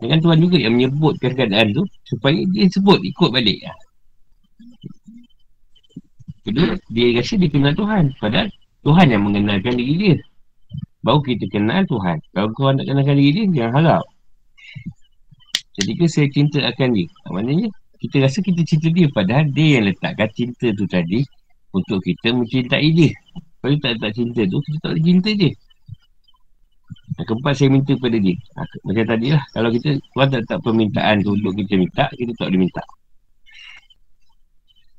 Dan 0.01 0.19
Tuhan 0.19 0.39
juga 0.41 0.57
yang 0.59 0.73
menyebutkan 0.75 1.31
keadaan 1.37 1.71
tu 1.75 1.83
supaya 2.07 2.37
dia 2.51 2.65
sebut 2.69 2.99
ikut 3.01 3.29
balik. 3.29 3.61
Kedua, 6.43 6.75
dia 6.91 7.15
rasa 7.15 7.39
dia 7.39 7.47
kenal 7.47 7.71
Tuhan. 7.71 8.11
Padahal 8.19 8.51
Tuhan 8.83 9.07
yang 9.15 9.23
mengenalkan 9.23 9.79
diri 9.79 9.95
dia. 9.95 10.15
Baru 11.03 11.23
kita 11.23 11.47
kenal 11.47 11.87
Tuhan. 11.87 12.19
Kalau 12.35 12.51
kau 12.51 12.71
nak 12.71 12.83
kenalkan 12.83 13.15
diri 13.15 13.47
dia, 13.47 13.63
jangan 13.63 13.73
harap. 13.79 14.03
Jadi 15.79 15.91
ke 15.97 16.05
saya 16.05 16.27
cinta 16.29 16.59
akan 16.67 16.89
dia. 16.93 17.07
Maknanya, 17.31 17.67
kita 18.03 18.15
rasa 18.19 18.43
kita 18.43 18.61
cinta 18.67 18.91
dia. 18.91 19.07
Padahal 19.07 19.47
dia 19.55 19.79
yang 19.79 19.87
letakkan 19.87 20.27
cinta 20.35 20.67
tu 20.75 20.83
tadi 20.85 21.23
untuk 21.71 22.03
kita 22.03 22.35
mencintai 22.35 22.89
dia. 22.91 23.11
Kalau 23.63 23.79
tak 23.79 23.95
letak 23.95 24.11
cinta 24.11 24.41
tu, 24.43 24.59
kita 24.67 24.77
tak 24.83 24.89
boleh 24.91 25.03
cinta 25.07 25.29
dia. 25.31 25.51
Yang 27.19 27.25
keempat 27.29 27.53
saya 27.53 27.69
minta 27.69 27.91
kepada 27.93 28.17
dia. 28.17 28.35
Ha, 28.57 28.61
Macam 28.87 29.05
tadi 29.05 29.27
lah. 29.31 29.43
Kalau 29.53 29.69
kita 29.69 29.89
Tuhan 30.01 30.27
tak 30.33 30.39
letak 30.45 30.59
permintaan 30.65 31.15
tu 31.21 31.31
Untuk 31.37 31.53
kita 31.57 31.73
minta 31.77 32.05
Kita 32.13 32.31
tak 32.37 32.47
boleh 32.49 32.61
minta. 32.65 32.83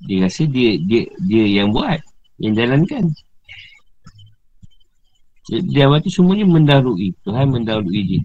Dia 0.04 0.16
rasa 0.26 0.42
dia 0.46 0.70
Dia 0.78 1.02
dia 1.26 1.44
yang 1.62 1.74
buat 1.74 2.00
Yang 2.38 2.54
jalankan. 2.60 3.04
Dia, 5.44 5.60
dia 5.60 5.84
tu 6.00 6.08
semuanya 6.08 6.48
mendahului 6.48 7.12
Tuhan 7.20 7.52
mendahului 7.52 8.00
dia. 8.00 8.22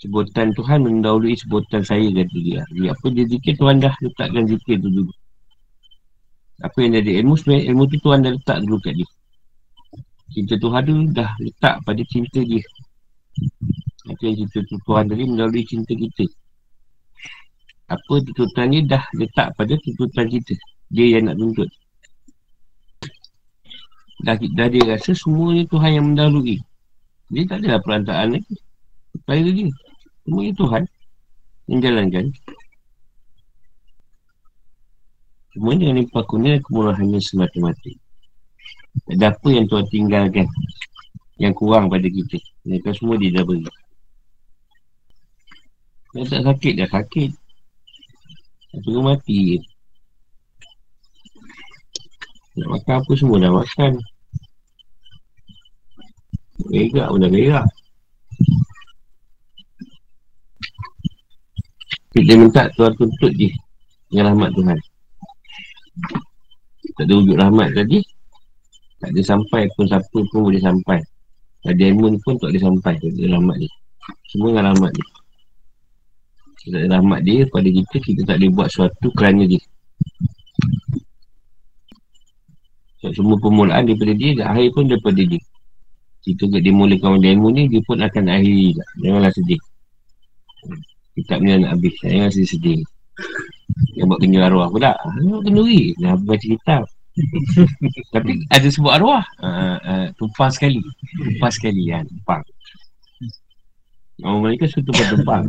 Sebutan 0.00 0.52
Tuhan 0.56 0.80
mendahului 0.84 1.36
sebutan 1.36 1.84
saya 1.84 2.08
kata 2.08 2.38
dia. 2.40 2.64
Dia 2.72 2.92
Apa 2.96 3.06
dia 3.12 3.24
zikir 3.28 3.56
Tuhan 3.56 3.84
dah 3.84 3.92
letakkan 4.00 4.48
zikir 4.48 4.80
tu 4.80 4.88
dulu. 4.88 5.12
Apa 6.64 6.76
yang 6.80 6.96
jadi 7.02 7.20
ilmu 7.24 7.34
sebenarnya 7.34 7.64
Ilmu 7.74 7.82
tu 7.90 7.96
Tuhan 7.98 8.18
dah 8.22 8.32
letak 8.32 8.58
dulu 8.62 8.78
kat 8.78 8.94
dia 8.94 9.08
Cinta 10.34 10.58
Tuhan 10.58 10.82
tu 10.82 10.94
dah 11.14 11.30
letak 11.38 11.78
pada 11.86 12.02
cinta 12.10 12.42
dia. 12.42 12.58
Itu 14.10 14.22
yang 14.26 14.36
cinta 14.42 14.58
tu 14.66 14.74
Tuhan 14.82 15.06
tadi 15.06 15.24
melalui 15.30 15.62
cinta 15.62 15.94
kita. 15.94 16.26
Apa 17.86 18.18
tuntutan 18.26 18.74
dia 18.74 18.82
dah 18.82 19.04
letak 19.14 19.54
pada 19.54 19.78
tuntutan 19.78 20.26
kita. 20.26 20.58
Dia 20.90 21.06
yang 21.14 21.30
nak 21.30 21.38
tuntut. 21.38 21.70
Dah, 24.26 24.34
dah 24.34 24.68
dia 24.74 24.82
rasa 24.90 25.14
semuanya 25.14 25.70
Tuhan 25.70 26.02
yang 26.02 26.06
mendahului. 26.10 26.58
Dia 27.30 27.46
tak 27.46 27.62
adalah 27.62 27.78
perantaraan 27.86 28.34
lagi. 28.34 28.54
Supaya 29.14 29.38
dia 29.46 29.70
Semuanya 30.26 30.52
Tuhan 30.58 30.82
Yang 31.70 31.78
jalankan. 31.86 32.26
Semuanya 35.54 35.78
dengan 35.86 35.96
limpah 36.02 36.24
dan 36.26 36.58
kemurahannya 36.58 37.20
semata-mata 37.22 38.03
ada 39.10 39.34
apa 39.34 39.48
yang 39.50 39.66
Tuhan 39.66 39.86
tinggalkan 39.90 40.46
Yang 41.36 41.54
kurang 41.58 41.90
pada 41.90 42.06
kita? 42.06 42.38
Mereka 42.62 42.94
semua 42.94 43.18
dia 43.18 43.34
dah 43.34 43.42
beri. 43.42 43.66
Yang 46.14 46.26
tak 46.30 46.42
sakit 46.46 46.72
dah 46.78 46.88
sakit. 46.94 47.30
Satu 48.70 49.02
mati 49.02 49.38
je. 49.54 49.58
Nak 52.54 52.68
makan 52.70 52.94
apa 53.02 53.12
semua 53.18 53.42
dah 53.42 53.50
makan. 53.50 53.92
Berak 56.70 57.08
pun 57.10 57.18
dah 57.18 57.30
berak. 57.34 57.66
Kita 62.14 62.32
minta 62.38 62.70
Tuhan 62.78 62.94
tuntut 62.94 63.34
je 63.34 63.50
Dengan 64.06 64.30
rahmat 64.30 64.54
Tuhan. 64.54 64.78
Tak 66.94 67.04
ada 67.10 67.12
wujud 67.18 67.34
rahmat 67.34 67.74
tadi 67.74 68.13
tak 69.02 69.10
ada 69.10 69.20
sampai 69.20 69.68
pun 69.74 69.84
siapa 69.84 70.18
pun 70.32 70.40
boleh 70.48 70.62
sampai. 70.62 71.00
Ada 71.64 71.82
ilmu 71.92 72.20
pun 72.20 72.36
tak 72.36 72.52
boleh 72.52 72.60
sampai 72.60 72.94
Tak 73.00 73.08
ada 73.08 73.24
rahmat 73.40 73.56
dia. 73.56 73.72
Semua 74.28 74.48
dengan 74.52 74.64
rahmat 74.72 74.92
dia. 74.92 75.06
Tak 76.64 76.80
ada 76.80 76.88
rahmat 77.00 77.20
dia 77.24 77.38
pada 77.48 77.68
kita 77.68 77.96
Kita 78.00 78.20
tak 78.24 78.36
boleh 78.40 78.50
buat 78.52 78.68
sesuatu 78.68 79.08
kerana 79.16 79.48
dia. 79.48 79.60
So, 83.00 83.12
Semua 83.16 83.36
permulaan 83.40 83.88
daripada 83.88 84.12
dia 84.12 84.36
Dan 84.36 84.46
akhir 84.52 84.76
pun 84.76 84.84
daripada 84.92 85.22
dia. 85.24 85.40
Kita 86.24 86.48
dia 86.48 86.72
mulakan 86.72 87.20
ilmu 87.20 87.48
ni 87.52 87.68
Dia 87.68 87.80
pun 87.84 88.00
akan 88.00 88.24
akhiri 88.28 88.76
tak 88.76 88.88
Janganlah 89.00 89.32
sedih. 89.32 89.60
Kitab 91.14 91.38
ni 91.40 91.54
nak 91.54 91.78
habis. 91.78 91.94
Jangan 92.02 92.28
sedih-sedih. 92.28 92.80
Yang 93.94 94.06
buat 94.10 94.18
kenyur 94.20 94.42
arwah 94.44 94.68
pula. 94.68 94.92
Buat 95.24 95.42
kenduri. 95.46 95.94
Dah 96.00 96.18
baca 96.18 96.44
kitab 96.44 96.84
tapi 98.14 98.42
ada 98.50 98.66
sebuah 98.66 98.98
arwah 98.98 99.22
uh, 99.38 99.78
uh, 99.78 100.06
Tumpang 100.18 100.50
sekali. 100.50 100.82
Tumpang 101.14 101.52
sekali 101.54 101.86
kan 101.86 102.02
Tumpang 102.10 102.42
Orang 104.22 104.40
mereka 104.42 104.66
suka 104.66 104.82
tumpang 104.82 105.08
tumpang 105.14 105.44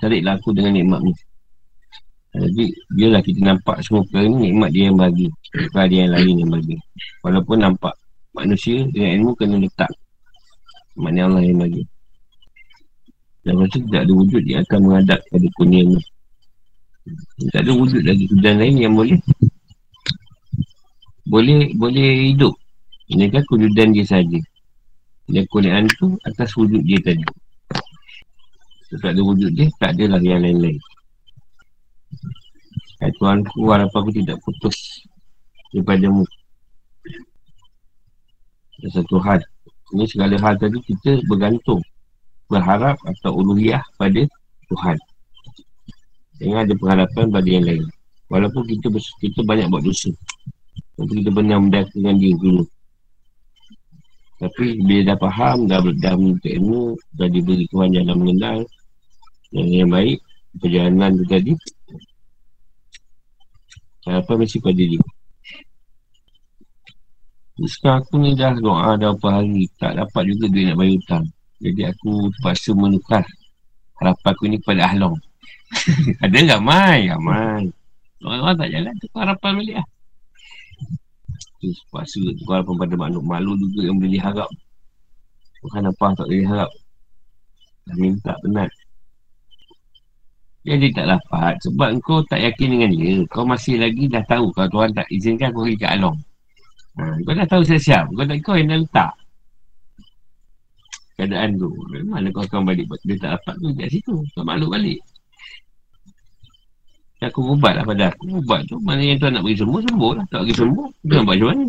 Cariklah 0.00 0.40
aku 0.40 0.56
dengan 0.56 0.76
nikmat 0.76 1.00
ni. 1.04 1.12
Jadi 2.32 2.64
Biarlah 2.96 3.20
kita 3.20 3.40
nampak 3.44 3.84
semua 3.84 4.04
perkara 4.08 4.28
ni 4.28 4.48
Nikmat 4.48 4.70
dia 4.72 4.84
yang 4.88 4.96
bagi. 4.96 5.28
Bukan 5.52 5.84
dia 5.88 6.00
yang 6.08 6.12
lain 6.16 6.34
yang 6.44 6.50
bagi. 6.52 6.76
Walaupun 7.24 7.56
nampak 7.60 7.94
Manusia 8.32 8.88
dengan 8.92 9.10
ilmu 9.20 9.32
kena 9.36 9.56
letak. 9.60 9.92
Maknanya 10.96 11.28
Allah 11.28 11.42
yang 11.44 11.60
bagi. 11.60 11.82
Dan 13.40 13.56
masa 13.56 13.76
tidak 13.80 14.00
ada 14.04 14.12
wujud 14.12 14.42
Dia 14.44 14.60
akan 14.64 14.78
menghadap 14.84 15.20
pada 15.32 15.48
kurnia 15.56 15.82
ni 15.84 16.00
tak 17.54 17.66
ada 17.66 17.72
wujud 17.74 18.02
lagi 18.04 18.24
kemudian 18.30 18.56
lain 18.60 18.76
yang 18.78 18.94
boleh. 18.94 19.18
Boleh 21.30 21.70
boleh 21.78 22.34
hidup. 22.34 22.54
Ini 23.10 23.30
kan 23.30 23.42
kewujudan 23.46 23.94
dia 23.94 24.06
saja. 24.06 24.40
Dan 25.30 25.46
kurniaan 25.50 25.86
tu 25.98 26.18
atas 26.26 26.54
wujud 26.58 26.82
dia 26.82 26.98
tadi. 27.02 27.22
So, 28.90 28.98
tak 28.98 29.14
ada 29.14 29.22
wujud 29.22 29.54
dia 29.54 29.70
tak 29.78 29.94
adalah 29.94 30.18
yang 30.18 30.42
lain-lain. 30.42 30.78
Hai 33.00 33.10
Tuhan 33.16 33.46
ku 33.48 33.64
walaupun 33.64 33.98
aku 34.04 34.12
tidak 34.12 34.36
putus 34.44 35.06
daripadamu 35.72 36.26
dan 38.80 38.90
satu 38.92 39.16
hal 39.20 39.40
ini 39.94 40.04
segala 40.04 40.34
hal 40.40 40.54
tadi 40.58 40.78
kita 40.82 41.22
bergantung 41.30 41.80
berharap 42.50 42.98
atau 43.06 43.38
uluhiyah 43.38 43.80
pada 43.96 44.26
Tuhan 44.68 44.98
Jangan 46.40 46.60
ada 46.64 46.74
pengharapan 46.74 47.24
pada 47.28 47.48
yang 47.48 47.64
lain 47.68 47.84
Walaupun 48.32 48.62
kita 48.64 48.88
kita 49.20 49.40
banyak 49.44 49.68
buat 49.68 49.84
dosa 49.84 50.10
Walaupun 50.96 51.16
kita 51.20 51.30
pernah 51.30 51.56
mendaki 51.60 51.94
dengan 52.00 52.16
dia 52.16 52.32
dulu 52.34 52.64
Tapi 54.40 54.64
bila 54.80 55.12
dah 55.12 55.18
faham, 55.20 55.68
dah, 55.68 55.84
dah 55.84 56.14
menuntut 56.16 56.48
ilmu, 56.48 56.96
dah 57.12 57.28
diberi 57.28 57.68
Tuhan 57.68 57.92
jalan 57.92 58.16
mengenal 58.16 58.58
yang 59.50 59.68
yang 59.68 59.90
baik, 59.90 60.18
perjalanan 60.62 61.18
tu 61.18 61.24
tadi, 61.26 61.52
harapan 64.06 64.36
mesti 64.46 64.58
pada 64.62 64.82
dia. 64.82 65.02
Sekarang 67.60 68.00
aku 68.00 68.14
ni 68.16 68.32
dah 68.32 68.56
doa 68.56 68.96
dah 68.96 69.12
berapa 69.12 69.44
hari, 69.44 69.68
tak 69.76 70.00
dapat 70.00 70.22
juga 70.32 70.48
duit 70.48 70.64
nak 70.72 70.76
bayar 70.80 70.92
hutang. 70.96 71.24
Jadi 71.60 71.82
aku 71.92 72.32
terpaksa 72.32 72.70
menukar 72.72 73.24
harapan 74.00 74.30
aku 74.32 74.44
ni 74.48 74.56
kepada 74.64 74.88
Ahlong. 74.88 75.16
Ada 76.24 76.38
ramai, 76.56 77.08
ramai. 77.08 77.70
Orang-orang 78.20 78.56
tak 78.58 78.68
jalan, 78.74 78.94
tu 79.00 79.06
harapan 79.16 79.52
balik 79.56 79.74
lah. 79.80 79.86
Tu 81.60 81.68
terpaksa 81.72 82.20
tukar 82.40 82.60
harapan 82.60 82.76
pada 82.76 82.94
makhluk 82.96 83.24
malu 83.24 83.52
juga 83.56 83.80
yang 83.88 83.96
boleh 83.96 84.12
diharap. 84.16 84.50
Bukan 85.60 85.88
apa 85.88 86.04
tak 86.16 86.26
boleh 86.28 86.40
diharap. 86.40 86.70
Dah 87.88 87.96
minta 87.96 88.32
penat. 88.44 88.70
Jadi 90.60 90.92
tak 90.92 91.08
dapat 91.08 91.56
sebab 91.64 91.88
kau 92.04 92.20
tak 92.28 92.44
yakin 92.44 92.68
dengan 92.76 92.90
dia. 92.92 93.24
Kau 93.32 93.48
masih 93.48 93.80
lagi 93.80 94.04
dah 94.12 94.20
tahu 94.28 94.52
kalau 94.52 94.68
Tuhan 94.68 94.92
tak 94.92 95.08
izinkan 95.08 95.56
kau 95.56 95.64
pergi 95.64 95.80
ke 95.80 95.88
Along. 95.88 96.16
Ha, 97.00 97.16
kau 97.24 97.32
dah 97.32 97.48
tahu 97.48 97.62
siap-siap. 97.64 98.12
Kau 98.12 98.24
tak 98.28 98.38
kau 98.44 98.56
yang 98.60 98.68
dah 98.68 98.78
letak. 98.84 99.12
Keadaan 101.16 101.56
tu. 101.56 101.72
Mana 102.04 102.28
kau 102.28 102.44
akan 102.44 102.68
balik. 102.68 102.84
Dia 103.08 103.16
tak 103.16 103.30
dapat 103.40 103.54
tu 103.56 103.68
kat 103.72 103.88
situ. 103.88 104.14
Kau 104.36 104.44
malu 104.44 104.68
balik. 104.68 105.00
Aku 107.20 107.52
ubat 107.52 107.76
lah 107.76 107.84
pada 107.84 108.08
aku. 108.08 108.40
Ubat 108.40 108.64
tu 108.64 108.80
mana 108.80 109.04
yang 109.04 109.20
tuan 109.20 109.36
nak 109.36 109.44
bagi 109.44 109.60
sembuh, 109.60 109.80
sembuh 109.84 110.12
lah. 110.16 110.24
Tak 110.32 110.40
bagi 110.40 110.56
sembuh, 110.56 110.88
dia 111.04 111.12
nak 111.20 111.24
buat 111.28 111.36
macam 111.36 111.48
mana? 111.52 111.64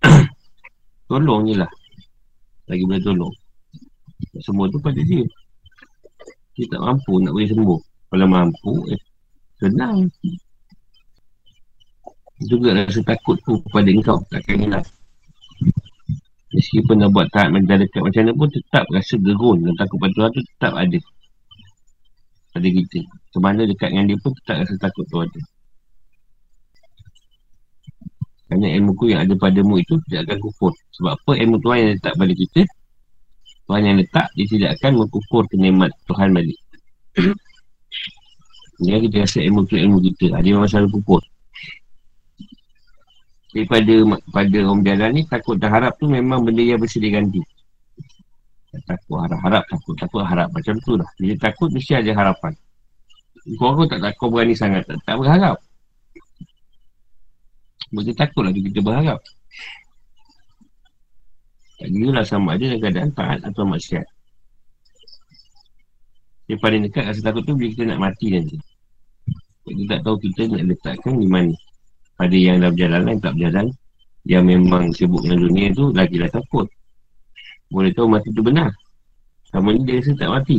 tolong 1.10 1.42
je 1.46 1.54
lah. 1.54 1.70
Lagi 2.66 2.82
boleh 2.82 3.02
tolong. 3.06 3.34
Semua 4.42 4.66
tu 4.66 4.82
pada 4.82 4.98
dia. 4.98 5.22
Dia 6.58 6.66
tak 6.66 6.82
mampu 6.82 7.22
nak 7.22 7.32
bagi 7.38 7.50
sembuh. 7.54 7.80
Kalau 8.10 8.26
mampu, 8.26 8.72
eh, 8.90 9.00
senang. 9.62 10.10
Juga 12.42 12.74
rasa 12.74 13.00
takut 13.06 13.38
tu 13.46 13.54
kepada 13.70 13.86
engkau. 13.86 14.18
Takkan 14.34 14.66
hilang. 14.66 14.86
Meskipun 16.50 16.98
dah 16.98 17.10
buat 17.14 17.30
taat 17.30 17.54
mendadak 17.54 17.86
macam 17.94 18.26
mana 18.26 18.34
pun 18.34 18.50
tetap 18.50 18.82
rasa 18.90 19.14
gerun 19.22 19.62
dan 19.62 19.78
takut 19.78 20.02
pada 20.02 20.12
Tuhan 20.18 20.30
tu 20.34 20.42
tetap 20.42 20.72
ada 20.74 20.98
pada 22.50 22.66
kita. 22.66 23.00
Kemana 23.30 23.62
dekat 23.62 23.94
dengan 23.94 24.10
dia 24.10 24.18
pun 24.18 24.34
tetap 24.34 24.66
rasa 24.66 24.74
takut 24.82 25.06
tu 25.06 25.22
ada. 25.22 25.40
Kerana 28.50 28.66
ilmu 28.66 28.98
ku 28.98 29.06
yang 29.06 29.22
ada 29.22 29.34
padamu 29.38 29.78
itu 29.78 29.94
tidak 30.10 30.26
akan 30.26 30.38
kufur. 30.42 30.72
Sebab 30.98 31.14
apa 31.14 31.32
ilmu 31.38 31.62
Tuhan 31.62 31.78
yang 31.78 31.90
letak 31.94 32.14
pada 32.18 32.32
kita, 32.34 32.62
Tuhan 33.70 33.82
yang 33.86 33.96
letak, 34.02 34.26
dia 34.34 34.46
tidak 34.50 34.70
akan 34.74 34.92
mengkufur 35.06 35.42
kenikmat 35.46 35.94
Tuhan 36.10 36.34
balik. 36.34 36.58
Dia 38.80 38.96
kita 38.96 39.28
rasa 39.28 39.44
ilmu 39.44 39.68
tu 39.68 39.76
ilmu 39.76 40.00
kita. 40.00 40.34
Ada 40.34 40.48
memang 40.56 40.66
selalu 40.66 40.98
kufur. 40.98 41.20
Jadi 43.52 43.66
pada, 43.68 43.94
pada 44.32 44.56
orang 44.62 44.80
berjalan 44.80 45.10
ni, 45.20 45.22
takut 45.28 45.54
dan 45.60 45.70
harap 45.74 45.94
tu 46.00 46.08
memang 46.08 46.42
benda 46.42 46.64
yang 46.64 46.80
bersedia 46.80 47.18
ganti. 47.18 47.44
Takut 48.86 49.20
harap-harap, 49.20 49.66
takut 49.66 49.94
takut 49.98 50.22
harap 50.22 50.48
macam 50.54 50.74
tu 50.82 50.94
lah. 50.96 51.06
Bila 51.18 51.34
takut 51.38 51.68
mesti 51.70 51.98
ada 51.98 52.10
harapan. 52.14 52.54
Kau 53.56 53.72
aku 53.72 53.88
tak 53.88 54.00
takut 54.04 54.28
berani 54.28 54.52
sangat, 54.52 54.84
tak, 54.84 55.00
tak 55.08 55.16
berharap. 55.16 55.56
Bagi 57.90 58.12
takut 58.14 58.42
lah 58.46 58.52
kita 58.52 58.80
berharap. 58.84 59.18
Tak 61.80 61.88
kira 61.88 62.08
lah 62.12 62.24
sama 62.28 62.54
ada 62.54 62.64
dalam 62.68 62.80
keadaan 62.84 63.10
taat 63.16 63.40
atau 63.40 63.64
maksiat. 63.64 64.04
Yang 66.52 66.60
paling 66.60 66.82
dekat 66.84 67.04
rasa 67.08 67.20
takut 67.24 67.42
tu 67.48 67.56
bila 67.56 67.72
kita 67.72 67.84
nak 67.88 68.00
mati 68.04 68.26
nanti. 68.36 68.58
Kita 69.64 69.82
tak 69.96 70.00
tahu 70.04 70.16
kita 70.20 70.50
nak 70.50 70.62
letakkan 70.68 71.14
di 71.16 71.28
mana. 71.30 71.54
Pada 72.20 72.36
yang 72.36 72.60
dah 72.60 72.68
berjalan, 72.68 73.02
yang 73.08 73.22
tak 73.24 73.32
berjalan. 73.38 73.66
Yang 74.28 74.44
memang 74.44 74.84
sibuk 74.92 75.24
dengan 75.24 75.48
dunia 75.48 75.66
tu, 75.72 75.84
lagi 75.96 76.20
lah 76.20 76.28
takut. 76.28 76.68
Boleh 77.72 77.94
tahu 77.96 78.12
mati 78.12 78.28
tu 78.34 78.42
benar. 78.44 78.68
Sama 79.48 79.72
ni 79.72 79.80
dia 79.88 80.02
rasa 80.02 80.12
tak 80.20 80.30
mati. 80.30 80.58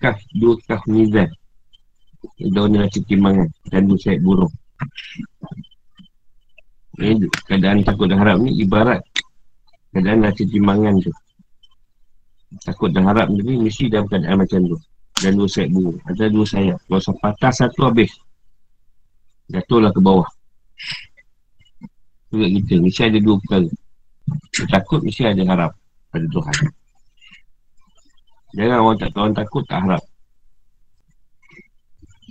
Kaf, 0.00 0.18
dua 0.36 0.54
kaf 0.68 0.82
mizan. 0.90 1.28
Daun 2.40 2.72
nasi 2.72 3.04
timbangan 3.04 3.48
dan 3.68 3.84
dua 3.84 3.98
sayap 4.00 4.20
burung. 4.24 4.52
Ini 6.96 7.26
keadaan 7.44 7.84
takut 7.84 8.08
dan 8.08 8.22
harap 8.22 8.40
ni 8.40 8.64
ibarat 8.64 9.02
keadaan 9.92 10.24
nasi 10.24 10.48
timbangan 10.48 10.96
tu. 11.04 11.12
Takut 12.64 12.90
dan 12.94 13.04
harap 13.04 13.28
ni 13.28 13.60
mesti 13.60 13.92
dalam 13.92 14.08
keadaan 14.08 14.40
macam 14.40 14.60
tu. 14.64 14.78
Dan 15.20 15.38
dua 15.38 15.48
sayap 15.48 15.70
burung. 15.70 15.98
Ada 16.08 16.24
dua 16.32 16.46
sayap. 16.48 16.78
Kalau 16.88 17.14
patah 17.20 17.52
satu 17.54 17.80
habis. 17.86 18.10
Jatuhlah 19.52 19.92
ke 19.92 20.00
bawah. 20.00 20.28
Juga 22.32 22.46
kita. 22.50 22.74
Mesti 22.80 23.00
ada 23.04 23.18
dua 23.20 23.36
perkara. 23.42 23.68
Takut 24.72 25.00
mesti 25.04 25.22
ada 25.28 25.42
harap 25.44 25.72
pada 26.08 26.26
Tuhan. 26.26 26.56
Jangan 28.54 28.78
orang 28.86 28.96
tak 29.02 29.10
orang 29.18 29.34
takut 29.34 29.62
tak 29.66 29.80
harap. 29.82 30.02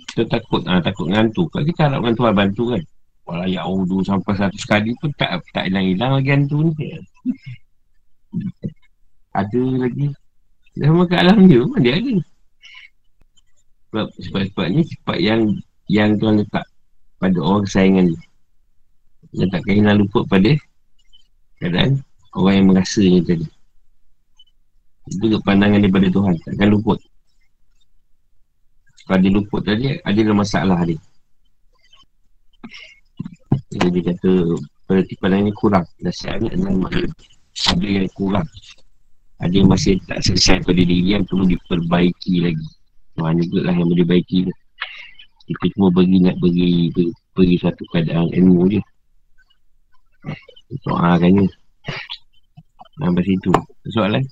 Kita 0.08 0.22
takut, 0.30 0.62
ah, 0.70 0.80
takut 0.80 1.06
ngantuk. 1.10 1.46
Kalau 1.52 1.64
kita 1.68 1.80
harap 1.90 1.98
dengan 2.00 2.14
Tuhan 2.16 2.34
bantu 2.34 2.64
kan. 2.72 2.82
Walau 3.24 3.48
ya 3.48 3.64
Allah 3.64 4.00
sampai 4.04 4.34
satu 4.36 4.58
sekali 4.60 4.92
pun 5.00 5.08
tak 5.16 5.40
tak 5.56 5.64
hilang-hilang 5.68 6.20
lagi 6.20 6.30
hantu 6.32 6.58
ni. 6.68 6.72
Ada 9.32 9.62
lagi. 9.80 10.06
Sama 10.76 11.02
ke 11.08 11.14
alam 11.16 11.38
dia 11.48 11.64
pun 11.64 11.80
dia 11.80 11.96
ada. 11.96 12.14
Sebab, 13.88 14.06
sebab, 14.50 14.66
ni 14.74 14.82
sebab 14.84 15.16
yang 15.22 15.40
yang 15.88 16.18
Tuhan 16.20 16.44
letak 16.44 16.66
pada 17.16 17.38
orang 17.40 17.62
kesayangan 17.64 18.04
dia. 18.12 18.20
Yang 19.34 19.48
takkan 19.56 19.74
hilang 19.80 19.96
luput 20.04 20.24
pada 20.28 20.52
keadaan 21.58 21.90
orang 22.36 22.54
yang 22.54 22.66
merasanya 22.74 23.20
tadi. 23.24 23.46
Itu 25.10 25.36
pandangan 25.44 25.80
daripada 25.84 26.08
Tuhan. 26.08 26.34
Takkan 26.44 26.68
luput. 26.72 26.98
Kalau 29.04 29.20
dia 29.20 29.32
luput 29.36 29.60
tadi, 29.60 30.00
ada 30.00 30.32
masalah 30.32 30.80
dia. 30.88 30.96
Jadi 33.74 34.00
dia 34.00 34.16
kata, 34.16 34.32
pandangan 35.20 35.44
ini 35.44 35.52
kurang. 35.52 35.84
Dasar 36.00 36.40
ni 36.40 36.48
adalah 36.48 36.88
makna. 36.88 37.08
Ada 37.54 37.86
yang 37.86 38.08
kurang. 38.16 38.48
Ada 39.44 39.54
yang 39.60 39.68
masih 39.68 40.00
tak 40.08 40.24
selesai 40.24 40.64
pada 40.64 40.80
diri 40.80 41.12
yang 41.12 41.28
perlu 41.28 41.44
diperbaiki 41.44 42.48
lagi. 42.48 42.68
Tuhan 43.14 43.38
juga 43.44 43.70
lah 43.70 43.74
yang 43.76 43.88
boleh 43.92 44.06
baiki. 44.08 44.48
Kita 45.44 45.64
cuma 45.76 45.92
bagi 45.92 46.18
nak 46.24 46.40
beri, 46.40 46.88
beri, 46.96 47.12
beri 47.36 47.56
satu 47.60 47.84
keadaan 47.92 48.32
ilmu 48.32 48.72
je. 48.72 48.80
Doakannya. 50.88 51.44
Sampai 52.96 53.22
situ. 53.28 53.52
Soalan? 53.92 54.24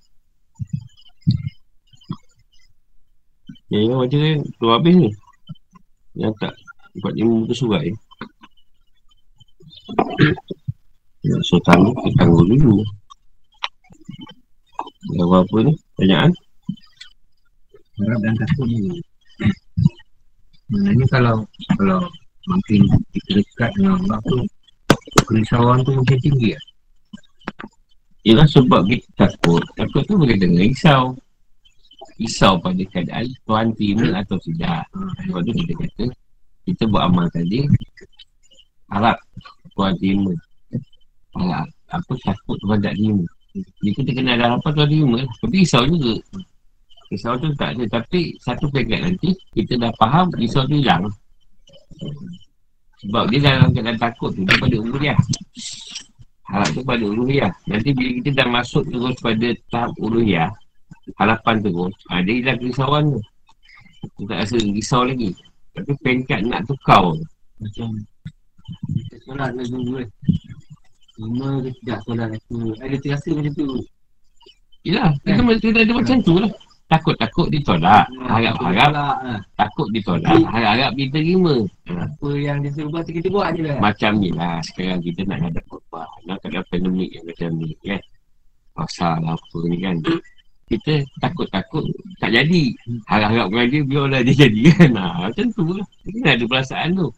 Ya, 3.73 3.79
ya 3.89 3.95
baca 3.97 4.17
kan. 4.17 4.41
Tu 4.45 4.67
habis 4.69 4.95
ni. 4.97 5.11
Yang 6.19 6.35
tak. 6.41 6.53
Empat 6.93 7.13
lima 7.17 7.33
muka 7.41 7.55
surat 7.57 7.83
ya. 7.89 7.95
Ya, 11.23 11.37
so 11.47 11.57
tangguh, 11.65 11.95
kita 12.05 12.21
tangguh 12.21 12.45
dulu. 12.45 12.85
Ya, 15.17 15.25
apa 15.25 15.57
ni? 15.65 15.73
Pertanyaan? 15.97 16.31
Harap 17.97 18.19
dan 18.21 18.35
takut 18.37 18.67
ni. 18.69 19.01
Sebenarnya 20.69 21.07
kalau 21.13 21.37
kalau 21.77 22.01
makin 22.49 22.83
kita 23.13 23.41
dekat 23.41 23.71
dengan 23.77 24.01
Allah 24.05 24.21
tu 24.25 24.41
kerisauan 25.29 25.85
tu 25.85 25.93
mungkin 25.97 26.19
tinggi 26.21 26.57
lah. 26.57 26.65
Ialah 28.23 28.47
sebab 28.47 28.87
kita 28.87 29.09
takut. 29.19 29.63
Takut 29.75 30.03
tu 30.07 30.15
boleh 30.15 30.39
dengan 30.39 30.63
risau. 30.63 31.19
Risau 32.23 32.55
pada 32.63 32.83
keadaan 32.87 33.27
Tuhan 33.43 33.67
terima 33.75 34.09
atau 34.23 34.39
tidak. 34.47 34.87
Sebab 35.27 35.41
tu 35.43 35.53
kita 35.59 35.73
kata, 35.75 36.05
kita 36.71 36.83
buat 36.87 37.03
amal 37.11 37.27
tadi, 37.35 37.67
harap 38.95 39.19
Tuhan 39.75 39.93
terima. 39.99 40.33
Harap 41.35 41.67
apa 41.91 42.13
takut 42.23 42.57
Tuhan 42.63 42.79
tak 42.79 42.95
terima. 42.95 43.27
Jadi 43.53 43.91
kita 43.91 44.11
kena 44.15 44.31
ada 44.39 44.45
harapan 44.55 44.71
Tuhan 44.71 44.89
terima. 44.89 45.19
Tapi 45.43 45.55
risau 45.59 45.83
juga. 45.91 46.15
Risau 47.11 47.35
tu 47.43 47.49
tak 47.59 47.75
ada. 47.75 47.85
Tapi 47.91 48.39
satu 48.39 48.71
peringkat 48.71 49.01
nanti, 49.03 49.35
kita 49.51 49.83
dah 49.83 49.91
faham 49.99 50.31
risau 50.39 50.63
tu 50.71 50.79
hilang. 50.79 51.11
Sebab 53.03 53.35
dia 53.35 53.39
dalam 53.43 53.75
keadaan 53.75 53.99
takut 53.99 54.31
tu, 54.31 54.47
dia 54.47 54.55
pada 54.63 54.77
uluhiyah. 54.79 55.19
Harap 56.53 56.69
tu 56.77 56.85
pada 56.85 57.01
uluhiyah. 57.01 57.53
Nanti 57.65 57.97
bila 57.97 58.11
kita 58.21 58.31
dah 58.45 58.49
masuk 58.53 58.85
terus 58.93 59.17
pada 59.25 59.49
tahap 59.73 59.93
uluhiyah, 59.97 60.53
harapan 61.17 61.65
terus, 61.65 61.97
ha, 62.13 62.21
dia 62.21 62.35
hilang 62.45 62.59
kerisauan 62.61 63.05
tu. 63.09 63.21
Kita 64.21 64.23
tak 64.29 64.39
rasa 64.45 64.57
risau 64.61 65.03
lagi. 65.09 65.31
Tapi 65.73 65.93
peringkat 66.05 66.41
nak 66.45 66.69
tukar 66.69 67.01
tu. 67.17 67.25
Macam 67.63 67.89
kita 68.83 69.17
solat 69.25 69.51
lah 69.57 69.65
dulu 69.65 69.93
kan. 69.97 70.09
Cuma 71.17 71.49
dia 71.65 71.73
tidak 71.81 71.99
solat 72.05 72.29
aku. 72.37 72.59
Ada 72.83 72.97
terasa 73.01 73.29
macam 73.33 73.53
tu. 73.57 73.69
Yelah, 74.83 75.09
kita, 75.23 75.41
kita 75.63 75.79
ada 75.87 75.93
macam 75.95 76.17
tu 76.21 76.35
lah. 76.37 76.53
Takut-takut 76.93 77.49
ditolak. 77.49 78.05
Harap-harap 78.29 78.93
Tolak, 78.93 79.17
ha. 79.25 79.33
takut 79.57 79.89
ditolak. 79.97 80.37
Harap-harap 80.45 80.93
diterima. 80.93 81.65
Ha. 81.89 82.05
Apa 82.05 82.29
yang 82.37 82.61
dia 82.61 82.69
suruh 82.77 82.93
buat 82.93 83.09
kita 83.09 83.33
buat 83.33 83.49
je 83.57 83.63
lah. 83.65 83.81
Macam 83.81 84.21
ni 84.21 84.29
lah 84.37 84.61
sekarang 84.61 85.01
kita 85.01 85.25
nak 85.25 85.41
ada 85.41 85.61
khutbah. 85.73 86.05
Nak 86.29 86.45
ada 86.45 86.61
pandemik 86.69 87.09
yang 87.17 87.25
macam 87.25 87.49
ni 87.57 87.73
kan. 87.81 88.03
Pasal 88.77 89.25
apa 89.25 89.59
ni 89.73 89.77
kan. 89.81 89.97
Kita 90.69 90.95
takut-takut 91.25 91.85
tak 92.21 92.31
jadi. 92.37 92.65
Harap-harap 93.09 93.47
dengan 93.49 93.67
dia 93.73 93.81
biarlah 93.89 94.21
dia 94.21 94.35
jadi 94.45 94.63
kan. 94.77 94.91
Ha, 94.93 95.05
macam 95.33 95.47
tu 95.57 95.65
lah. 95.73 95.87
Kita 96.05 96.29
ada 96.37 96.45
perasaan 96.45 96.89
tu. 96.93 97.09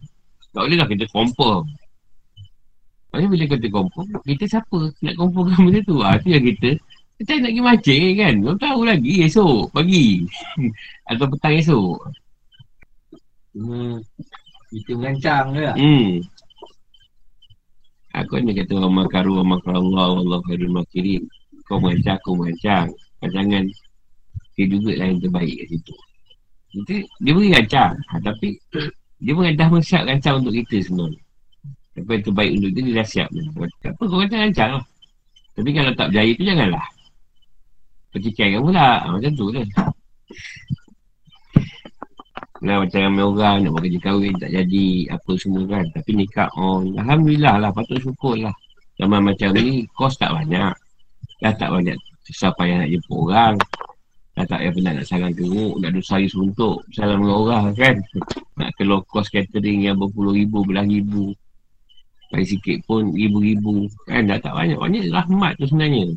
Tak 0.54 0.62
boleh 0.70 0.78
lah 0.78 0.86
kita 0.86 1.04
kompor. 1.10 1.66
Maksudnya 3.10 3.30
bila 3.30 3.44
kita 3.46 3.66
kompor, 3.70 4.02
kita 4.26 4.44
siapa 4.46 4.78
nak 5.02 5.14
komporkan 5.14 5.58
benda 5.62 5.80
tu? 5.86 6.02
Ha, 6.02 6.18
tu 6.18 6.34
yang 6.34 6.46
kita 6.46 6.78
kita 7.20 7.38
nak 7.38 7.50
pergi 7.54 7.62
mancing 7.62 8.02
kan. 8.18 8.34
Kau 8.42 8.56
tahu 8.58 8.80
lagi 8.82 9.12
esok 9.22 9.70
pagi. 9.70 10.26
Atau 11.10 11.26
petang 11.30 11.54
esok. 11.54 11.98
Cuma 13.54 14.02
kita 14.74 14.92
merancang 14.98 15.46
je 15.54 15.60
lah. 15.62 15.76
Hmm. 15.78 16.18
Aku 18.14 18.38
ni 18.42 18.54
kata 18.54 18.78
wa 18.78 19.02
makaru 19.02 19.42
wa 19.42 19.58
makarallah 19.58 20.06
wallahu 20.18 20.42
khairul 20.50 20.74
makirin. 20.74 21.22
Kau 21.70 21.78
merancang, 21.78 22.18
aku 22.18 22.34
merancang. 22.34 22.90
Rancangan 23.22 23.64
dia 24.54 24.66
juga 24.70 24.92
lah 24.98 25.06
yang 25.10 25.18
terbaik 25.22 25.54
kat 25.54 25.66
situ. 25.70 25.94
Kita, 26.74 26.94
dia 27.22 27.32
beri 27.34 27.50
rancang. 27.54 27.94
Ha, 28.10 28.14
tapi 28.22 28.58
dia 29.22 29.32
pun 29.34 29.46
dah 29.46 29.68
mensiap 29.70 30.02
rancang 30.06 30.42
untuk 30.42 30.54
kita 30.54 30.76
sebenarnya. 30.82 31.22
Apa 31.94 32.10
yang 32.10 32.24
terbaik 32.26 32.50
untuk 32.58 32.70
dia, 32.74 32.82
dia 32.82 32.94
dah 32.98 33.06
siap. 33.06 33.28
Tak 33.82 33.92
apa, 33.94 34.02
kau 34.02 34.18
rancang 34.18 34.42
rancang 34.50 34.70
lah. 34.78 34.84
Tapi 35.54 35.70
kalau 35.70 35.92
tak 35.94 36.06
berjaya 36.10 36.32
tu 36.34 36.42
janganlah. 36.42 36.86
Pertikaikan 38.14 38.62
pula. 38.62 39.02
Ha, 39.02 39.10
macam 39.10 39.32
tu 39.34 39.50
lah. 39.50 39.66
Nah, 42.64 42.80
macam 42.80 43.00
ramai 43.02 43.24
orang 43.26 43.56
nak 43.66 43.70
buat 43.74 43.82
kerja 43.84 44.00
kahwin 44.00 44.34
tak 44.38 44.50
jadi 44.54 44.86
apa 45.10 45.32
semua 45.34 45.62
kan. 45.66 45.84
Tapi 45.90 46.10
nikah 46.14 46.48
on. 46.54 46.94
Alhamdulillah 46.94 47.58
lah. 47.58 47.70
Patut 47.74 47.98
syukur 47.98 48.38
lah. 48.38 48.54
Zaman 49.02 49.26
macam 49.26 49.50
ni, 49.58 49.82
kos 49.98 50.14
tak 50.14 50.30
banyak. 50.30 50.72
Dah 51.42 51.52
tak 51.58 51.74
banyak 51.74 51.98
susah 52.24 52.54
payah 52.54 52.86
nak 52.86 52.88
jemput 52.94 53.18
orang. 53.28 53.58
Dah 54.38 54.46
tak 54.46 54.62
payah 54.62 54.72
penat 54.72 54.92
nak 55.02 55.06
sarang 55.10 55.34
teruk. 55.34 55.74
Nak 55.82 55.90
duduk 55.92 56.06
sari 56.06 56.30
suntuk. 56.30 56.86
Salam 56.94 57.26
dengan 57.26 57.36
orang 57.36 57.64
kan. 57.74 57.98
Nak 58.62 58.70
keluar 58.78 59.02
kos 59.10 59.26
catering 59.26 59.90
yang 59.90 59.98
berpuluh 59.98 60.38
ribu, 60.38 60.62
belah 60.62 60.86
ribu. 60.86 61.34
Paling 62.30 62.46
sikit 62.46 62.78
pun 62.86 63.10
ribu-ribu. 63.10 63.90
Kan 64.06 64.30
dah 64.30 64.38
tak 64.38 64.54
banyak. 64.54 64.78
Banyak 64.78 65.10
rahmat 65.10 65.58
tu 65.58 65.66
sebenarnya. 65.66 66.14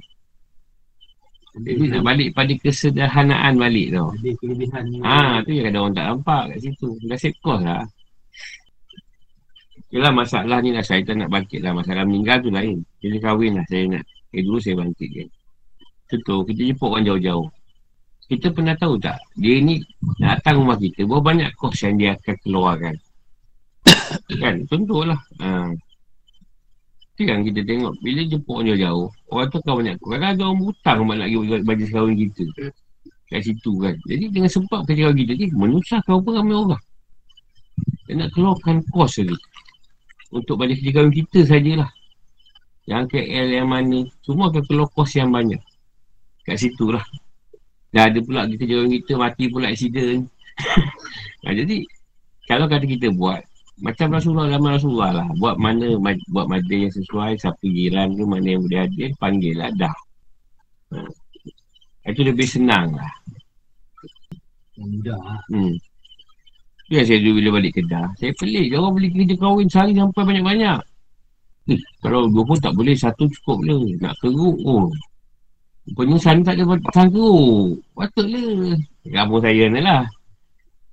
Jadi 1.63 1.83
nak 1.89 2.03
balik 2.05 2.29
pada 2.37 2.53
kesederhanaan 2.61 3.53
balik 3.57 3.87
tau. 3.93 4.13
Ada 4.13 4.31
kelebihan. 4.37 4.83
Ah, 5.01 5.41
tu 5.41 5.49
yang 5.55 5.65
kadang 5.71 5.81
orang 5.89 5.95
tak 5.95 6.05
nampak 6.05 6.43
kat 6.53 6.57
situ. 6.61 6.89
Dah 7.09 7.17
save 7.17 7.37
cost 7.41 7.61
lah. 7.65 7.83
Yelah 9.87 10.11
masalah 10.11 10.59
ni 10.59 10.75
lah 10.75 10.83
saya 10.83 11.01
tak 11.01 11.15
nak 11.17 11.31
bangkit 11.31 11.63
lah. 11.63 11.71
Masalah 11.71 12.03
meninggal 12.03 12.43
tu 12.43 12.51
lain. 12.51 12.83
Bila 12.99 13.17
kahwin 13.23 13.57
lah 13.57 13.65
saya 13.65 13.83
nak. 13.89 14.03
Eh 14.35 14.41
dulu 14.43 14.59
saya 14.59 14.75
bangkit 14.77 15.09
kan. 15.09 15.27
Contoh, 16.07 16.39
kita 16.47 16.61
jemput 16.63 16.89
orang 16.91 17.05
jauh-jauh. 17.07 17.47
Kita 18.27 18.47
pernah 18.51 18.75
tahu 18.75 18.99
tak? 18.99 19.19
Dia 19.39 19.59
ni 19.63 19.79
datang 20.19 20.59
rumah 20.63 20.75
kita. 20.75 21.07
Berapa 21.07 21.31
banyak 21.31 21.49
kos 21.55 21.79
yang 21.83 21.95
dia 21.95 22.11
akan 22.15 22.35
keluarkan. 22.43 22.95
kan? 24.43 24.55
Contohlah. 24.67 25.19
Ha. 25.39 25.71
Itu 27.17 27.25
yang 27.25 27.41
kita 27.41 27.65
tengok. 27.65 27.97
Bila 28.05 28.21
jemput 28.29 28.61
orang 28.61 28.67
jauh-jauh. 28.77 29.09
Orang 29.33 29.47
tu 29.49 29.57
kau 29.65 29.75
banyak 29.81 29.97
kos. 29.97 30.09
Kadang 30.13 30.29
ada 30.37 30.41
orang 30.45 30.59
hutang 30.61 30.99
mak 31.01 31.15
nak 31.17 31.27
pergi 31.33 31.65
baju 31.65 31.85
kahwin 31.89 32.15
kita. 32.21 32.45
Kat 33.25 33.41
situ 33.41 33.71
kan. 33.81 33.95
Jadi 34.05 34.25
dengan 34.29 34.49
sebab 34.53 34.79
kerja 34.85 35.09
kita 35.09 35.33
ni. 35.33 35.45
Menyusahkan 35.49 36.13
apa 36.13 36.29
ramai 36.29 36.53
orang. 36.53 36.83
Dia 38.05 38.13
nak 38.21 38.29
keluarkan 38.37 38.85
kos 38.93 39.17
tadi. 39.17 39.33
Untuk 40.29 40.61
baju 40.61 40.73
kerja 40.77 40.91
kahwin 40.93 41.09
kita 41.09 41.39
sajalah. 41.49 41.89
Yang 42.85 43.03
KL 43.17 43.47
yang 43.49 43.65
mana. 43.65 44.05
Semua 44.21 44.53
akan 44.53 44.61
keluar 44.69 44.87
kos 44.93 45.17
yang 45.17 45.33
banyak. 45.33 45.57
Kat 46.45 46.61
situ 46.61 46.93
lah. 46.93 47.01
Dah 47.89 48.13
ada 48.13 48.19
pula 48.21 48.45
kita 48.45 48.61
jalan 48.69 48.93
kita 48.93 49.17
mati 49.17 49.49
pula 49.49 49.73
accident. 49.73 50.29
ha, 51.41 51.49
jadi 51.49 51.81
kalau 52.45 52.69
kata 52.69 52.85
kita 52.85 53.09
buat 53.09 53.41
macam 53.77 54.07
Rasulullah 54.09 54.49
zaman 54.49 54.71
Rasulullah 54.73 55.11
lah. 55.21 55.27
Buat 55.37 55.55
mana 55.61 55.87
ma- 56.01 56.27
buat 56.33 56.49
mana 56.49 56.73
yang 56.73 56.93
sesuai 56.93 57.37
siapa 57.37 57.61
jiran 57.61 58.17
tu 58.17 58.25
mana 58.25 58.47
yang 58.57 58.61
boleh 58.65 58.79
hadir 58.85 59.09
panggil 59.21 59.53
lah 59.53 59.69
dah. 59.77 59.95
Ha. 60.93 61.05
Itu 62.09 62.21
lebih 62.25 62.47
senang 62.47 62.97
lah. 62.97 63.13
Mudah. 64.77 65.19
Hmm. 65.53 65.73
Ya 66.87 67.03
saya 67.03 67.19
dulu 67.19 67.43
bila 67.43 67.59
balik 67.59 67.77
Kedah. 67.77 68.07
Saya 68.15 68.31
pelik. 68.39 68.71
Dia 68.71 68.79
orang 68.79 68.95
beli 68.95 69.09
kerja 69.11 69.35
kahwin 69.35 69.67
sehari 69.67 69.91
sampai 69.91 70.23
banyak-banyak. 70.23 70.79
Eh, 71.67 71.81
kalau 71.99 72.31
dua 72.31 72.47
pun 72.47 72.57
tak 72.57 72.71
boleh. 72.71 72.95
Satu 72.95 73.27
cukup 73.27 73.59
le. 73.67 73.99
Nak 73.99 74.15
keruk 74.23 74.57
oh. 74.63 74.87
Rupanya 75.87 76.15
sana 76.19 76.39
tak 76.47 76.55
ada 76.55 76.63
batang 76.63 77.11
keruk. 77.11 77.83
Patutlah. 77.91 78.79
Kampung 79.03 79.41
saya 79.43 79.63
ni 79.67 79.81
lah. 79.83 80.07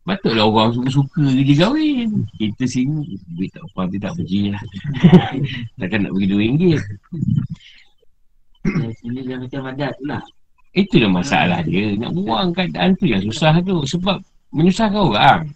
Patutlah 0.04 0.44
orang 0.44 0.76
suka-suka 0.76 1.24
kerja 1.32 1.54
kahwin. 1.64 2.28
Kita 2.36 2.64
sini. 2.68 3.16
Duit 3.32 3.48
tak 3.56 3.64
apa. 3.64 3.88
Dia 3.88 3.98
tak 4.04 4.12
pergi 4.20 4.52
lah. 4.52 4.62
Takkan 5.80 5.98
nak 6.04 6.12
bagi 6.12 6.28
RM2. 6.28 6.64
Yang 8.68 8.94
sini 9.00 9.20
dia 9.24 9.36
macam 9.40 9.60
adat 9.72 9.92
tu 9.96 10.04
lah. 10.04 10.20
Itulah 10.76 11.08
masalah 11.08 11.64
dia. 11.64 11.96
Nak 11.96 12.12
buang 12.20 12.52
keadaan 12.52 12.92
tu 13.00 13.08
yang 13.08 13.24
susah 13.24 13.56
tu. 13.64 13.80
Sebab 13.88 14.20
menyusahkan 14.52 15.00
orang. 15.00 15.48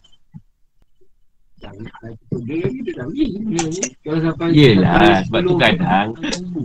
Dia 1.61 2.57
dia 2.73 2.93
dah. 2.97 3.07
Dia 3.13 4.13
sampai 4.25 4.49
Yelah, 4.55 5.27
sebab 5.27 5.41
tu 5.43 5.55
10, 5.59 5.65
kadang 5.67 6.09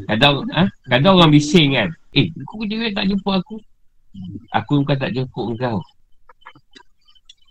Kadang 0.06 0.34
ha? 0.54 0.64
kadang 0.86 1.14
orang 1.18 1.34
bising 1.34 1.74
kan 1.74 1.90
Eh, 2.14 2.30
kau 2.46 2.62
kerja 2.62 2.94
tak 2.94 3.10
jemput 3.10 3.42
aku 3.42 3.58
Aku 4.54 4.86
bukan 4.86 4.98
tak 5.02 5.18
jemput 5.18 5.58
kau 5.58 5.82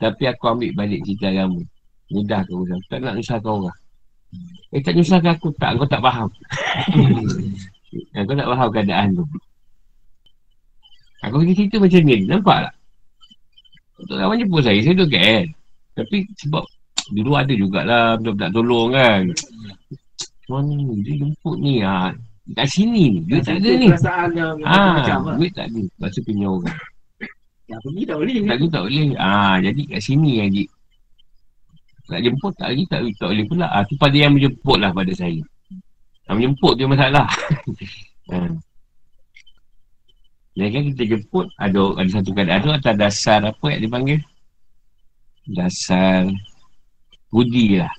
Tapi 0.03 0.23
aku 0.27 0.45
ambil 0.51 0.71
balik 0.75 1.01
cerita 1.07 1.31
agama 1.31 1.63
Mudah 2.11 2.43
kau 2.45 2.67
usaha 2.67 2.77
Tak 2.91 2.99
nak 3.01 3.15
nyusahkan 3.15 3.53
orang. 3.55 3.79
Eh 4.75 4.83
tak 4.83 4.99
nyusahkan 4.99 5.33
aku. 5.33 5.49
Tak 5.55 5.79
Kau 5.79 5.87
tak 5.87 6.03
faham. 6.03 6.29
Kau 8.27 8.35
tak 8.35 8.49
faham 8.49 8.69
keadaan 8.69 9.09
tu. 9.15 9.25
Aku 11.23 11.39
pergi 11.39 11.55
cerita 11.55 11.77
macam 11.79 12.01
ni. 12.03 12.17
Nampak 12.27 12.59
tak? 12.67 12.75
Untuk 13.97 14.17
kawan 14.19 14.37
jemput 14.37 14.61
saya 14.61 14.81
Saya 14.83 14.95
tu 14.99 15.07
KL 15.07 15.45
Tapi 15.95 16.17
sebab 16.37 16.65
Dulu 17.13 17.31
ada 17.35 17.53
jugalah 17.53 18.05
Budak-budak 18.19 18.51
tolong 18.51 18.91
kan. 18.91 19.23
Mana 20.51 20.73
ni 20.75 20.95
Dia 21.01 21.15
jemput 21.23 21.57
ni 21.57 21.75
ha. 21.81 22.11
Kat 22.53 22.67
sini 22.67 23.03
ni 23.09 23.21
Duit 23.23 23.47
tak 23.47 23.63
ada 23.63 23.71
ni. 23.71 23.87
Yang 23.87 24.67
Ah, 24.67 24.99
macam 24.99 25.19
lah. 25.31 25.35
duit 25.39 25.53
tak 25.55 25.71
ada. 25.71 25.79
Lepas 25.79 26.11
tu 26.11 26.21
punya 26.27 26.47
orang. 26.51 26.79
Yang 27.71 27.81
pergi 27.87 28.03
tak 28.09 28.17
boleh. 28.19 28.39
Tak 28.43 28.57
ada 28.59 28.67
tak 28.69 28.83
boleh. 28.87 29.09
Ah, 29.19 29.55
jadi 29.63 29.83
kat 29.87 30.01
sini 30.03 30.33
lagi. 30.43 30.65
Nak 32.11 32.21
jemput 32.21 32.53
tak 32.59 32.69
lagi 32.75 32.85
tak, 32.91 33.01
tak 33.17 33.29
boleh 33.31 33.47
pula. 33.47 33.67
Ah, 33.71 33.83
tu 33.87 33.95
pada 33.97 34.17
yang 34.19 34.35
menjemput 34.35 34.77
lah 34.83 34.91
pada 34.91 35.13
saya. 35.15 35.43
Yang 36.27 36.35
menjemput 36.35 36.73
tu 36.75 36.85
masalah. 36.91 37.27
ah. 38.35 38.53
Dan 40.53 40.69
kan 40.69 40.83
kita 40.93 41.03
jemput 41.17 41.47
ada 41.57 41.83
ada 41.97 42.09
satu 42.13 42.31
keadaan 42.37 42.61
tu 42.61 42.73
atas 42.75 42.95
dasar 43.01 43.41
apa 43.41 43.67
yang 43.73 43.83
dipanggil? 43.89 44.21
Dasar 45.49 46.29
budi 47.33 47.81
lah. 47.81 47.93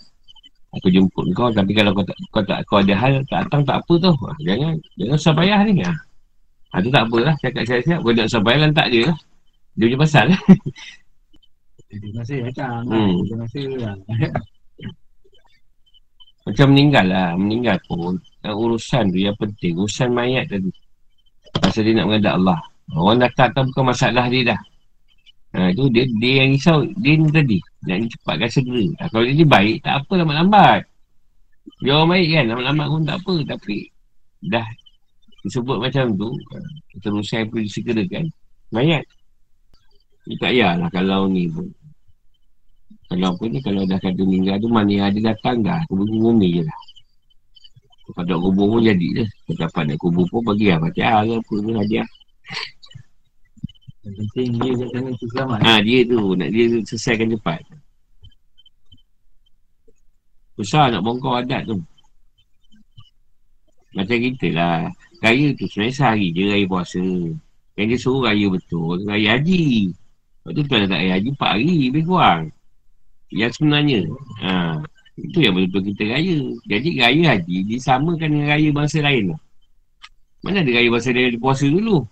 Aku 0.77 0.89
jemput 0.89 1.25
kau 1.33 1.49
tapi 1.49 1.73
kalau 1.73 1.97
kau 1.97 2.05
tak 2.05 2.17
kau 2.29 2.43
tak 2.45 2.59
kau 2.69 2.77
ada 2.81 2.93
hal 2.93 3.13
tak 3.25 3.49
datang 3.49 3.63
tak 3.65 3.77
apa 3.81 3.93
tu. 3.97 4.13
Ah, 4.29 4.37
Jangan 4.45 4.77
jangan 5.01 5.15
usah 5.17 5.33
bayar 5.33 5.59
ni. 5.65 5.81
Ah. 5.81 5.97
Ha, 6.73 6.81
tu 6.81 6.89
tak 6.93 7.05
apalah. 7.09 7.33
Cakap 7.41 7.63
siap-siap. 7.65 7.99
Kau 8.01 8.13
tak 8.13 8.25
usah 8.29 8.41
bayar 8.41 8.59
lantak 8.69 8.87
je 8.93 9.01
lah. 9.09 9.17
Dia 9.73 9.85
punya 9.89 9.99
pasal 10.05 10.25
lah. 10.29 10.41
Dia 11.93 12.09
masa 12.17 12.33
datang. 12.49 12.81
Hmm. 12.89 13.13
Dia 13.25 13.35
masa 13.37 13.61
lah. 13.77 13.95
Macam 16.45 16.67
meninggal 16.75 17.05
lah. 17.07 17.29
Meninggal 17.39 17.77
pun. 17.87 18.19
Yang 18.43 18.55
urusan 18.57 19.03
tu 19.13 19.19
yang 19.21 19.37
penting. 19.37 19.73
Urusan 19.79 20.09
mayat 20.11 20.49
tadi. 20.49 20.69
Pasal 21.61 21.85
dia 21.85 21.93
nak 21.97 22.07
mengadap 22.09 22.33
Allah. 22.41 22.59
Orang 22.91 23.21
datang 23.21 23.49
tak 23.55 23.63
bukan 23.71 23.85
masalah 23.93 24.25
dia 24.27 24.53
dah. 24.53 24.61
Ha, 25.53 25.69
tu 25.77 25.85
dia, 25.93 26.03
dia 26.17 26.43
yang 26.43 26.57
risau. 26.57 26.83
Dia 26.99 27.13
ni 27.15 27.29
tadi. 27.29 27.57
Nak 27.87 28.09
cepatkan 28.09 28.49
segera. 28.49 28.85
Ha, 28.99 29.07
kalau 29.13 29.23
dia 29.23 29.33
ni 29.37 29.45
baik, 29.47 29.77
tak 29.85 29.93
apa 30.03 30.13
lambat-lambat. 30.19 30.81
Dia 31.79 31.91
orang 31.95 32.09
baik 32.17 32.27
kan. 32.33 32.45
Lambat-lambat 32.51 32.87
pun 32.89 33.01
tak 33.07 33.17
apa. 33.21 33.35
Tapi 33.55 33.77
dah 34.49 34.67
disebut 35.45 35.77
macam 35.79 36.05
tu. 36.17 36.29
ha, 36.29 36.57
Terusan 36.99 37.47
pun 37.47 37.63
disegerakan. 37.63 38.25
Mayat. 38.73 39.05
Dia 40.23 40.35
tak 40.39 40.51
payahlah 40.55 40.89
kalau 40.91 41.27
ni 41.27 41.51
pun. 41.51 41.67
Kalau 43.11 43.35
apa 43.35 43.43
ni, 43.45 43.59
kalau 43.61 43.83
dah 43.85 43.99
kata 43.99 44.21
meninggal 44.23 44.57
tu 44.57 44.71
mana 44.71 44.89
yang 44.89 45.07
ada 45.11 45.19
datang 45.35 45.61
dah. 45.61 45.83
Aku 45.85 45.99
bumi 45.99 46.49
je 46.57 46.63
lah. 46.65 46.79
Kalau 48.03 48.25
tak 48.27 48.39
kubur 48.39 48.65
pun 48.73 48.81
jadi 48.83 49.07
je. 49.21 49.25
Kalau 49.47 49.57
dapat 49.63 49.83
nak 49.87 49.97
kubur 49.99 50.25
pun 50.27 50.41
bagi 50.43 50.67
lah. 50.71 50.79
Fatihah 50.83 51.21
ke 51.23 51.33
apa 51.39 51.53
ke 51.55 51.71
hadiah. 51.79 52.07
Yang 54.03 54.15
penting 54.19 54.49
dia 54.59 54.71
tu 55.15 55.27
selamat. 55.31 55.59
Ha, 55.63 55.79
dia 55.79 55.99
tu. 56.03 56.21
Nak 56.35 56.49
dia 56.51 56.63
selesaikan 56.83 57.27
cepat. 57.31 57.59
Susah 60.59 60.91
nak 60.91 61.01
bongkar 61.01 61.47
adat 61.47 61.63
tu. 61.69 61.79
Macam 63.95 64.17
kita 64.19 64.47
lah. 64.51 64.91
Raya 65.23 65.55
tu 65.55 65.65
sebenarnya 65.71 65.95
sehari 65.95 66.27
je 66.35 66.43
raya 66.51 66.65
puasa. 66.67 67.05
Yang 67.79 67.87
dia 67.87 67.97
suruh 67.97 68.27
raya 68.27 68.45
betul. 68.51 68.99
Raya 69.07 69.39
haji. 69.39 69.95
Lepas 70.43 70.51
tu 70.59 70.61
tuan 70.67 70.83
tak 70.91 70.99
raya 70.99 71.15
haji 71.15 71.29
4 71.39 71.39
hari 71.39 71.75
lebih 71.87 72.03
kurang. 72.03 72.51
Yang 73.31 73.51
sebenarnya. 73.55 73.99
Ha, 74.43 74.83
itu 75.15 75.37
yang 75.39 75.55
betul-betul 75.55 75.95
kita 75.95 76.03
raya. 76.11 76.37
Jadi 76.67 76.89
raya 76.99 77.23
haji 77.31 77.57
disamakan 77.71 78.27
dengan 78.27 78.47
raya 78.51 78.69
bangsa 78.75 78.99
lain. 78.99 79.31
Mana 80.43 80.59
ada 80.59 80.71
raya 80.75 80.89
bangsa 80.91 81.15
lain 81.15 81.39
puasa 81.39 81.65
dulu? 81.71 82.03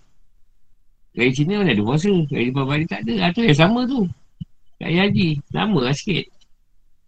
Raya 1.12 1.30
Cina 1.36 1.60
mana 1.60 1.76
ada 1.76 1.84
puasa? 1.84 2.08
Raya 2.08 2.44
Depan 2.48 2.64
Bali 2.64 2.84
tak 2.88 3.04
ada. 3.04 3.14
Ah, 3.28 3.30
tu 3.36 3.44
yang 3.44 3.58
sama 3.60 3.84
tu. 3.84 4.08
Raya 4.80 5.04
haji. 5.04 5.28
Lama 5.52 5.78
lah 5.84 5.92
sikit. 5.92 6.24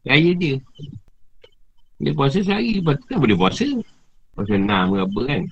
Raya 0.05 0.31
dia. 0.37 0.61
Dia 2.05 2.13
puasa 2.13 2.45
sehari. 2.45 2.85
Lepas 2.85 3.01
tu 3.01 3.05
kan 3.09 3.17
boleh 3.17 3.33
puasa. 3.33 3.65
Puasa 4.37 4.61
enam 4.61 4.93
ke 4.93 4.99
apa 5.09 5.21
kan. 5.25 5.43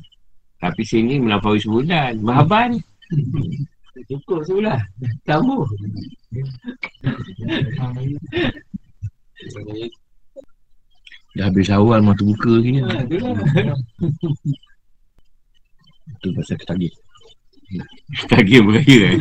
Tapi 0.61 0.83
sini 0.85 1.17
melampaui 1.17 1.65
sebulan. 1.65 2.21
Mahaban. 2.21 2.77
Cukup 3.93 4.41
sebelah. 4.49 4.81
Tambah. 5.29 5.69
Dah 11.33 11.49
habis 11.49 11.69
awal 11.73 12.01
mah 12.05 12.17
terbuka 12.17 12.61
lagi 12.61 12.71
ni. 12.77 12.81
Ha, 12.85 13.05
tu 13.09 13.17
lah. 13.21 13.37
Tu 16.21 16.29
pasal 16.37 16.57
ketagih. 16.61 16.93
Ketagih 18.25 18.61
beraya 18.65 18.99
eh. 19.13 19.17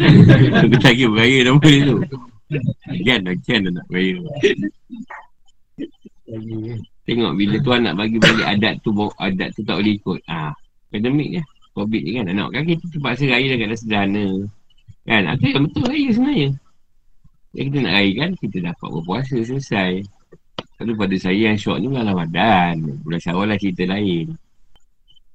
Ketagih 0.76 1.08
beraya 1.12 1.38
nama 1.48 1.60
dia 1.64 1.88
tu. 1.88 1.98
Agian 2.92 3.20
dah 3.24 3.72
nak 3.72 3.86
beraya. 3.88 4.16
Tengok 7.08 7.34
bila 7.36 7.56
tuan 7.64 7.80
nak 7.88 7.96
bagi 7.96 8.20
balik 8.20 8.48
adat 8.48 8.74
tu 8.84 8.92
adat 9.20 9.50
tu 9.56 9.64
tak 9.64 9.80
boleh 9.80 9.96
ikut. 9.96 10.20
Ah, 10.32 10.52
pandemik 10.92 11.40
je. 11.40 11.44
Covid 11.72 12.04
ni 12.04 12.12
kan. 12.20 12.28
Nak 12.28 12.52
kan 12.52 12.64
kita 12.68 12.84
terpaksa 12.92 13.24
raya 13.32 13.56
dah 13.56 13.80
sederhana. 13.80 14.26
Kan? 15.06 15.22
Itu 15.38 15.46
yang 15.50 15.64
betul 15.66 15.84
raya 15.90 16.10
sebenarnya. 16.14 16.50
Yang 17.52 17.66
kita 17.68 17.78
nak 17.84 17.94
raya 17.98 18.12
kan, 18.16 18.32
kita 18.40 18.58
dapat 18.64 18.88
berpuasa 18.90 19.36
selesai. 19.44 19.92
Kalau 20.82 20.94
pada 20.98 21.16
saya 21.22 21.54
yang 21.54 21.58
syok 21.62 21.78
ni 21.78 21.86
bulan 21.94 22.10
Ramadan. 22.10 22.74
Bulan 23.06 23.22
Syawal 23.22 23.54
lah 23.54 23.58
cerita 23.62 23.86
lain. 23.86 24.34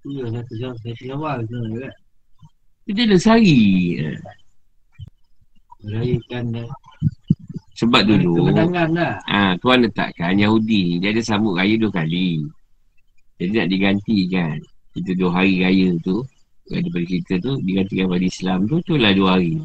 Tu 0.02 0.10
lah 0.18 0.30
satu 0.34 0.54
jam. 0.58 0.72
Satu 0.82 1.04
awal 1.14 1.46
tu 1.46 1.58
kan. 1.78 1.94
Kita 2.86 3.00
dah 3.06 3.18
sehari. 3.18 3.62
Eh, 4.02 4.18
Merayakan 5.86 6.44
dah. 6.50 6.68
Sebab 7.76 8.08
dulu, 8.08 8.48
ah 9.28 9.52
tuan 9.60 9.84
letakkan 9.84 10.34
Yahudi. 10.34 10.96
Dia 10.96 11.12
ada 11.12 11.20
sambut 11.20 11.60
raya 11.60 11.76
dua 11.76 11.92
kali. 11.92 12.42
Jadi 13.36 13.52
nak 13.52 13.68
digantikan. 13.68 14.56
Kita 14.96 15.12
dua 15.12 15.30
hari 15.30 15.60
raya 15.60 15.92
tu, 16.00 16.24
daripada 16.70 17.04
kita 17.06 17.32
tu, 17.38 17.52
digantikan 17.62 18.06
pada 18.10 18.24
Islam 18.26 18.58
tu, 18.66 18.76
tu 18.82 18.94
lah 18.98 19.12
dua 19.14 19.38
hari. 19.38 19.62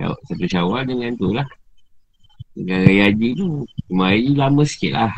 Satu 0.00 0.44
syawal 0.48 0.82
dengan 0.88 1.12
tu 1.16 1.32
lah. 1.32 1.46
Dengan 2.54 2.86
raya 2.86 3.10
haji 3.10 3.28
tu, 3.34 3.66
cuma 3.90 4.14
hari 4.14 4.30
lama 4.32 4.62
sikit 4.62 4.92
lah. 4.94 5.12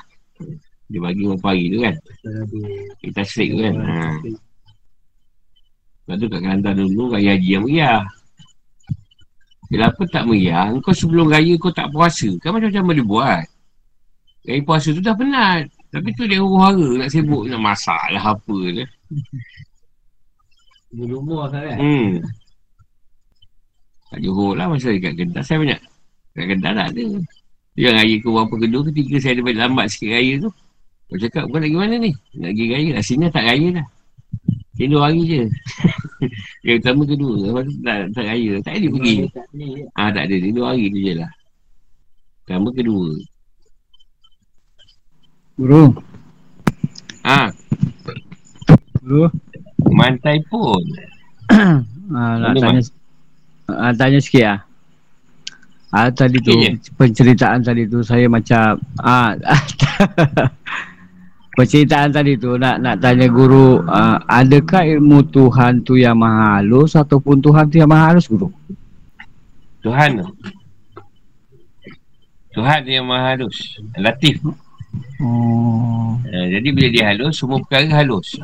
Dia 0.87 0.99
bagi 1.03 1.27
berapa 1.27 1.47
hari 1.51 1.65
tu 1.69 1.79
kan. 1.83 1.95
Kita 3.03 3.21
strik 3.27 3.51
tu 3.55 3.61
kan. 3.61 3.75
Ha. 3.83 3.95
Lepas 6.07 6.17
tu 6.23 6.27
kat 6.31 6.41
Kelantan 6.41 6.75
dulu, 6.79 7.03
raya 7.13 7.35
haji 7.35 7.49
yang 7.51 7.65
meriah. 7.67 8.03
Kenapa 9.67 10.03
tak 10.07 10.23
meriah? 10.31 10.71
Engkau 10.71 10.95
sebelum 10.95 11.27
raya 11.27 11.59
kau 11.59 11.75
tak 11.75 11.91
puasa. 11.91 12.31
Kan 12.39 12.55
macam-macam 12.55 12.85
boleh 12.87 13.07
buat. 13.07 13.45
Raya 14.47 14.61
puasa 14.63 14.95
tu 14.95 15.03
dah 15.03 15.19
penat. 15.19 15.67
Tapi 15.91 16.09
tu 16.15 16.23
dia 16.31 16.39
huru-hara 16.39 17.03
nak 17.03 17.11
sibuk 17.11 17.51
nak 17.51 17.59
masak 17.63 18.03
lah 18.15 18.37
apa 18.37 18.57
lah. 18.71 18.89
Dia 20.97 21.05
rumah 21.13 21.53
kan. 21.53 21.77
Hmm. 21.77 22.25
Kat 24.09 24.19
Johor 24.25 24.57
lah 24.57 24.73
masa 24.73 24.97
dekat 24.97 25.13
Kedah 25.13 25.45
saya 25.45 25.61
banyak. 25.61 25.81
Kat 26.33 26.45
Kedah 26.49 26.73
tak 26.73 26.89
ada. 26.97 27.05
Yang 27.77 27.95
raya 28.01 28.17
ke 28.17 28.29
berapa 28.33 28.55
kedua 28.57 28.83
ketiga 28.89 29.17
saya 29.21 29.37
ada 29.37 29.53
lambat 29.53 29.87
sikit 29.93 30.17
raya 30.17 30.35
tu. 30.41 30.51
Kau 31.07 31.19
cakap 31.21 31.45
kau 31.53 31.61
nak 31.61 31.69
pergi 31.69 31.77
mana 31.77 31.95
ni? 32.01 32.13
Nak 32.41 32.51
pergi 32.57 32.65
raya. 32.73 32.91
Asalnya 32.97 33.29
tak 33.29 33.45
raya 33.45 33.69
dah. 33.77 33.87
Dia 34.77 34.87
dua 34.89 35.01
hari 35.13 35.23
je. 35.29 35.43
Yang 36.67 36.77
pertama 36.81 37.03
kedua. 37.05 37.35
Lepas 37.45 37.63
tu 37.69 37.75
tak, 37.85 37.99
tak 38.17 38.25
raya. 38.25 38.53
Tak 38.65 38.73
ada 38.73 38.87
pergi. 38.89 39.15
Ah 39.93 40.09
tak 40.09 40.25
ada. 40.33 40.37
Dia 40.41 40.53
dua 40.57 40.67
hari 40.73 40.85
tu 40.89 40.99
je 41.05 41.13
lah. 41.13 41.31
Pertama 42.49 42.69
kedua. 42.73 43.07
Guru. 45.61 45.85
Ah, 47.27 47.51
Guru. 49.03 49.29
Mantai 49.93 50.41
pun. 50.47 50.83
Ah, 52.07 52.39
nak 52.39 52.55
tanya 52.63 52.81
ah, 53.67 53.91
tanya 53.91 54.23
sikit 54.23 54.45
ah. 54.47 54.61
Ah 55.91 56.07
tadi 56.07 56.39
tu 56.39 56.55
Sikit 56.55 56.95
penceritaan 56.95 57.67
tadi 57.67 57.83
tu 57.91 57.99
saya 58.07 58.31
macam 58.31 58.79
ah 59.03 59.35
penceritaan 61.59 62.15
tadi 62.15 62.39
tu 62.39 62.55
nak 62.55 62.79
nak 62.79 63.03
tanya 63.03 63.27
guru 63.27 63.83
ah, 63.91 64.23
adakah 64.31 64.87
ilmu 64.87 65.19
Tuhan 65.35 65.83
tu 65.83 65.99
yang 65.99 66.15
maha 66.15 66.63
halus 66.63 66.95
ataupun 66.95 67.43
Tuhan 67.43 67.75
tu 67.75 67.83
yang 67.83 67.91
maha 67.91 68.15
halus 68.15 68.31
guru? 68.31 68.55
Tuhan 69.83 70.23
tu. 70.23 70.31
Tuhan 72.55 72.81
yang 72.87 73.11
maha 73.11 73.35
halus. 73.35 73.83
Latif. 73.99 74.39
Oh. 75.21 76.17
Uh, 76.25 76.47
jadi 76.51 76.69
bila 76.73 76.89
dia 76.89 77.05
halus, 77.13 77.37
semua 77.37 77.61
perkara 77.61 77.87
halus. 78.03 78.37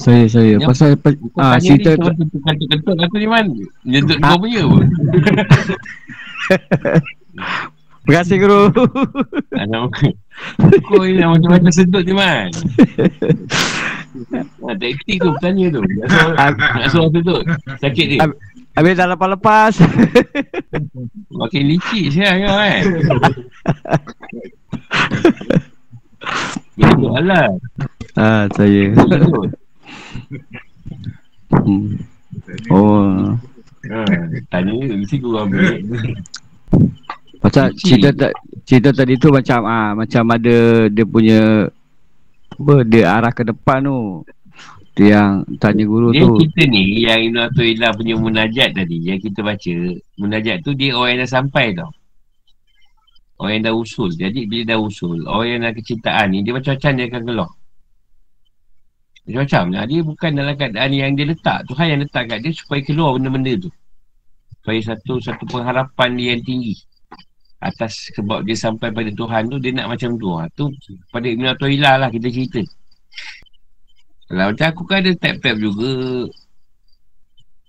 Saya 0.00 0.24
saya 0.26 0.56
Yang- 0.56 0.64
pasal 0.66 0.96
pe, 0.96 1.12
ah 1.36 1.60
cerita 1.60 1.92
ni 1.92 2.00
tu 2.00 2.08
kentut-kentut 2.40 2.96
aku 2.98 3.16
ni 3.16 3.28
man. 3.28 3.46
Jentut 3.84 4.16
Ah. 4.18 4.32
kau 4.32 4.40
punya 4.40 4.64
pun. 4.64 4.84
Terima 8.00 8.16
kasih 8.16 8.36
guru. 8.40 8.72
Ah, 9.52 9.68
Kau 10.82 11.04
ni 11.04 11.14
nak 11.14 11.36
macam-macam 11.36 11.68
sentut 11.70 12.00
ni 12.00 12.10
man. 12.10 12.48
Ah, 14.58 14.74
taktik 14.74 15.20
tu 15.20 15.28
bertanya 15.30 15.66
tu. 15.70 15.80
Nak 15.84 16.08
suruh, 16.08 16.32
suruh 16.88 17.08
sentut. 17.12 17.42
Sakit 17.78 18.06
dia. 18.08 18.20
Ab- 18.24 18.40
Habis 18.72 18.94
dah 18.94 19.06
lepas-lepas. 19.06 19.72
Makin 21.38 21.62
licik 21.68 22.04
saya 22.08 22.40
kau 22.40 22.56
kan. 22.56 22.82
Bila 26.72 26.90
tu 26.94 27.08
alah. 27.12 27.46
ah 28.16 28.44
saya. 28.50 28.82
Hmm. 31.50 31.98
Oh. 32.70 33.34
Ha, 33.90 34.04
tanya 34.52 34.72
mesti 34.94 35.16
kau 35.18 35.40
ambil. 35.40 35.82
Pasal 37.40 37.72
cerita 37.74 38.12
ta- 38.12 38.36
cerita 38.68 38.92
tadi 38.92 39.16
tu 39.16 39.32
macam 39.32 39.64
ah 39.64 39.96
macam 39.96 40.22
ada 40.30 40.86
dia 40.92 41.04
punya 41.08 41.66
apa 42.54 42.74
dia 42.84 43.04
arah 43.16 43.32
ke 43.32 43.42
depan 43.48 43.88
tu. 43.88 43.98
Dia 44.94 45.16
yang 45.16 45.32
tanya 45.56 45.86
guru 45.88 46.12
Dia 46.12 46.26
tu. 46.26 46.36
kita 46.44 46.62
ni 46.68 47.06
yang 47.06 47.32
Ibn 47.32 47.48
Atulillah 47.48 47.90
punya 47.96 48.14
munajat 48.20 48.76
tadi 48.76 48.98
yang 49.00 49.18
kita 49.22 49.40
baca. 49.40 49.74
Munajat 50.20 50.60
tu 50.60 50.76
dia 50.76 50.92
orang 50.92 51.16
yang 51.16 51.20
dah 51.24 51.30
sampai 51.40 51.72
tau. 51.72 51.88
Orang 53.40 53.52
yang 53.56 53.64
dah 53.72 53.74
usul. 53.74 54.12
Jadi 54.12 54.44
bila 54.44 54.76
dah 54.76 54.78
usul, 54.82 55.24
orang 55.24 55.48
yang 55.48 55.60
dah 55.64 55.72
kecintaan 55.72 56.26
ni 56.36 56.44
dia 56.44 56.52
macam-macam 56.52 56.90
dia 56.92 57.06
akan 57.08 57.22
keluar. 57.24 57.50
Macam-macam 59.30 59.64
lah. 59.70 59.84
Dia 59.86 60.00
bukan 60.02 60.30
dalam 60.34 60.54
keadaan 60.58 60.90
yang 60.90 61.14
dia 61.14 61.26
letak. 61.30 61.62
Tuhan 61.70 61.86
yang 61.86 62.00
letak 62.02 62.26
kat 62.26 62.38
dia 62.42 62.50
supaya 62.50 62.80
keluar 62.82 63.14
benda-benda 63.14 63.54
tu. 63.62 63.70
Supaya 64.60 64.78
satu 64.82 65.22
satu 65.22 65.44
pengharapan 65.46 66.18
dia 66.18 66.28
yang 66.34 66.42
tinggi. 66.42 66.74
Atas 67.62 68.10
sebab 68.16 68.42
dia 68.42 68.56
sampai 68.58 68.90
pada 68.90 69.08
Tuhan 69.14 69.46
tu, 69.46 69.56
dia 69.62 69.70
nak 69.70 69.94
macam 69.94 70.18
tu. 70.18 70.28
Ha, 70.34 70.50
tu 70.58 70.74
pada 71.14 71.26
Ibn 71.30 71.54
Atulillah 71.54 71.94
lah 72.02 72.08
kita 72.10 72.26
cerita. 72.26 72.60
Kalau 74.26 74.50
macam 74.50 74.66
aku 74.66 74.82
kan 74.90 74.98
ada 75.06 75.12
tab-tab 75.14 75.56
juga. 75.62 76.26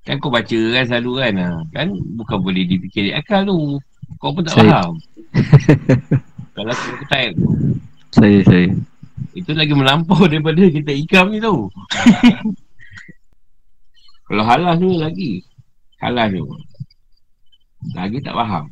Kan 0.01 0.17
kau 0.17 0.33
baca 0.33 0.59
kan 0.73 0.83
selalu 0.89 1.11
kan. 1.21 1.33
Ha. 1.37 1.47
Kan 1.77 1.87
bukan 2.17 2.37
boleh 2.41 2.65
dipikir 2.65 3.13
akal 3.13 3.45
tu. 3.45 3.77
Kau 4.17 4.33
pun 4.33 4.41
tak 4.41 4.57
Saya- 4.57 4.81
faham. 4.81 4.93
Kalau 6.57 6.71
aku, 6.73 6.87
aku 6.99 7.05
type 7.07 7.33
tu. 7.37 7.49
Saya 8.11 8.37
saya. 8.43 8.67
Itu 9.31 9.51
lagi 9.55 9.73
melampau 9.75 10.25
daripada 10.31 10.61
kita 10.67 10.91
ikam 10.91 11.31
ni 11.31 11.39
tu. 11.39 11.67
Kalau 14.31 14.43
halas 14.47 14.79
ni 14.79 14.99
lagi. 14.99 15.31
Halas 15.99 16.31
tu. 16.31 16.45
Lagi 17.95 18.17
tak 18.23 18.35
faham. 18.37 18.65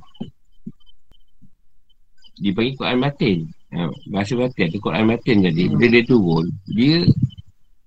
Dipanggil 2.40 2.76
Quran 2.80 2.98
batin. 3.04 3.38
Ha, 3.70 3.86
bahasa 4.10 4.34
batin 4.40 4.72
atau 4.72 4.80
Quran 4.80 5.04
batin 5.12 5.38
jadi. 5.44 5.64
Bila 5.68 5.88
dia 5.92 6.04
turun, 6.08 6.46
dia 6.72 7.04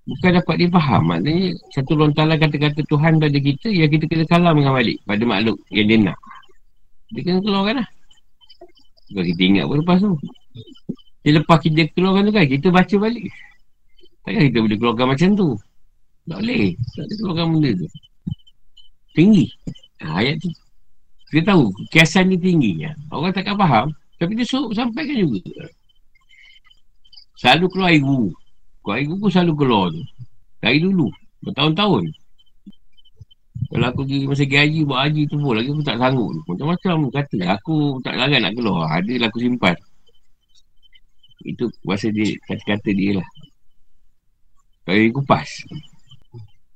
Bukan 0.03 0.31
dapat 0.35 0.55
dia 0.59 0.69
faham. 0.71 1.03
Maknanya 1.15 1.55
satu 1.71 1.95
lontaran 1.95 2.35
kata-kata 2.35 2.83
Tuhan 2.91 3.23
pada 3.23 3.39
kita 3.39 3.71
yang 3.71 3.87
kita 3.87 4.05
kena 4.11 4.25
kalam 4.27 4.59
dengan 4.59 4.75
balik 4.75 4.99
pada 5.07 5.23
makhluk 5.23 5.59
yang 5.71 5.87
dia 5.87 5.99
nak. 6.11 6.19
Dia 7.15 7.23
kena 7.23 7.39
keluarkan 7.39 7.75
lah. 7.79 7.89
Bukan 9.15 9.25
kita 9.31 9.43
ingat 9.47 9.65
pun 9.71 9.77
lepas 9.79 9.99
tu. 10.03 10.13
Dia 11.23 11.39
lepas 11.39 11.59
kita 11.63 11.87
keluarkan 11.95 12.29
tu 12.29 12.33
kan, 12.35 12.45
kita 12.51 12.69
baca 12.75 12.95
balik. 12.99 13.31
Takkan 14.23 14.43
kita 14.51 14.59
boleh 14.63 14.79
keluarkan 14.79 15.07
macam 15.15 15.29
tu. 15.35 15.49
Tak 16.27 16.39
boleh. 16.39 16.67
Tak 16.95 17.03
boleh 17.07 17.17
keluarkan 17.19 17.47
benda 17.55 17.71
tu. 17.79 17.89
Tinggi. 19.15 19.47
Ha, 20.03 20.07
ayat 20.23 20.35
tu. 20.43 20.51
Kita 21.31 21.55
tahu 21.55 21.71
kiasan 21.91 22.31
ni 22.31 22.37
tinggi. 22.39 22.87
Ya. 22.87 22.93
Orang 23.11 23.35
takkan 23.35 23.59
faham. 23.59 23.91
Tapi 24.19 24.39
dia 24.39 24.47
suruh 24.47 24.71
sampaikan 24.71 25.19
juga. 25.19 25.43
Selalu 27.39 27.67
keluar 27.71 27.91
air 27.91 28.03
guru. 28.03 28.31
Keluar 28.83 28.97
air 28.99 29.07
guru 29.11 29.27
selalu 29.31 29.53
keluar 29.59 29.87
tu. 29.91 30.03
Dari 30.63 30.79
dulu. 30.79 31.11
Bertahun-tahun. 31.43 32.05
Kalau 33.73 33.87
aku 33.89 34.05
pergi 34.05 34.29
masa 34.29 34.45
pergi 34.45 34.59
haji, 34.59 34.81
buat 34.85 35.01
haji 35.09 35.23
tu 35.27 35.37
pun 35.41 35.55
lagi 35.57 35.71
aku 35.73 35.83
tak 35.83 35.99
sanggup. 35.99 36.31
Macam-macam 36.47 36.95
kata. 37.11 37.39
Aku 37.59 37.75
tak 38.07 38.15
larang 38.15 38.43
nak 38.43 38.55
keluar. 38.55 38.87
Ada 38.91 39.13
lah 39.19 39.27
aku 39.27 39.41
simpan. 39.43 39.75
Itu 41.43 41.71
bahasa 41.83 42.09
dia, 42.15 42.39
kata-kata 42.47 42.91
dia 42.95 43.19
lah. 43.19 43.29
Kalau 44.87 44.99
dia 44.99 45.15
kupas. 45.15 45.49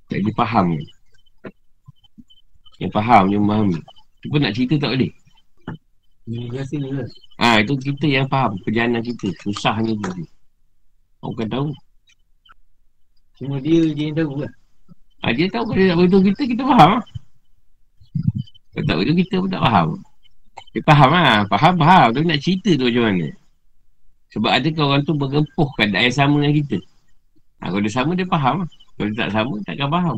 Tak 0.06 0.18
dia 0.22 0.32
faham. 0.38 0.78
Yang 2.78 2.92
faham, 2.94 3.24
yang 3.32 3.42
memahami. 3.42 3.80
Tu 4.22 4.26
pun 4.30 4.40
nak 4.42 4.54
cerita 4.54 4.74
tak 4.78 4.94
boleh. 4.94 5.12
Lah. 6.26 7.08
Ha, 7.38 7.62
itu 7.62 7.74
kita 7.78 8.06
yang 8.06 8.26
faham 8.26 8.58
perjalanan 8.66 9.02
kita. 9.02 9.30
Susahnya 9.42 9.94
tu. 9.94 10.26
Orang 11.22 11.30
bukan 11.34 11.48
tahu. 11.50 11.68
Cuma 13.38 13.56
dia 13.62 13.86
je 13.94 14.02
yang 14.10 14.16
tahu 14.18 14.42
lah. 14.42 14.52
Ha, 15.22 15.34
dia 15.34 15.46
tahu 15.50 15.70
kalau 15.70 15.78
dia 15.78 15.90
tak 15.90 15.98
beritahu 15.98 16.22
kita, 16.30 16.42
kita 16.46 16.62
faham 16.66 16.90
lah. 16.98 17.04
Kalau 18.74 18.84
tak 18.86 18.96
beritahu 18.98 19.18
kita 19.22 19.34
pun 19.38 19.50
tak 19.50 19.62
faham. 19.62 19.88
Dia 20.74 20.82
faham 20.86 21.10
lah. 21.10 21.38
Faham, 21.50 21.74
faham. 21.78 22.08
Tapi 22.14 22.24
nak 22.26 22.40
cerita 22.42 22.70
tu 22.74 22.86
macam 22.86 23.04
mana. 23.10 23.28
Sebab 24.36 24.52
ada 24.52 24.68
ke 24.68 24.80
orang 24.84 25.00
tu 25.00 25.16
bergempuh 25.16 25.68
keadaan 25.80 26.12
yang 26.12 26.12
sama 26.12 26.36
dengan 26.44 26.54
kita. 26.60 26.78
Ha, 27.56 27.72
kalau 27.72 27.80
dia 27.80 27.92
sama, 27.96 28.12
dia 28.12 28.28
faham. 28.28 28.68
Kalau 28.68 29.08
dia 29.08 29.16
tak 29.24 29.30
sama, 29.32 29.54
takkan 29.64 29.88
faham. 29.88 30.16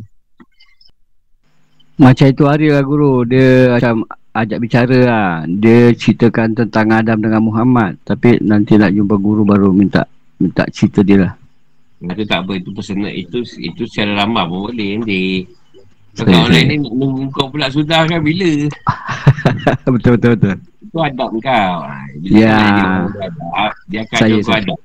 Macam 2.02 2.26
itu 2.26 2.42
hari 2.42 2.66
lah 2.74 2.82
guru. 2.82 3.22
Dia 3.22 3.78
macam 3.78 4.02
ajak 4.34 4.58
bicara 4.58 4.98
lah. 5.06 5.30
Dia 5.46 5.94
ceritakan 5.94 6.50
tentang 6.50 6.90
Adam 6.90 7.22
dengan 7.22 7.46
Muhammad. 7.46 7.94
Tapi 8.02 8.42
nanti 8.42 8.74
nak 8.74 8.90
jumpa 8.90 9.14
guru 9.22 9.46
baru 9.46 9.70
minta 9.70 10.02
minta 10.42 10.66
cerita 10.74 11.06
dia 11.06 11.30
lah. 11.30 11.32
Itu 12.02 12.26
tak 12.26 12.42
apa, 12.42 12.58
itu 12.58 12.74
personal. 12.74 13.14
Itu 13.14 13.46
itu 13.54 13.86
secara 13.86 14.26
ramah 14.26 14.50
pun 14.50 14.74
boleh 14.74 14.98
nanti. 14.98 15.46
Kalau 16.18 16.42
orang 16.42 16.50
lain 16.50 16.66
ni 16.74 17.26
kau 17.30 17.46
pula 17.46 17.70
sudah 17.70 18.02
kan 18.02 18.18
bila? 18.18 18.66
betul 19.94 20.18
betul 20.18 20.30
betul. 20.34 20.58
Itu 20.88 20.98
adab 20.98 21.28
kau. 21.34 21.74
Ha, 21.84 21.96
Bila 22.16 22.32
Ya. 22.32 22.56
jadi 22.56 22.80
orang 22.80 23.04
beradab, 23.12 23.72
dia 23.86 24.00
akan 24.02 24.16
Saya- 24.16 24.32
kau 24.34 24.48
saya- 24.48 24.64
adab. 24.64 24.78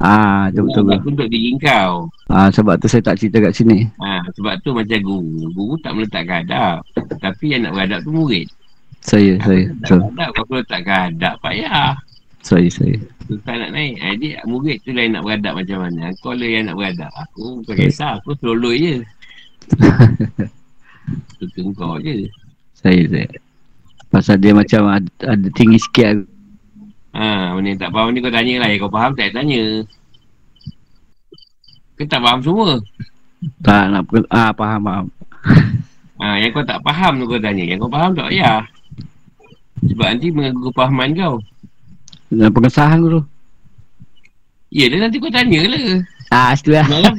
Ah, 0.00 0.48
betul 0.48 0.62
betul. 0.64 0.84
Adab 0.86 0.98
tu 0.98 1.08
untuk 1.10 1.28
diri 1.28 1.50
kau. 1.60 1.92
Ah, 2.26 2.48
sebab 2.48 2.74
tu 2.78 2.86
saya 2.86 3.02
tak 3.02 3.18
cerita 3.18 3.36
kat 3.36 3.52
sini. 3.52 3.78
Ha, 4.00 4.24
sebab 4.32 4.54
tu 4.62 4.70
macam 4.72 4.98
guru. 5.02 5.50
Guru 5.50 5.74
tak 5.76 5.92
meletakkan 5.92 6.40
adab. 6.40 6.76
Tapi 7.20 7.44
yang 7.50 7.66
nak 7.66 7.74
beradab 7.74 8.00
tu 8.00 8.10
murid. 8.10 8.46
Saya 9.00 9.36
saya 9.40 9.64
Tak 9.66 9.76
betul. 9.76 10.00
adab. 10.08 10.28
Kalau 10.32 10.54
letakkan 10.56 11.00
adab, 11.10 11.34
payah. 11.40 11.92
Saya 12.40 12.68
saya. 12.70 12.96
Susah 13.28 13.54
nak 13.58 13.70
naik. 13.70 13.94
Ha, 14.00 14.16
dia 14.16 14.40
murid 14.42 14.76
tu 14.80 14.90
yang 14.90 15.12
nak 15.12 15.22
beradab 15.22 15.52
macam 15.58 15.78
mana. 15.84 16.04
Kau 16.18 16.32
lah 16.32 16.48
yang 16.48 16.64
nak 16.64 16.76
beradab. 16.78 17.10
Aku 17.12 17.60
bukan 17.60 17.76
kisah. 17.76 18.12
Aku 18.16 18.32
teroloi 18.38 18.76
je. 18.78 18.94
Tutup 21.36 21.66
kau 21.74 21.96
je. 21.98 22.24
Saya 22.72 23.04
saya. 23.04 23.28
Pasal 24.10 24.42
dia 24.42 24.50
macam 24.50 24.90
ada, 24.90 25.06
ada 25.22 25.48
tinggi 25.54 25.78
sikit 25.78 26.26
Ha, 27.10 27.58
benda 27.58 27.74
tak 27.74 27.90
faham 27.90 28.14
ni 28.14 28.22
kau 28.22 28.30
tanya 28.30 28.54
lah. 28.62 28.70
Kau 28.78 28.86
faham 28.86 29.10
tak 29.18 29.34
tanya. 29.34 29.82
Kau 31.98 32.06
tak 32.06 32.22
faham 32.22 32.38
semua. 32.38 32.78
tak 33.66 33.82
nak 33.90 34.02
pe- 34.06 34.30
ah 34.30 34.54
faham 34.54 34.80
faham. 34.86 35.06
Ha, 36.22 36.38
yang 36.38 36.54
kau 36.54 36.62
tak 36.62 36.78
faham 36.86 37.18
tu 37.18 37.26
kau 37.26 37.42
tanya. 37.42 37.66
Yang 37.66 37.82
kau 37.82 37.90
faham 37.90 38.14
tak 38.14 38.30
payah. 38.30 38.62
Sebab 39.90 40.06
nanti 40.06 40.28
mengganggu 40.30 40.70
kefahaman 40.70 41.08
kau. 41.18 41.34
Dan 42.30 42.50
pengesahan. 42.54 43.00
Ya, 44.70 44.86
dan 44.86 44.98
nanti 45.02 45.18
kau 45.18 45.34
tanya 45.34 45.60
lah. 45.66 45.86
Ah, 46.30 46.54
setulah. 46.54 46.86
Semalam, 46.86 47.14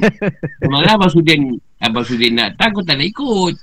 semalam 0.63 0.91
Abang 0.95 1.11
Sudin, 1.11 1.41
Abang 1.83 2.05
Sudin 2.07 2.31
nak 2.39 2.55
datang, 2.55 2.71
kau 2.71 2.85
tak 2.87 2.95
nak 2.95 3.11
ikut. 3.11 3.53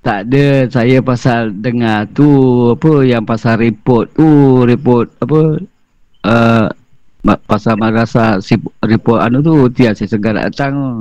Tak 0.00 0.32
ada 0.32 0.64
saya 0.72 1.04
pasal 1.04 1.52
dengar 1.52 2.08
tu 2.16 2.28
apa 2.72 3.04
yang 3.04 3.20
pasal 3.20 3.60
report 3.60 4.08
tu 4.16 4.64
report 4.64 5.12
apa 5.20 5.40
uh, 6.24 6.66
pasal 7.44 7.76
madrasah 7.76 8.40
si 8.40 8.56
report 8.80 9.20
anu 9.20 9.44
tu 9.44 9.68
tiap 9.76 9.92
saya 9.92 10.08
segar 10.08 10.40
datang 10.40 10.72
tu. 10.72 10.96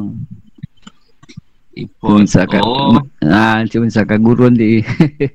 Ikut. 1.80 2.28
Misalkan 2.28 2.60
Oh, 2.60 3.00
ah 3.24 3.64
cuma 3.72 3.88
misalkan 3.88 4.20
guru 4.20 4.52
nanti. 4.52 4.84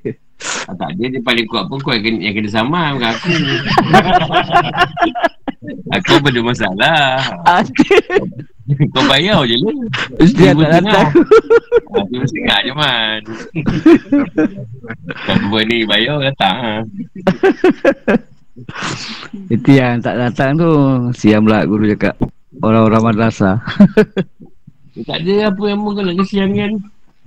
ah, 0.69 0.75
tak 0.77 0.91
dia, 1.01 1.09
dia 1.09 1.23
paling 1.25 1.49
kuat 1.49 1.65
pun 1.73 1.81
kau 1.81 1.97
yang 1.97 2.05
kena, 2.05 2.19
yang 2.21 2.35
kena 2.37 2.51
sama 2.53 2.93
dengan 2.93 3.17
aku. 3.17 3.33
aku 5.97 6.13
benda 6.21 6.41
masalah. 6.45 7.01
Kau 8.65 9.05
bayar 9.05 9.45
je 9.45 9.61
lah. 9.61 9.77
Mesti 10.17 10.43
tak 10.57 10.57
datang. 10.81 11.09
Ha, 11.93 11.97
dia 12.09 12.17
mesti 12.17 12.39
ingat 12.41 12.61
je 12.65 12.73
man. 12.73 13.21
Kalau 15.29 15.45
buat 15.53 15.65
ni 15.69 15.85
bayar 15.85 16.17
datang 16.25 16.57
ha. 16.57 16.75
Itu 19.53 19.69
yang 19.69 20.01
tak 20.01 20.17
datang 20.17 20.57
tu 20.57 20.71
siang 21.13 21.45
pula 21.45 21.69
guru 21.69 21.93
cakap 21.93 22.17
orang-orang 22.65 23.13
madrasah. 23.13 23.61
Tak 25.05 25.19
ada 25.21 25.53
apa 25.53 25.63
yang 25.69 25.85
kau 25.85 26.01
nak 26.01 26.17
kesian 26.25 26.55
kan. 26.57 26.73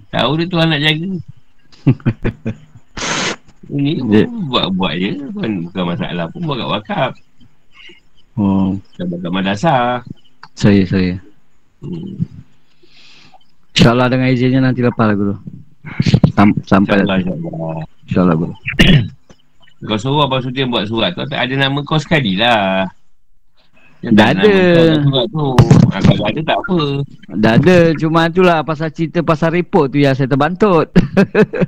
Tahu 0.09 0.39
dia 0.41 0.47
Tuhan 0.47 0.67
nak 0.71 0.81
jaga. 0.81 1.09
Ini 3.67 3.91
buat-buat 4.47 4.93
je. 4.95 5.11
Bukan, 5.35 5.51
bukan 5.69 5.83
masalah 5.85 6.25
pun 6.31 6.41
buat 6.47 6.57
kat 6.57 6.69
wakaf. 6.71 7.11
Oh, 8.39 8.73
Dah 8.97 9.05
buat 9.05 9.19
kat 9.21 9.31
madrasah. 9.31 10.01
saya 10.57 10.81
saya. 10.87 11.26
Hmm. 11.81 12.17
InsyaAllah 13.77 14.07
dengan 14.09 14.27
izinnya 14.33 14.59
nanti 14.65 14.81
lepas 14.81 15.05
lah 15.05 15.15
guru. 15.15 15.35
Sam- 16.33 16.57
sampai 16.65 17.05
InsyaAllah, 17.05 17.17
insyaAllah. 17.21 17.77
insyaAllah 18.09 18.35
guru. 18.35 18.53
Kau 19.87 19.93
suruh 20.01 20.25
Abang 20.25 20.41
Sudin 20.41 20.73
buat 20.73 20.89
surat 20.89 21.13
tu 21.13 21.21
tak 21.29 21.37
ada 21.37 21.53
nama 21.53 21.77
kau 21.85 22.01
sekali 22.01 22.33
lah. 22.33 22.89
Yang 24.01 24.13
Dah 24.17 24.25
tak 24.33 24.41
ada. 24.41 24.53
Surat 25.05 25.25
tu. 25.29 25.47
Ha, 25.93 25.97
kalau 26.01 26.25
ada 26.25 26.41
tak 26.41 26.57
apa. 26.57 26.79
Dah 27.37 27.53
ada 27.61 27.77
cuma 27.93 28.25
itulah 28.25 28.57
pasal 28.65 28.89
cerita 28.89 29.21
pasal 29.21 29.53
report 29.53 29.93
tu 29.93 30.01
yang 30.01 30.17
saya 30.17 30.25
terbantut. 30.25 30.89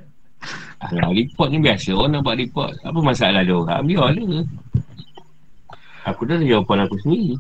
Alah, 0.90 1.14
report 1.14 1.54
ni 1.54 1.62
biasa. 1.62 1.94
Orang 1.94 2.18
nak 2.18 2.26
buat 2.26 2.38
report. 2.40 2.74
Apa 2.82 2.98
masalah 2.98 3.46
dia 3.46 3.54
orang? 3.54 3.86
Biar 3.86 4.10
lah. 4.10 4.42
Aku 6.10 6.26
dah 6.26 6.34
ada 6.40 6.46
jawapan 6.50 6.90
aku 6.90 6.96
sendiri. 7.06 7.38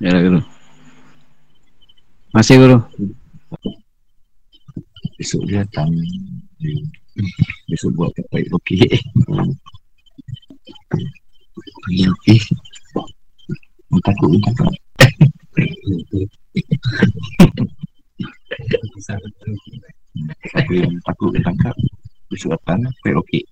Ya 0.00 0.16
lah 0.16 0.24
guru. 0.24 0.40
Masih 2.32 2.56
guru. 2.56 2.80
Besok 5.20 5.44
dia 5.44 5.60
datang. 5.60 5.92
Besok 7.68 7.92
buat 8.00 8.08
kat 8.16 8.24
baik 8.32 8.48
okey. 8.48 8.80
Okey 11.52 12.08
okey. 12.08 12.38
Dia 13.92 14.00
takut. 14.00 14.40
Aku 20.64 20.72
yang 20.80 20.96
takut 21.04 21.28
dia 21.36 21.44
tangkap. 21.44 21.76
Besok 22.32 22.56
datang 22.56 22.88
baik 23.04 23.20
okey. 23.20 23.44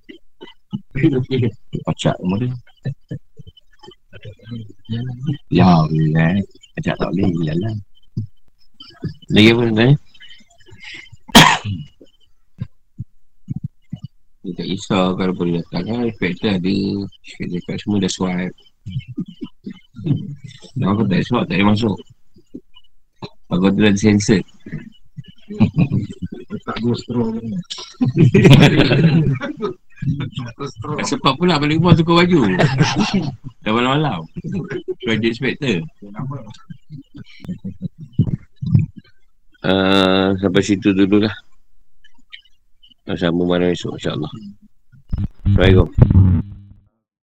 Pacak 1.85 2.17
rumah 2.25 2.41
dia. 2.41 2.57
Ya, 5.51 5.71
eh. 5.91 6.37
Ajak 6.79 6.95
tak 6.99 7.11
boleh, 7.11 7.33
jalan. 7.47 7.77
Lagi 9.31 9.51
apa 9.53 9.63
tanya? 9.77 9.97
Dia 14.49 14.53
tak 14.57 14.67
risau 14.71 15.13
kalau 15.13 15.35
boleh 15.37 15.61
datang 15.61 15.85
kan 15.85 16.09
Inspector 16.09 16.57
ada 16.57 16.77
Cakap 17.37 17.77
semua 17.77 18.01
dah 18.01 18.09
swipe 18.09 18.57
Dan 20.73 20.87
aku 20.89 21.05
tak 21.05 21.21
swipe 21.29 21.45
tak 21.45 21.61
boleh 21.61 21.69
masuk 21.69 21.97
Aku 23.53 23.69
tu 23.69 23.81
dah 23.85 23.93
sensor 23.93 24.41
Tak 26.65 26.77
go 26.81 26.97
straw 26.97 27.29
ni. 27.37 27.53
Sebab 31.07 31.35
pula 31.39 31.59
balik 31.59 31.83
rumah 31.83 31.95
tukar 31.95 32.23
baju. 32.23 32.41
Dah 33.67 33.73
malam-malam. 33.75 34.23
Graduate 35.03 35.33
inspector 35.35 35.83
uh, 39.65 39.69
ah, 39.69 40.29
Sampai 40.39 40.63
situ 40.63 40.95
dulu 40.95 41.25
lah 41.27 41.35
Sambung 43.17 43.49
malam 43.49 43.73
esok 43.73 43.97
insyaAllah. 43.97 44.29
Assalamualaikum. 45.49 45.89